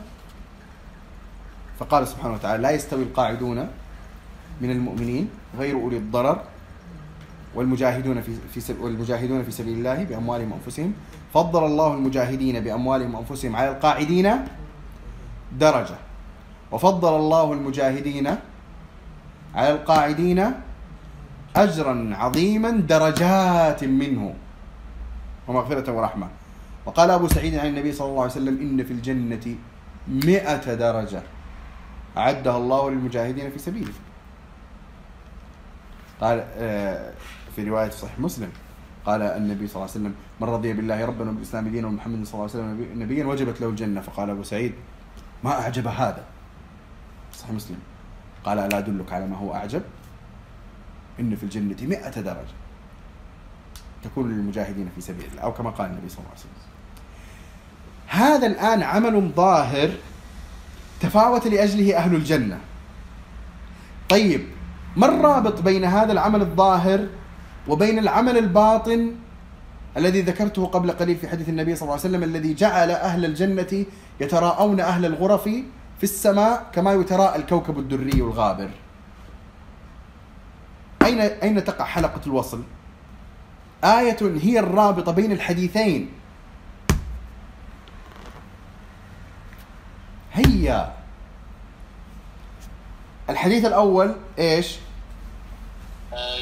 [1.78, 3.68] فقال سبحانه وتعالى لا يستوي القاعدون
[4.60, 6.44] من المؤمنين غير أولي الضرر
[7.54, 10.92] والمجاهدون في في والمجاهدون في سبيل الله بأموالهم وأنفسهم.
[11.34, 14.30] فضل الله المجاهدين بأموالهم وأنفسهم على القاعدين
[15.58, 15.96] درجة.
[16.72, 18.26] وفضل الله المجاهدين
[19.54, 20.52] على القاعدين
[21.56, 24.34] أجرا عظيما درجات منه
[25.48, 26.28] ومغفرة ورحمة.
[26.86, 29.56] وقال أبو سعيد عن النبي صلى الله عليه وسلم إن في الجنة
[30.08, 31.22] مئة درجة
[32.16, 33.92] أعدها الله للمجاهدين في سبيله.
[36.20, 37.12] قال آه،
[37.56, 38.48] في رواية صحيح مسلم.
[39.06, 42.42] قال النبي صلى الله عليه وسلم من رضي بالله ربا وبالإسلام دينا ومحمد صلى الله
[42.42, 44.00] عليه وسلم نبي- نبيا وجبت له الجنة.
[44.00, 44.72] فقال أبو سعيد
[45.44, 46.24] ما أعجب هذا؟
[47.32, 47.78] صحيح مسلم.
[48.44, 49.82] قال ألا أدلك على ما هو أعجب؟
[51.20, 52.54] إن في الجنة مئة درجة.
[54.04, 56.64] تكون للمجاهدين في سبيل الله أو كما قال النبي صلى الله عليه وسلم.
[58.06, 59.90] هذا الآن عمل ظاهر
[61.00, 62.60] تفاوت لأجله أهل الجنة.
[64.08, 64.46] طيب
[64.96, 67.08] ما الرابط بين هذا العمل الظاهر
[67.68, 69.14] وبين العمل الباطن
[69.96, 73.84] الذي ذكرته قبل قليل في حديث النبي صلى الله عليه وسلم الذي جعل أهل الجنة
[74.20, 75.44] يتراءون أهل الغرف
[75.98, 78.70] في السماء كما يتراءى الكوكب الدري الغابر
[81.02, 82.62] أين أين تقع حلقة الوصل؟
[83.84, 86.10] آية هي الرابطة بين الحديثين
[90.32, 90.92] هيا
[93.30, 94.78] الحديث الأول إيش؟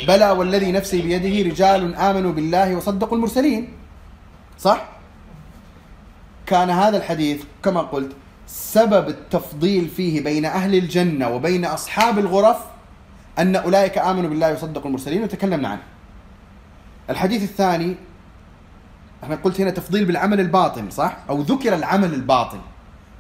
[0.09, 3.69] بلى والذي نفسي بيده رجال آمنوا بالله وصدقوا المرسلين
[4.59, 4.85] صح؟
[6.47, 8.13] كان هذا الحديث كما قلت
[8.47, 12.57] سبب التفضيل فيه بين أهل الجنة وبين أصحاب الغرف
[13.39, 15.83] أن أولئك آمنوا بالله وصدقوا المرسلين وتكلمنا عنه
[17.11, 17.97] الحديث الثاني
[19.25, 22.59] إحنا قلت هنا تفضيل بالعمل الباطن صح؟ أو ذكر العمل الباطن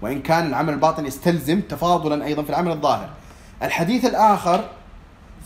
[0.03, 3.11] وإن كان العمل الباطن يستلزم تفاضلا أيضا في العمل الظاهر
[3.63, 4.65] الحديث الآخر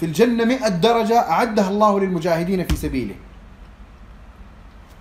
[0.01, 3.15] في الجنة مئة درجة أعدها الله للمجاهدين في سبيله.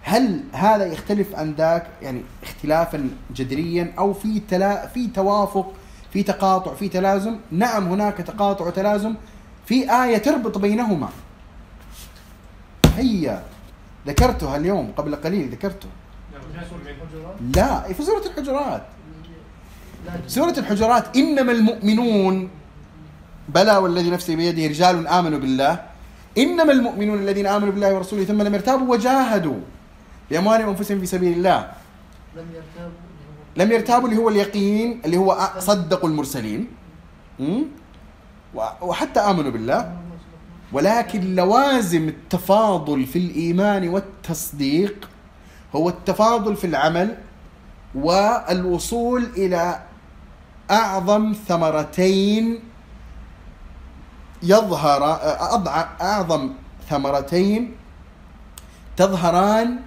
[0.02, 5.74] هل هذا يختلف عن ذاك؟ يعني اختلافا جذريا أو في تلا في توافق
[6.14, 9.16] في تقاطع في تلازم؟ نعم هناك تقاطع وتلازم.
[9.66, 11.10] في آية تربط بينهما.
[12.98, 13.42] هي
[14.08, 15.88] ذكرتها اليوم قبل قليل ذكرته
[17.56, 18.84] لا في سورة الحجرات.
[20.28, 22.50] سورة الحجرات إنما المؤمنون
[23.50, 25.82] بلى والذي نفسي بيده رجال آمنوا بالله.
[26.38, 29.60] إنما المؤمنون الذين آمنوا بالله ورسوله ثم لم يرتابوا وجاهدوا
[30.32, 31.72] بأموالهم وأنفسهم في سبيل الله.
[32.36, 33.00] لم يرتابوا
[33.56, 36.68] لم يرتابوا اللي هو اليقين اللي هو صدقوا المرسلين.
[38.82, 39.98] وحتى آمنوا بالله.
[40.74, 45.10] ولكن لوازم التفاضل في الإيمان والتصديق
[45.76, 47.16] هو التفاضل في العمل
[47.96, 49.80] والوصول إلى
[50.72, 52.60] أعظم ثمرتين
[54.44, 55.04] يظهر
[56.02, 56.54] أعظم
[56.90, 57.76] ثمرتين
[58.98, 59.80] تظهران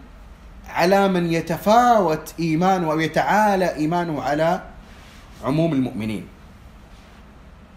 [0.68, 4.62] على من يتفاوت إيمانه أو يتعالى إيمانه على
[5.44, 6.28] عموم المؤمنين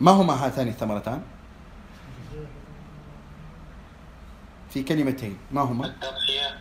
[0.02, 1.22] ما هما هاتان الثمرتان؟
[4.69, 6.57] في كلمتين ما هما؟ التضحية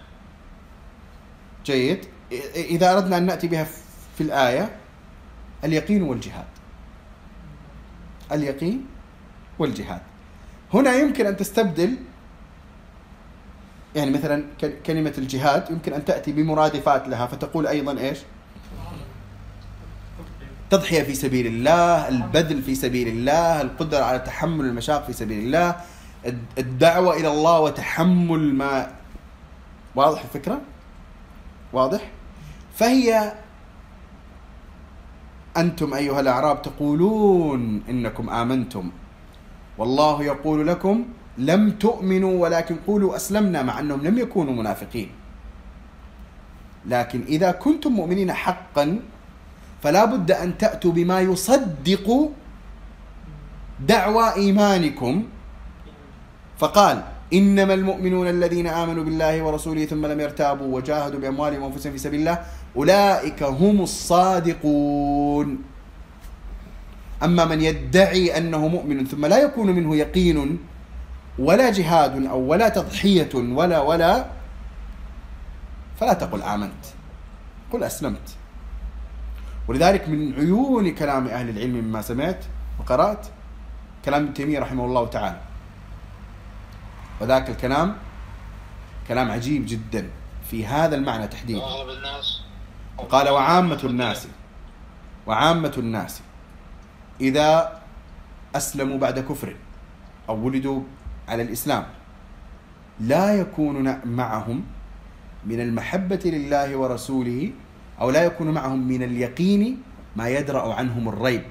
[1.64, 2.04] جيد
[2.54, 3.64] إذا أردنا أن نأتي بها
[4.16, 4.76] في الآية
[5.64, 6.44] اليقين والجهاد
[8.32, 8.86] اليقين
[9.60, 10.00] والجهاد
[10.74, 11.96] هنا يمكن أن تستبدل
[13.96, 14.44] يعني مثلا
[14.86, 18.18] كلمة الجهاد يمكن أن تأتي بمرادفات لها فتقول أيضا إيش
[20.70, 25.76] تضحية في سبيل الله البذل في سبيل الله القدرة على تحمل المشاق في سبيل الله
[26.26, 28.92] الد- الدعوة إلى الله وتحمل ما
[29.94, 30.60] واضح الفكرة؟
[31.72, 32.10] واضح؟
[32.74, 33.32] فهي
[35.56, 38.90] أنتم أيها الأعراب تقولون إنكم آمنتم
[39.80, 41.04] والله يقول لكم
[41.40, 45.08] لم تؤمنوا ولكن قولوا أسلمنا مع أنهم لم يكونوا منافقين.
[46.86, 49.00] لكن إذا كنتم مؤمنين حقا
[49.82, 52.06] فلا بد أن تأتوا بما يصدق
[53.80, 55.14] دعوى إيمانكم.
[56.60, 57.02] فقال
[57.32, 62.38] إنما المؤمنون الذين آمنوا بالله ورسوله ثم لم يرتابوا وجاهدوا بأموالهم وأنفسهم في سبيل الله
[62.76, 65.69] أولئك هم الصادقون.
[67.22, 70.58] أما من يدعي أنه مؤمن ثم لا يكون منه يقين
[71.38, 74.26] ولا جهاد أو ولا تضحية ولا ولا
[76.00, 76.84] فلا تقل آمنت.
[77.72, 78.36] قل أسلمت.
[79.68, 82.44] ولذلك من عيون كلام أهل العلم مما سمعت
[82.80, 83.26] وقرأت
[84.04, 85.40] كلام ابن تيمية رحمه الله تعالى.
[87.20, 87.96] وذاك الكلام
[89.08, 90.08] كلام عجيب جدا
[90.50, 91.62] في هذا المعنى تحديدا.
[93.10, 94.28] قال وعامة الناس
[95.26, 96.20] وعامة الناس.
[97.20, 97.80] إذا
[98.56, 99.56] أسلموا بعد كفر
[100.28, 100.82] أو ولدوا
[101.28, 101.84] على الإسلام
[103.00, 104.64] لا يكون معهم
[105.46, 107.50] من المحبة لله ورسوله
[108.00, 109.82] أو لا يكون معهم من اليقين
[110.16, 111.42] ما يدرأ عنهم الريب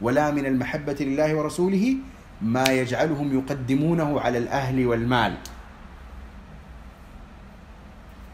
[0.00, 1.96] ولا من المحبة لله ورسوله
[2.42, 5.34] ما يجعلهم يقدمونه على الأهل والمال.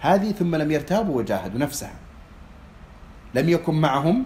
[0.00, 1.96] هذه ثم لم يرتابوا وجاهدوا نفسها.
[3.34, 4.24] لم يكن معهم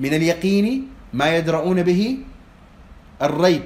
[0.00, 2.18] من اليقين ما يدرؤون به
[3.22, 3.62] الريب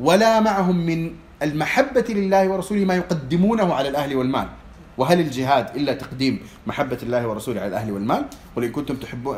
[0.00, 1.12] ولا معهم من
[1.44, 4.48] المحبة لله ورسوله ما يقدمونه على الأهل والمال.
[4.98, 8.22] وهل الجهاد إلا تقديم محبة الله ورسوله على الأهل والمال؟
[8.56, 9.36] قل إن كنتم تحبون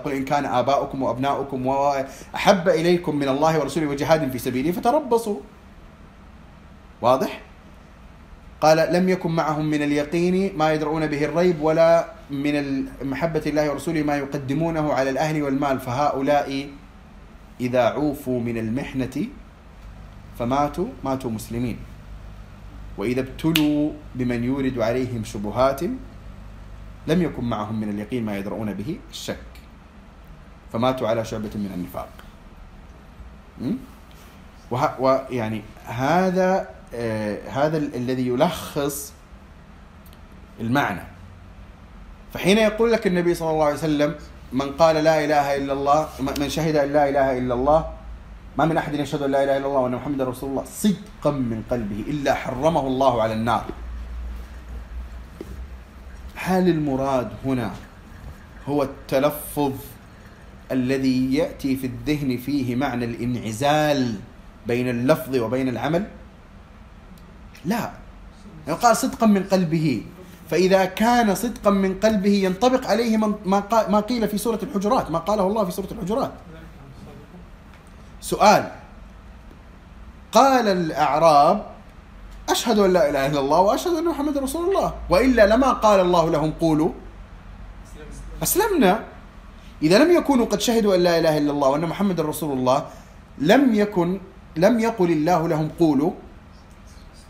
[0.00, 5.38] قل إن كان آباؤكم وأبناؤكم وأحب إليكم من الله ورسوله وجهاد في سبيله فتربصوا.
[7.02, 7.40] واضح؟
[8.60, 14.02] قال لم يكن معهم من اليقين ما يدرؤون به الريب ولا من محبة الله ورسوله
[14.02, 16.68] ما يقدمونه على الأهل والمال فهؤلاء
[17.62, 19.26] إذا عوفوا من المحنة
[20.38, 21.76] فماتوا ماتوا مسلمين.
[22.98, 25.80] وإذا ابتلوا بمن يورد عليهم شبهات
[27.06, 29.38] لم يكن معهم من اليقين ما يدرؤون به الشك.
[30.72, 32.10] فماتوا على شعبة من النفاق.
[35.00, 39.12] ويعني هذا آه هذا ال- الذي يلخص
[40.60, 41.02] المعنى.
[42.32, 44.14] فحين يقول لك النبي صلى الله عليه وسلم
[44.52, 47.80] من قال لا إله إلا الله من شهد أن لا إله إلا الله
[48.58, 51.64] ما من أحد يشهد أن لا إله إلا الله وأن محمدا رسول الله صدقا من
[51.70, 53.64] قلبه إلا حرمه الله على النار.
[56.36, 57.70] هل المراد هنا
[58.68, 59.72] هو التلفظ
[60.72, 64.20] الذي يأتي في الذهن فيه معنى الانعزال
[64.66, 66.06] بين اللفظ وبين العمل؟
[67.64, 67.90] لا
[68.68, 70.02] قال صدقا من قلبه
[70.52, 73.16] فإذا كان صدقا من قلبه ينطبق عليه
[73.88, 76.32] ما قيل في سورة الحجرات ما قاله الله في سورة الحجرات.
[78.20, 78.62] سؤال.
[80.32, 81.56] قال الأعراب
[82.48, 84.88] أشهد أن لا إله إلا الله وأشهد أن محمد رسول الله.
[85.08, 86.92] وإلا لما قال الله لهم قولوا؟
[88.42, 88.92] أسلمنا.
[89.82, 92.78] إذا لم يكونوا قد شهدوا أن لا إله إلا الله وأن محمد رسول الله
[93.40, 94.20] لم يكن
[94.56, 96.12] لم يقل الله لهم قولوا.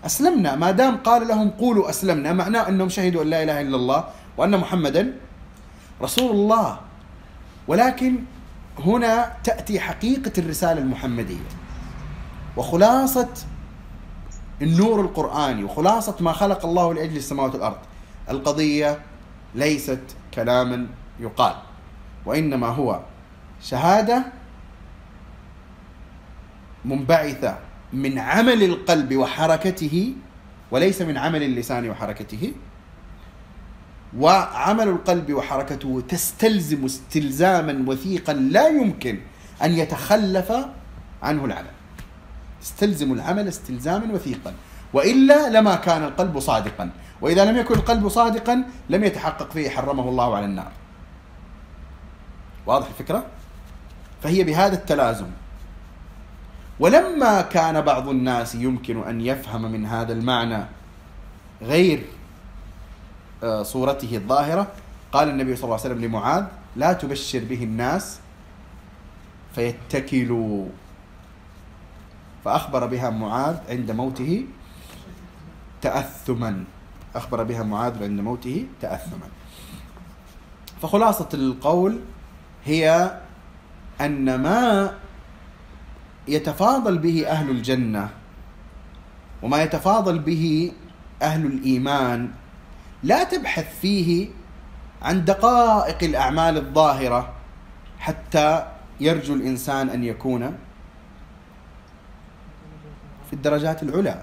[0.04, 0.56] أسلمنا.
[0.56, 4.04] ما دام قال لهم قولوا أسلمنا معناه أنهم شهدوا أن لا إله إلا الله
[4.36, 5.12] وأن محمدا
[6.02, 6.80] رسول الله.
[7.68, 8.18] ولكن
[8.78, 11.48] هنا تأتي حقيقة الرسالة المحمدية.
[12.56, 13.28] وخلاصة
[14.62, 17.78] النور القرآني وخلاصة ما خلق الله لأجل السماوات والأرض.
[18.30, 18.98] القضية
[19.54, 20.00] ليست
[20.34, 20.86] كلاما
[21.20, 21.54] يقال
[22.26, 23.00] وإنما هو
[23.62, 24.24] شهادة
[26.84, 27.58] منبعثة.
[27.92, 30.14] من عمل القلب وحركته
[30.70, 32.52] وليس من عمل اللسان وحركته.
[34.18, 39.18] وعمل القلب وحركته تستلزم استلزاما وثيقا لا يمكن
[39.62, 40.52] أن يتخلف
[41.22, 41.70] عنه العمل.
[42.60, 44.54] تستلزم العمل استلزاما وثيقا
[44.92, 46.90] وإلا لما كان القلب صادقا
[47.20, 50.72] وإذا لم يكن القلب صادقا لم يتحقق فيه حرمه الله على النار.
[52.66, 53.26] واضح الفكرة؟
[54.22, 55.26] فهي بهذا التلازم.
[56.80, 60.64] ولما كان بعض الناس يمكن أن يفهم من هذا المعنى
[61.62, 62.04] غير
[63.42, 64.66] آه، صورته الظاهرة
[65.12, 66.44] قال النبي صلى الله عليه وسلم لمعاذ
[66.76, 68.20] لا تبشر به الناس
[69.54, 70.66] فيتكلوا.
[72.44, 74.46] فأخبر بها معاذ عند موته
[75.82, 76.64] تاثما.
[77.14, 79.28] أخبر بها معاذ عند موته تاثما.
[80.82, 82.00] فخلاصة القول
[82.64, 83.18] هي
[84.00, 84.94] أن ما
[86.28, 88.08] يتفاضل به أهل الجنة
[89.42, 90.72] وما يتفاضل به
[91.22, 92.30] أهل الإيمان
[93.02, 94.28] لا تبحث فيه
[95.02, 97.32] عن دقائق الأعمال الظاهرة
[97.98, 98.66] حتى
[99.00, 100.58] يرجو الإنسان أن يكون
[103.26, 104.22] في الدرجات العلى.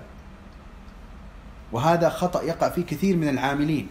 [1.72, 3.88] وهذا خطأ يقع فيه كثير من العاملين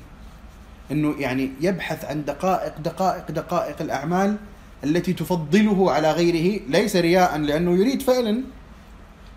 [0.91, 4.37] إنه يعني يبحث عن دقائق دقائق دقائق الأعمال
[4.85, 8.43] التي تفضله على غيره ليس رياء لأنه يريد فعلا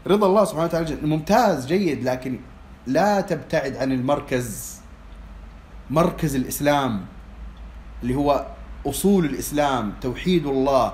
[0.07, 2.39] رضا الله سبحانه وتعالى ممتاز جيد لكن
[2.87, 4.75] لا تبتعد عن المركز
[5.89, 7.05] مركز الإسلام
[8.03, 8.45] اللي هو
[8.85, 10.93] أصول الإسلام توحيد الله.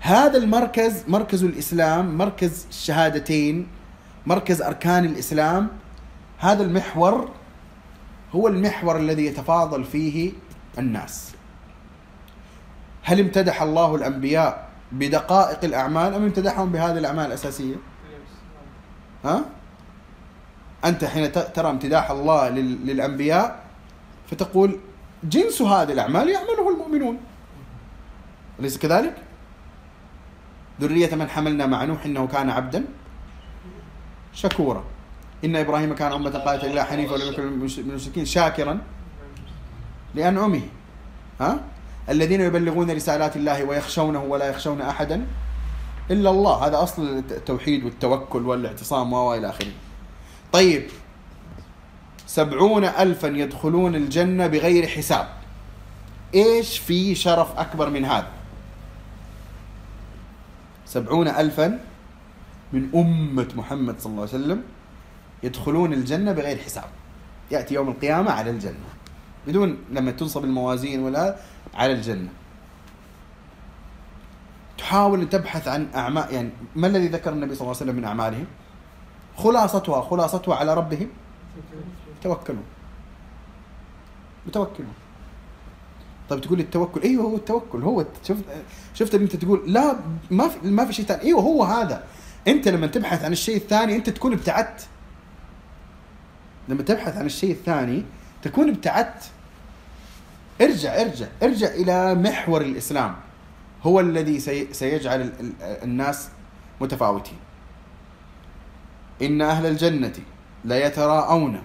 [0.00, 3.66] هذا المركز مركز الإسلام مركز الشهادتين
[4.26, 5.68] مركز أركان الإسلام
[6.38, 7.30] هذا المحور
[8.34, 10.32] هو المحور الذي يتفاضل فيه
[10.78, 11.27] الناس.
[13.08, 17.74] هل امتدح الله الأنبياء بدقائق الأعمال أم امتدحهم بهذه الأعمال الأساسية؟
[19.24, 19.44] ها؟
[20.84, 23.64] أنت حين ترى امتداح الله لل- للأنبياء
[24.30, 24.78] فتقول
[25.24, 27.16] جنس هذه الأعمال يعمله المؤمنون.
[28.60, 29.14] أليس كذلك؟
[30.80, 32.84] ذرية من حملنا مع نوح إنه كان عبدا
[34.32, 34.84] شكورا.
[35.44, 38.78] إن إبراهيم كان أمة قالت لله حنيفا ولم يكن من المشركين شاكرا
[40.14, 40.60] لأنعمه
[41.40, 41.60] ها
[42.10, 45.26] الذين يبلغون رسالات الله ويخشونه ولا يخشون أحدا
[46.10, 46.66] إلا الله.
[46.66, 49.72] هذا أصل التوحيد والتوكل والاعتصام وإلى آخره.
[50.52, 50.82] طيب.
[52.26, 55.28] سبعون ألفا يدخلون الجنة بغير حساب.
[56.34, 58.26] إيش في شرف أكبر من هذا؟
[60.86, 61.80] سبعون ألفا
[62.72, 64.62] من أمة محمد صلى الله عليه وسلم
[65.42, 66.84] يدخلون الجنة بغير حساب.
[67.50, 68.88] يأتي يوم القيامة على الجنة.
[69.46, 71.36] بدون لما تنصب الموازين ولا
[71.78, 72.28] على الجنة.
[74.78, 78.04] تحاول أن تبحث عن أعمال يعني ما الذي ذكر النبي صلى الله عليه وسلم من
[78.04, 78.46] أعمالهم؟
[79.36, 81.08] خلاصتها خلاصتها على ربهم؟
[82.20, 82.64] يتوكلون
[84.46, 84.92] يتوكلون
[86.28, 88.44] طيب تقول لي التوكل أيوه هو التوكل هو شفت
[88.94, 89.96] شفت أنت تقول؟ لا
[90.30, 91.22] ما في ما في شيء ثاني.
[91.22, 92.04] أيوه هو هذا.
[92.48, 94.86] أنت لما تبحث عن الشيء الثاني أنت تكون ابتعدت.
[96.68, 98.04] لما تبحث عن الشيء الثاني
[98.42, 99.30] تكون ابتعدت.
[100.60, 103.14] ارجع ارجع ارجع إلى محور الإسلام.
[103.82, 105.52] هو الذي سي- سيجعل ال- ال-
[105.84, 106.28] الناس
[106.80, 107.38] متفاوتين.
[109.22, 110.12] إن أهل الجنة
[110.64, 111.62] ليتراءون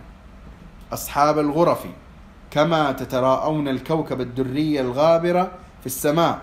[0.93, 1.85] أصحاب الغرف
[2.51, 6.39] كما تتراءون الكوكب الدري الغابر في السماء.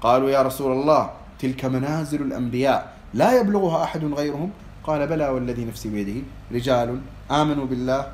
[0.00, 2.92] قالوا يا رسول الله تلك منازل الأنبياء.
[3.14, 4.50] لا يبلغها أحد غيرهم؟
[4.84, 6.22] قال بلى والذي نفسي بيده
[6.52, 7.00] رجال
[7.30, 8.12] آمنوا بالله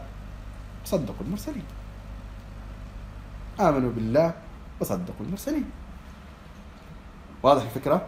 [0.84, 1.62] صدقوا المرسلين.
[3.60, 4.34] آمنوا بالله
[4.80, 5.64] وصدقوا المرسلين.
[7.42, 8.06] واضح الفكرة؟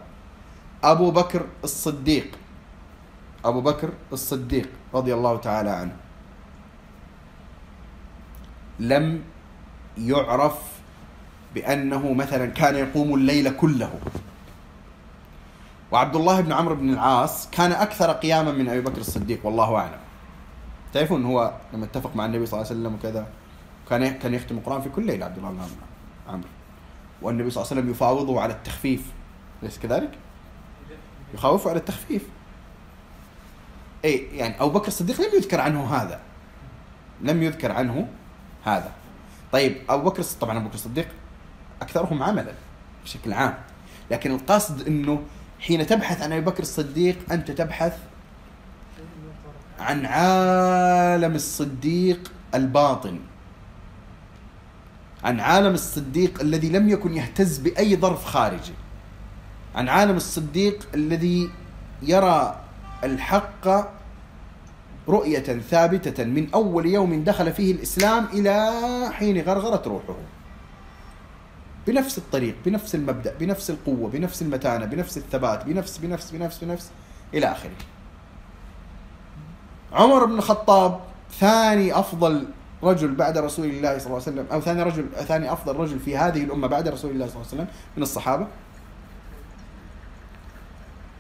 [0.85, 2.39] أبو بكر الصديق.
[3.44, 5.97] أبو بكر الصديق رضي الله تعالى عنه.
[8.81, 9.23] لم
[9.98, 10.59] يعرف
[11.55, 13.93] بأنه مثلا كان يقوم الليل كله.
[15.93, 20.01] وعبد الله بن عمرو بن العاص كان أكثر قياما من أبي بكر الصديق والله أعلم.
[20.93, 23.27] تعرفون هو لما اتفق مع النبي صلى الله عليه وسلم وكذا؟
[23.90, 25.60] كان كان يختم القرآن في كل ليلة عبد الله بن
[26.28, 26.48] عمرو.
[27.22, 29.02] والنبي صلى الله عليه وسلم يفاوضه على التخفيف.
[29.62, 30.10] أليس كذلك؟
[31.34, 32.22] يخاوفه على التخفيف.
[34.04, 36.20] اي يعني أبو بكر الصديق لم يذكر عنه هذا.
[37.22, 38.08] لم يذكر عنه
[38.64, 38.92] هذا.
[39.52, 41.08] طيب أبو بكر طبعا أبو بكر الصديق
[41.82, 42.52] أكثرهم عملا
[43.04, 43.54] بشكل عام.
[44.10, 45.22] لكن القصد إنه
[45.60, 47.98] حين تبحث عن أبي بكر الصديق أنت تبحث
[49.80, 53.18] عن عالم الصديق الباطن.
[55.26, 58.72] عن عالم الصديق الذي لم يكن يهتز بأي ظرف خارجي.
[59.74, 61.50] عن عالم الصديق الذي
[62.02, 62.60] يرى
[63.04, 63.68] الحق
[65.08, 68.70] رؤية ثابتة من أول يوم دخل فيه الإسلام إلى
[69.12, 70.14] حين غرغرت روحه.
[71.86, 76.90] بنفس الطريق بنفس المبدأ بنفس القوة بنفس المتانة بنفس الثبات بنفس بنفس بنفس بنفس
[77.34, 77.76] إلى آخره.
[79.92, 81.00] عمر بن الخطاب
[81.40, 82.46] ثاني أفضل
[82.82, 86.16] رجل بعد رسول الله صلى الله عليه وسلم أو ثاني رجل ثاني أفضل رجل في
[86.16, 88.46] هذه الأمة بعد رسول الله صلى الله عليه وسلم من الصحابة؟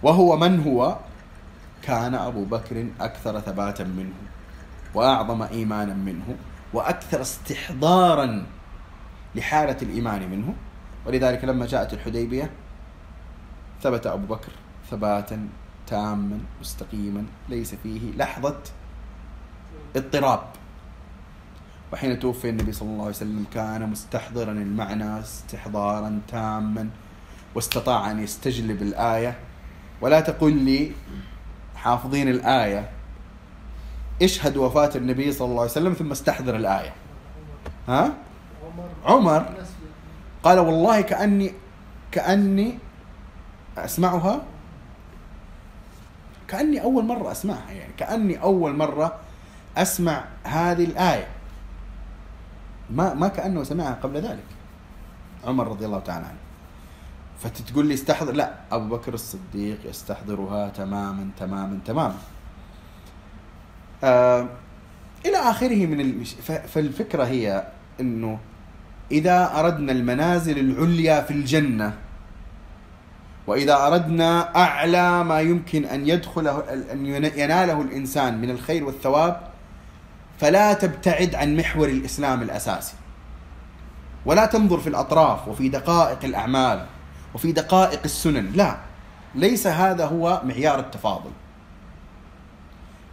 [0.02, 0.96] وهو من هو؟
[1.82, 4.14] كان أبو بكر أكثر ثباتا منه
[4.94, 6.36] وأعظم إيمانا منه
[6.72, 8.46] وأكثر استحضارا
[9.34, 10.54] لحالة الإيمان منه.
[11.06, 12.50] ولذلك لما جاءت الحديبية
[13.82, 14.52] ثبت أبو بكر
[14.90, 15.48] ثباتا
[15.86, 18.56] تاما مستقيما ليس فيه لحظة
[19.96, 20.55] اضطراب.
[21.92, 26.88] وحين توفي النبي صلى الله عليه وسلم كان مستحضرا المعنى استحضارا تاما
[27.54, 29.36] واستطاع أن يستجلب الآية.
[30.00, 30.92] ولا تقل لي
[31.76, 32.90] حافظين الآية.
[34.22, 36.92] اشهد وفاة النبي صلى الله عليه وسلم ثم استحضر الآية.
[37.88, 38.12] ها؟
[39.04, 39.46] عمر.
[40.42, 41.52] قال والله كأني
[42.12, 42.78] كأني
[43.78, 44.42] أسمعها.
[46.48, 49.14] كأني أول مرة أسمعها يعني كأني أول مرة
[49.76, 51.35] أسمع هذه الآية.
[52.90, 54.44] ما ما كأنه سمعها قبل ذلك.
[55.44, 56.38] عمر رضي الله تعالى عنه.
[57.38, 62.16] فتتقول لي استحضر لا أبو بكر الصديق يستحضرها تماما تماما تماما.
[64.04, 64.48] آه
[65.26, 66.34] إلى آخره من المش...
[66.34, 66.52] ف...
[66.52, 67.66] فالفكرة هي
[68.00, 68.38] أنه
[69.10, 71.94] إذا أردنا المنازل العليا في الجنة
[73.46, 77.06] وإذا أردنا أعلى ما يمكن أن يدخله أن
[77.36, 79.40] يناله الإنسان من الخير والثواب
[80.38, 82.94] فلا تبتعد عن محور الإسلام الأساسي.
[84.26, 86.86] ولا تنظر في الأطراف وفي دقائق الأعمال
[87.34, 88.52] وفي دقائق السنن.
[88.54, 88.76] لا
[89.34, 91.30] ليس هذا هو معيار التفاضل.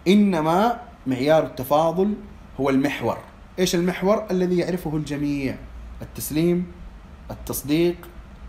[0.07, 2.13] إنما معيار التفاضل
[2.59, 3.17] هو المحور.
[3.59, 5.55] إيش المحور؟ الذي يعرفه الجميع
[6.01, 6.71] التسليم
[7.31, 7.95] التصديق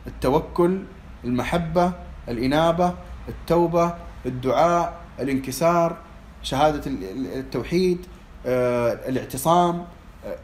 [0.06, 0.82] التوكل
[1.24, 1.92] المحبة
[2.28, 2.94] الإنابة
[3.28, 3.94] التوبة
[4.26, 5.96] الدعاء الانكسار
[6.42, 8.06] شهادة ال- ال- التوحيد
[8.46, 9.86] الاعتصام.
[10.26, 10.36] آه،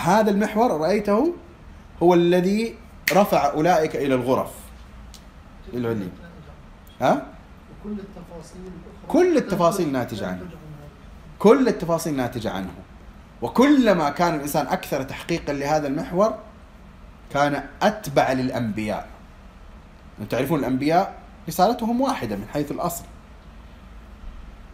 [0.00, 1.34] هذا المحور رأيته
[2.02, 2.76] هو الذي
[3.12, 4.52] رفع أولئك إلى الغرف.
[5.74, 6.08] العلي.
[7.00, 7.26] ها؟
[7.80, 8.60] وكل التفاصيل
[9.08, 10.46] كل التفاصيل ناتجة عنه.
[11.38, 12.70] كل التفاصيل ناتجة عنه.
[13.42, 16.34] وكلما كان الإنسان أكثر تحقيقا لهذا المحور
[17.32, 19.08] كان أتبع للأنبياء.
[20.30, 21.14] تعرفون الأنبياء
[21.48, 23.04] رسالتهم واحدة من حيث الأصل.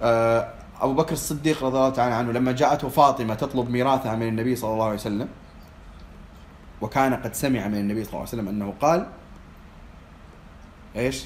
[0.02, 4.56] آه، أبو بكر الصديق رضي الله تعالى عنه لما جاءته فاطمة تطلب ميراثها من النبي
[4.56, 5.28] صلى الله عليه وسلم
[6.80, 9.06] وكان قد سمع من النبي صلى الله عليه وسلم أنه قال
[10.96, 11.24] إيش؟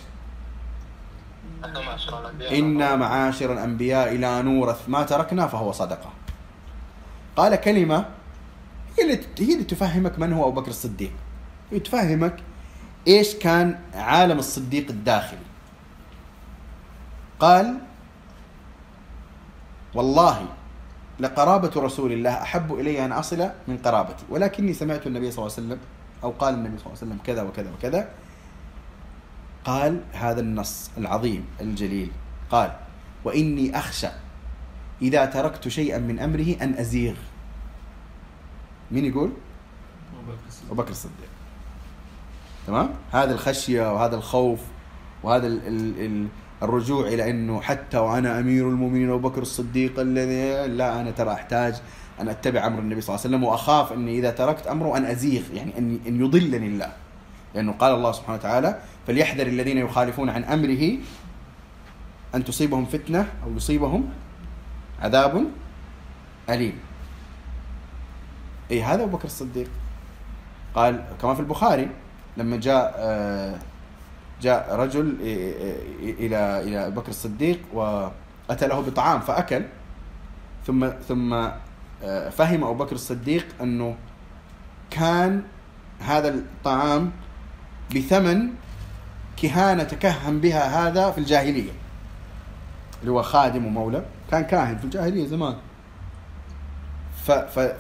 [1.65, 6.11] إنا معاشر الأنبياء لا نورث ما تركنا فهو صدقة.
[7.37, 8.07] قال كلمة
[8.99, 11.13] هي اللي هي اللي تفهمك من هو أبو بكر الصديق.
[11.85, 12.37] تفهمك
[13.09, 15.39] إيش كان عالم الصديق الداخلي.
[17.41, 17.79] قال
[19.95, 20.47] والله
[21.21, 24.25] لقرابة رسول الله أحب إلي أن أصل من قرابتي.
[24.31, 25.79] ولكني سمعت النبي صلى الله عليه وسلم
[26.25, 28.09] أو قال النبي صلى الله عليه وسلم كذا وكذا وكذا.
[29.65, 32.11] قال هذا النص العظيم الجليل.
[32.51, 32.77] قال
[33.25, 34.09] وإني أخشى
[35.03, 37.15] إذا تركت شيئا من أمره أن أزيغ.
[38.91, 39.31] مين يقول؟
[40.67, 41.31] أبو بكر الصديق.
[42.67, 44.61] تمام؟ هذا الخشية وهذا الخوف
[45.23, 46.27] وهذا ال ال ال
[46.65, 51.75] الرجوع إلى أنه حتى وأنا أمير المؤمنين أبو بكر الصديق الذي لا أنا ترى أحتاج
[52.21, 55.43] أن أتبع أمر النبي صلى الله عليه وسلم وأخاف أني إذا تركت أمره أن أزيغ
[55.55, 56.93] يعني أن أن يضلني الله.
[57.55, 60.99] لأنه قال الله سبحانه وتعالى فليحذر الذين يخالفون عن أمره
[62.35, 64.09] أن تصيبهم فتنة أو يصيبهم
[65.03, 65.45] عذاب
[66.51, 66.79] أليم.
[68.71, 69.69] أي هذا أبو بكر الصديق.
[70.75, 71.89] قال كما في البخاري
[72.37, 73.59] لما جاء آه،
[74.45, 75.17] جاء رجل
[76.01, 79.63] إلى أبو بكر الصديق وأتى له بطعام فأكل
[80.67, 81.33] ثم ثم
[82.03, 83.97] آه، فهم أبو بكر الصديق أنه
[84.91, 85.43] كان
[86.01, 87.11] هذا الطعام
[87.95, 88.49] بثمن
[89.37, 91.73] كهانة تكهن بها هذا في الجاهلية
[93.01, 95.57] اللي هو خادم ومولى كان كاهن في الجاهلية زمان.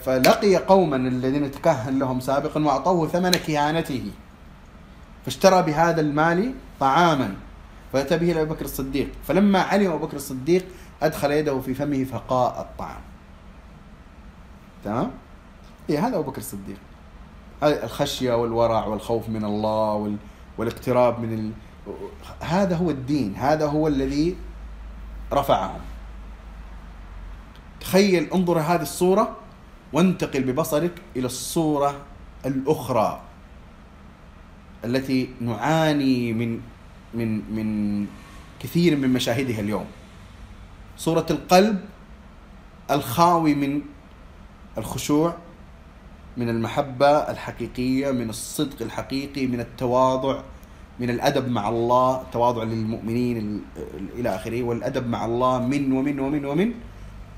[0.04, 4.10] فلقي قوما الذين تكهن لهم سابقا وأعطوه ثمن كهانته.
[5.24, 7.34] فاشترى بهذا المال طعاما.
[7.92, 9.08] فأتى به إلى أبي بكر الصديق.
[9.24, 10.66] فلما علم أبو بكر الصديق
[11.02, 13.00] أدخل يده في فمه فقاء الطعام.
[14.84, 15.10] تمام؟
[15.90, 16.76] إيه هذا أبو بكر الصديق.
[17.62, 20.16] الخشية والورع والخوف من الله وال...
[20.58, 21.52] والاقتراب من ال...
[22.40, 23.34] هذا هو الدين.
[23.36, 24.36] هذا هو الذي
[25.32, 25.80] رفعهم.
[27.80, 29.36] تخيل انظر هذه الصورة
[29.92, 31.94] وانتقل ببصرك إلى الصورة
[32.46, 33.20] الأخرى.
[34.84, 36.60] التي نعاني من
[37.14, 38.06] من من
[38.60, 39.86] كثير من مشاهدها اليوم.
[40.96, 41.80] صورة القلب
[42.90, 43.82] الخاوي من
[44.78, 45.34] الخشوع
[46.36, 50.42] من المحبة الحقيقية من الصدق الحقيقي من التواضع
[51.00, 53.62] من الأدب مع الله التواضع للمؤمنين
[54.18, 56.74] إلى آخره والأدب مع الله من ومن ومن ومن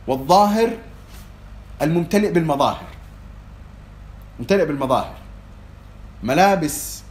[0.06, 0.70] والظاهر
[1.82, 2.88] الممتلئ بالمظاهر.
[4.38, 5.14] ممتلئ بالمظاهر.
[6.22, 7.02] ملابس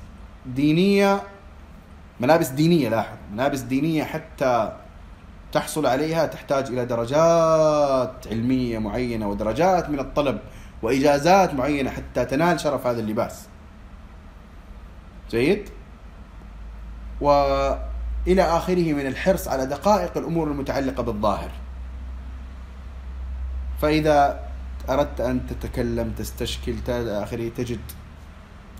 [0.45, 1.21] دينية
[2.19, 4.77] ملابس دينية لاحظ ملابس دينية حتى
[5.51, 10.39] تحصل عليها تحتاج إلى درجات علمية معينة ودرجات من الطلب
[10.81, 13.47] وإجازات معينة حتى تنال شرف هذا اللباس.
[15.29, 15.69] جيد؟
[17.21, 21.51] وإلى آخره من الحرص على دقائق الأمور المتعلقة بالظاهر.
[23.81, 24.39] فإذا
[24.89, 27.79] أردت أن تتكلم تستشكل إلى آخره تجد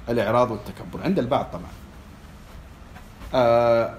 [0.10, 1.72] الإعراض والتكبر عند البعض طبعا.
[3.34, 3.98] آه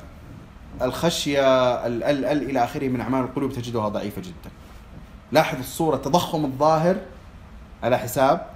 [0.83, 1.43] الخشية
[1.87, 4.51] ال ال ال إلى آخره من أعمال القلوب تجدها ضعيفة جدا.
[5.33, 6.97] لاحظ الصورة تضخم الظاهر
[7.83, 8.47] على حساب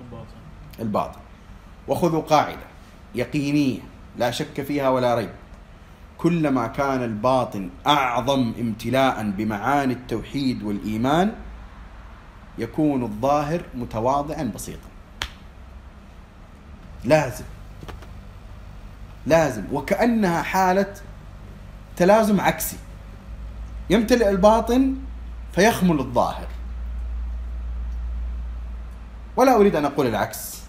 [0.00, 0.36] الباطن.
[0.80, 1.20] الباطن
[1.88, 2.66] وخذوا قاعدة
[3.14, 3.80] يقينية
[4.16, 5.30] لا شك فيها ولا ريب.
[6.18, 11.32] كلما كان الباطن أعظم امتلاء بمعاني التوحيد والإيمان
[12.58, 14.89] يكون الظاهر متواضعا بسيطا.
[17.04, 17.44] لازم.
[19.26, 19.64] لازم.
[19.72, 20.94] وكأنها حالة
[21.96, 22.76] تلازم عكسي.
[23.90, 24.94] يمتلئ الباطن
[25.52, 26.46] فيخمل الظاهر.
[29.36, 30.60] ولا أريد أن أقول العكس.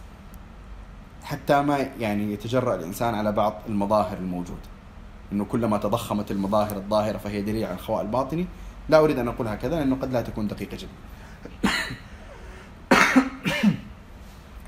[1.24, 4.72] حتى ما يعني يتجرأ الإنسان على بعض المظاهر الموجودة.
[5.32, 8.48] أنه كلما تضخمت المظاهر الظاهرة فهي دليل على الخواء الباطني
[8.90, 10.90] لا أريد أن أقول هكذا لأنه قد لا تكون دقيقة جدا.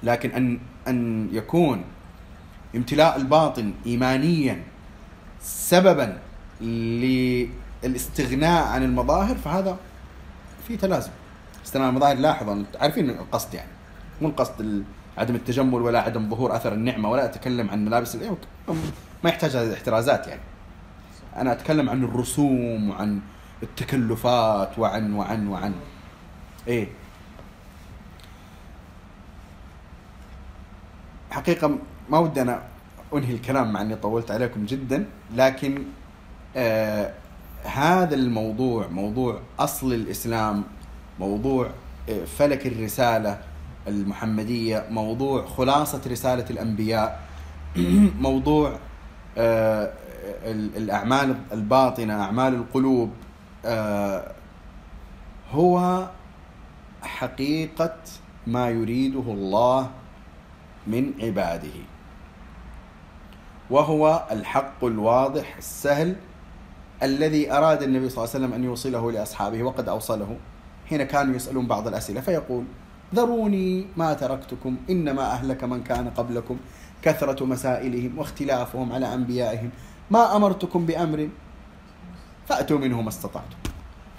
[0.03, 1.83] لكن أن أن يكون
[2.75, 4.63] امتلاء الباطن إيمانيا
[5.41, 6.17] سببا
[7.83, 9.77] الاستغناء عن المظاهر فهذا
[10.67, 11.11] في تلازم.
[11.65, 13.69] استغناء عن المظاهر لاحظا عارفين القصد يعني.
[14.21, 14.83] مو القصد ال-
[15.17, 18.15] عدم التجمل ولا عدم ظهور أثر النعمة ولا أتكلم عن ملابس
[19.23, 20.41] ما يحتاج هذه الاحترازات يعني.
[21.35, 23.19] أنا أتكلم عن الرسوم وعن
[23.63, 25.73] التكلفات وعن وعن وعن.
[26.67, 26.87] إيه.
[31.33, 31.77] حقيقة
[32.09, 32.61] ما ودي أنا
[33.13, 35.05] أنهي الكلام مع أني طولت عليكم جدا
[35.35, 35.83] لكن
[36.55, 37.13] آه
[37.63, 40.63] هذا الموضوع موضوع أصل الإسلام
[41.19, 41.69] موضوع
[42.09, 43.39] آه فلك الرسالة
[43.87, 47.19] المحمدية موضوع خلاصة رسالة الأنبياء
[48.27, 48.77] موضوع
[49.37, 49.93] آه
[50.45, 53.11] ال- الأعمال الباطنة أعمال القلوب
[53.65, 54.31] آه
[55.51, 56.07] هو
[57.01, 57.95] حقيقة
[58.47, 59.89] ما يريده الله
[60.87, 61.77] من عباده.
[63.69, 66.15] وهو الحق الواضح السهل
[67.03, 70.37] الذي أراد النبي صلى الله عليه وسلم أن يوصله لأصحابه وقد أوصله.
[70.89, 72.63] حين كانوا يسألون بعض الأسئلة فيقول
[73.15, 76.57] ذروني ما تركتكم إنما أهلك من كان قبلكم
[77.01, 79.69] كثرة مسائلهم واختلافهم على أنبيائهم.
[80.11, 81.29] ما أمرتكم بأمر
[82.47, 83.57] فأتوا منه ما استطعتم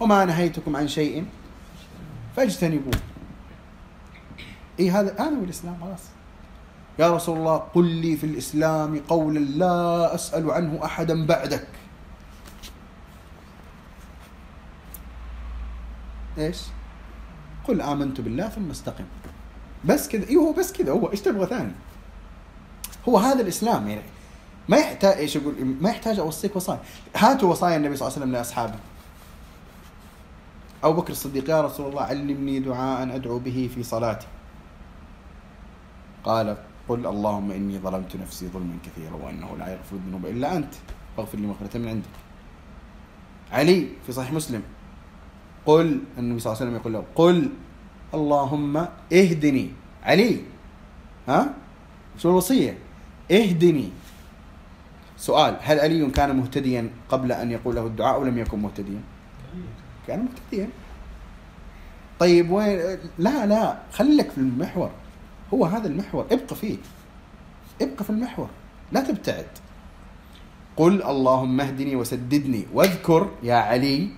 [0.01, 1.27] وما نهيتكم عن شيء
[2.37, 3.01] فاجتنبوه.
[4.79, 6.03] إيه هذا هذا الإسلام خلاص.
[6.99, 11.69] يا رسول الله قل لي في الإسلام قولا لا أسأل عنه أحدا بعدك.
[16.39, 16.63] إيش؟
[17.69, 19.05] قل آمنت بالله ثم استقم.
[19.85, 21.73] بس كذا أيوه هو بس كذا هو إيش تبغى ثاني؟
[23.09, 24.03] هو هذا الإسلام يعني.
[24.69, 26.81] ما يحتاج إيش أقول؟ ما يحتاج أوصيك وصايا.
[27.17, 28.79] هاتوا وصايا النبي صلى الله عليه وسلم لأصحابه.
[30.83, 34.27] أبو بكر الصديق يا رسول الله علمني دعاء أدعو به في صلاتي.
[36.25, 36.57] قال
[36.89, 40.75] قل اللهم إني ظلمت نفسي ظلما كثيرا وأنه لا يغفر الذنوب إلا أنت.
[41.17, 42.15] فاغفر لي مغفرة من عندك.
[43.53, 44.63] علي في صحيح مسلم.
[45.67, 47.49] قل النبي صلى الله عليه وسلم يقول له قل
[48.15, 48.75] اللهم
[49.13, 49.67] اهدني.
[50.03, 50.41] علي
[51.29, 51.55] ها؟
[52.19, 52.79] شو الوصية؟
[53.31, 53.89] اهدني.
[55.17, 59.01] سؤال هل علي كان مهتديا قبل أن يقول له الدعاء أو لم يكن مهتديا؟
[60.07, 60.69] كان مهتديا.
[62.21, 64.91] طيب وين؟ لا لا خليك في المحور.
[65.55, 66.27] هو هذا المحور.
[66.31, 66.77] ابقى فيه.
[67.83, 68.49] ابقى في المحور.
[68.93, 69.47] لا تبتعد.
[70.77, 72.67] قل اللهم اهدني وسددني.
[72.73, 74.09] واذكر يا علي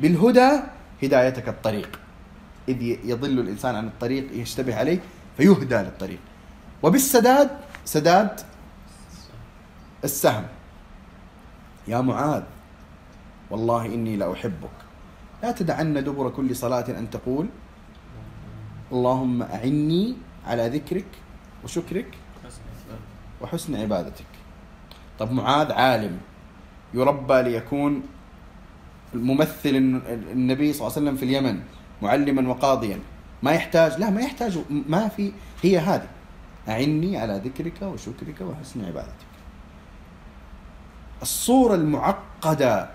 [0.00, 0.50] بالهدى
[1.02, 2.00] هدايتك الطريق.
[2.68, 5.00] إذ يضل الإنسان عن الطريق يشتبه عليه
[5.36, 6.20] فيهدى للطريق.
[6.82, 7.50] وبالسداد
[7.84, 8.40] سداد
[10.04, 10.46] السهم.
[11.88, 12.42] يا معاذ
[13.50, 14.76] والله إني لأحبك
[15.42, 17.46] لا تدعن دبر كل صلاة أن تقول
[18.92, 21.06] اللهم أعني على ذكرك
[21.64, 22.14] وشكرك.
[23.40, 24.24] وحسن عبادتك.
[25.18, 26.18] طب معاذ عالم
[26.94, 28.02] يربى ليكون
[29.14, 30.02] ممثل الن-
[30.32, 31.60] النبي صلى الله عليه وسلم في اليمن
[32.02, 32.98] معلما وقاضيا.
[33.42, 36.08] ما يحتاج لا ما يحتاج ما في هي هذه.
[36.68, 39.24] أعني على ذكرك وشكرك وحسن عبادتك.
[41.22, 42.90] الصورة المعقدة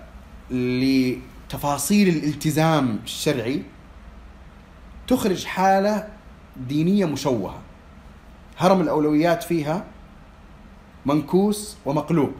[0.50, 3.62] لتفاصيل الالتزام الشرعي
[5.08, 6.08] تخرج حالة
[6.56, 7.58] دينية مشوهة.
[8.58, 9.84] هرم الأولويات فيها
[11.06, 12.32] منكوس ومقلوب.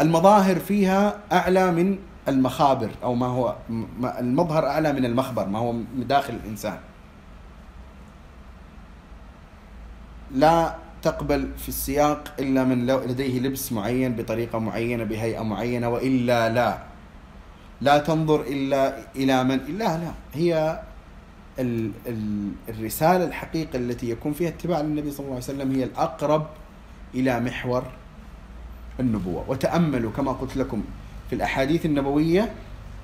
[0.00, 1.98] المظاهر فيها أعلى من
[2.28, 3.56] المخابر أو ما هو
[4.18, 6.78] المظهر أعلى من المخبر ما هو داخل الإنسان.
[10.34, 16.78] لا تقبل في السياق إلا من لديه لبس معين بطريقة معينة بهيئة معينة وإلا لا.
[17.80, 20.80] لا تنظر إلا إلى من لا لا هي
[21.58, 26.46] ال ال الرسالة الحقيقة التي يكون فيها اتباع للنبي صلى الله عليه وسلم هي الأقرب
[27.14, 27.84] إلى محور
[29.00, 29.44] النبوة.
[29.48, 30.84] وتأملوا كما قلت لكم
[31.28, 32.52] في الأحاديث النبوية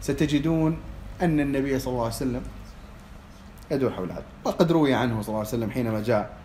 [0.01, 0.77] ستجدون
[1.23, 2.43] أن النبي صلى الله عليه وسلم
[3.70, 4.24] يدور حول هذا.
[4.44, 6.36] وقد روي عنه صلى الله عليه وسلم حينما جاء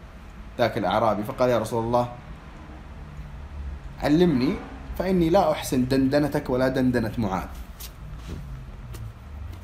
[0.57, 2.09] ذاك الأعرابي فقال يا رسول الله
[4.03, 4.53] علمني
[4.97, 7.47] فإني لا أحسن دندنتك ولا دندنة معاذ.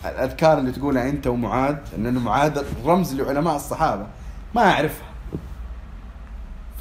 [0.10, 4.08] الأذكار اللي تقولها أنت ومعاذ أن معاذ رمز لعلماء الصحابة.
[4.56, 5.08] ما أعرفها.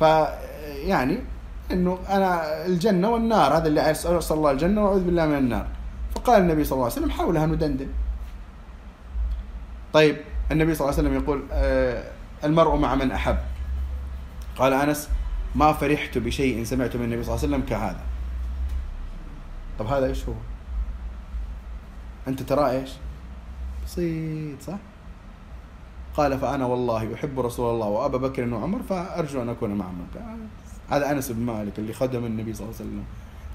[0.01, 0.03] ف
[0.67, 1.19] يعني
[1.73, 5.67] إنه أنا الجنة والنار هذا اللي أسأل الله الجنة وأعوذ بالله من النار.
[6.15, 7.89] فقال النبي صلى الله عليه وسلم حولها ندندن.
[9.93, 10.17] طيب
[10.53, 12.05] النبي صلى الله عليه وسلم يقول آه،
[12.45, 13.39] المرء مع من أحب.
[14.59, 15.09] قال أنس
[15.55, 18.01] ما فرحت بشيء سمعته من النبي صلى الله عليه وسلم كهذا.
[19.79, 20.35] طب هذا إيش هو؟
[22.29, 22.91] أنت ترى إيش؟
[23.87, 24.79] بسيط صح؟
[26.17, 30.07] قال فأنا والله أحب رسول الله وأبا بكر وعمر فأرجو أن أكون معهم.
[30.91, 33.05] هذا أنس بن مالك اللي خدم النبي صلى الله عليه وسلم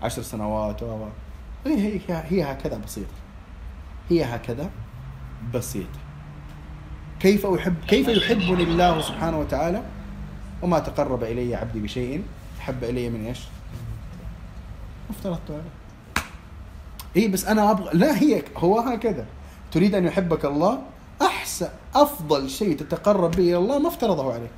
[0.03, 1.05] عشر سنوات و
[1.65, 3.13] هي هي هكذا بسيطة.
[4.09, 4.69] هي هكذا
[5.53, 5.99] بسيطة.
[7.19, 9.83] كيف أحب كيف يحبني الله سبحانه وتعالى؟
[10.61, 12.23] وما تقرب إلي عبدي بشيء
[12.59, 13.39] أحب إلي من إيش؟
[15.09, 15.61] افترضت عليه
[17.17, 19.25] اي بس أنا أبغى لا هي هو هكذا.
[19.71, 20.81] تريد أن يحبك الله
[21.21, 24.57] أحسن أفضل شيء تتقرب به إلى الله ما افترضه عليك.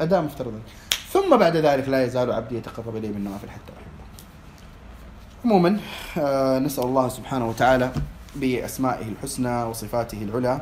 [0.00, 0.52] أداء مفترض.
[0.52, 0.62] عليك
[1.12, 3.94] ثم بعد ذلك لا يزال عبدي يتقرب إلي بالنوافل حتى أحبه.
[5.44, 5.80] عموما
[6.18, 7.92] آه نسأل الله سبحانه وتعالى
[8.36, 10.60] بأسمائه الحسنى وصفاته العلى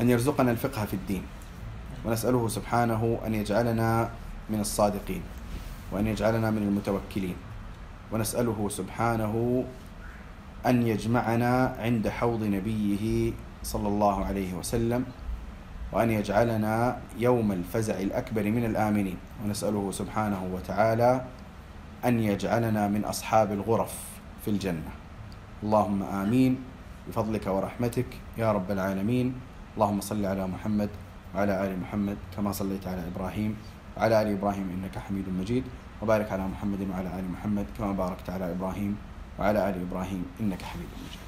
[0.00, 1.22] أن يرزقنا الفقه في الدين.
[2.04, 4.10] ونسأله سبحانه أن يجعلنا
[4.50, 5.22] من الصادقين
[5.92, 7.36] وأن يجعلنا من المتوكلين.
[8.12, 9.64] ونسأله سبحانه
[10.66, 13.32] أن يجمعنا عند حوض نبيه
[13.62, 15.04] صلى الله عليه وسلم
[15.92, 19.16] وأن يجعلنا يوم الفزع الأكبر من الآمنين.
[19.44, 21.24] ونسأله سبحانه وتعالى
[22.04, 23.94] أن يجعلنا من أصحاب الغرف
[24.44, 24.92] في الجنة.
[25.62, 26.52] اللهم آمين.
[27.08, 28.06] بفضلك ورحمتك
[28.38, 29.34] يا رب العالمين.
[29.74, 30.90] اللهم صل على محمد
[31.34, 33.56] وعلى آل محمد كما صليت على إبراهيم
[33.96, 35.64] وعلى آل إبراهيم إنك حميد مجيد.
[36.02, 38.96] وبارك على محمد وعلى آل محمد كما باركت على إبراهيم
[39.42, 41.21] وعلى آل إبراهيم إنك حميد مجيد.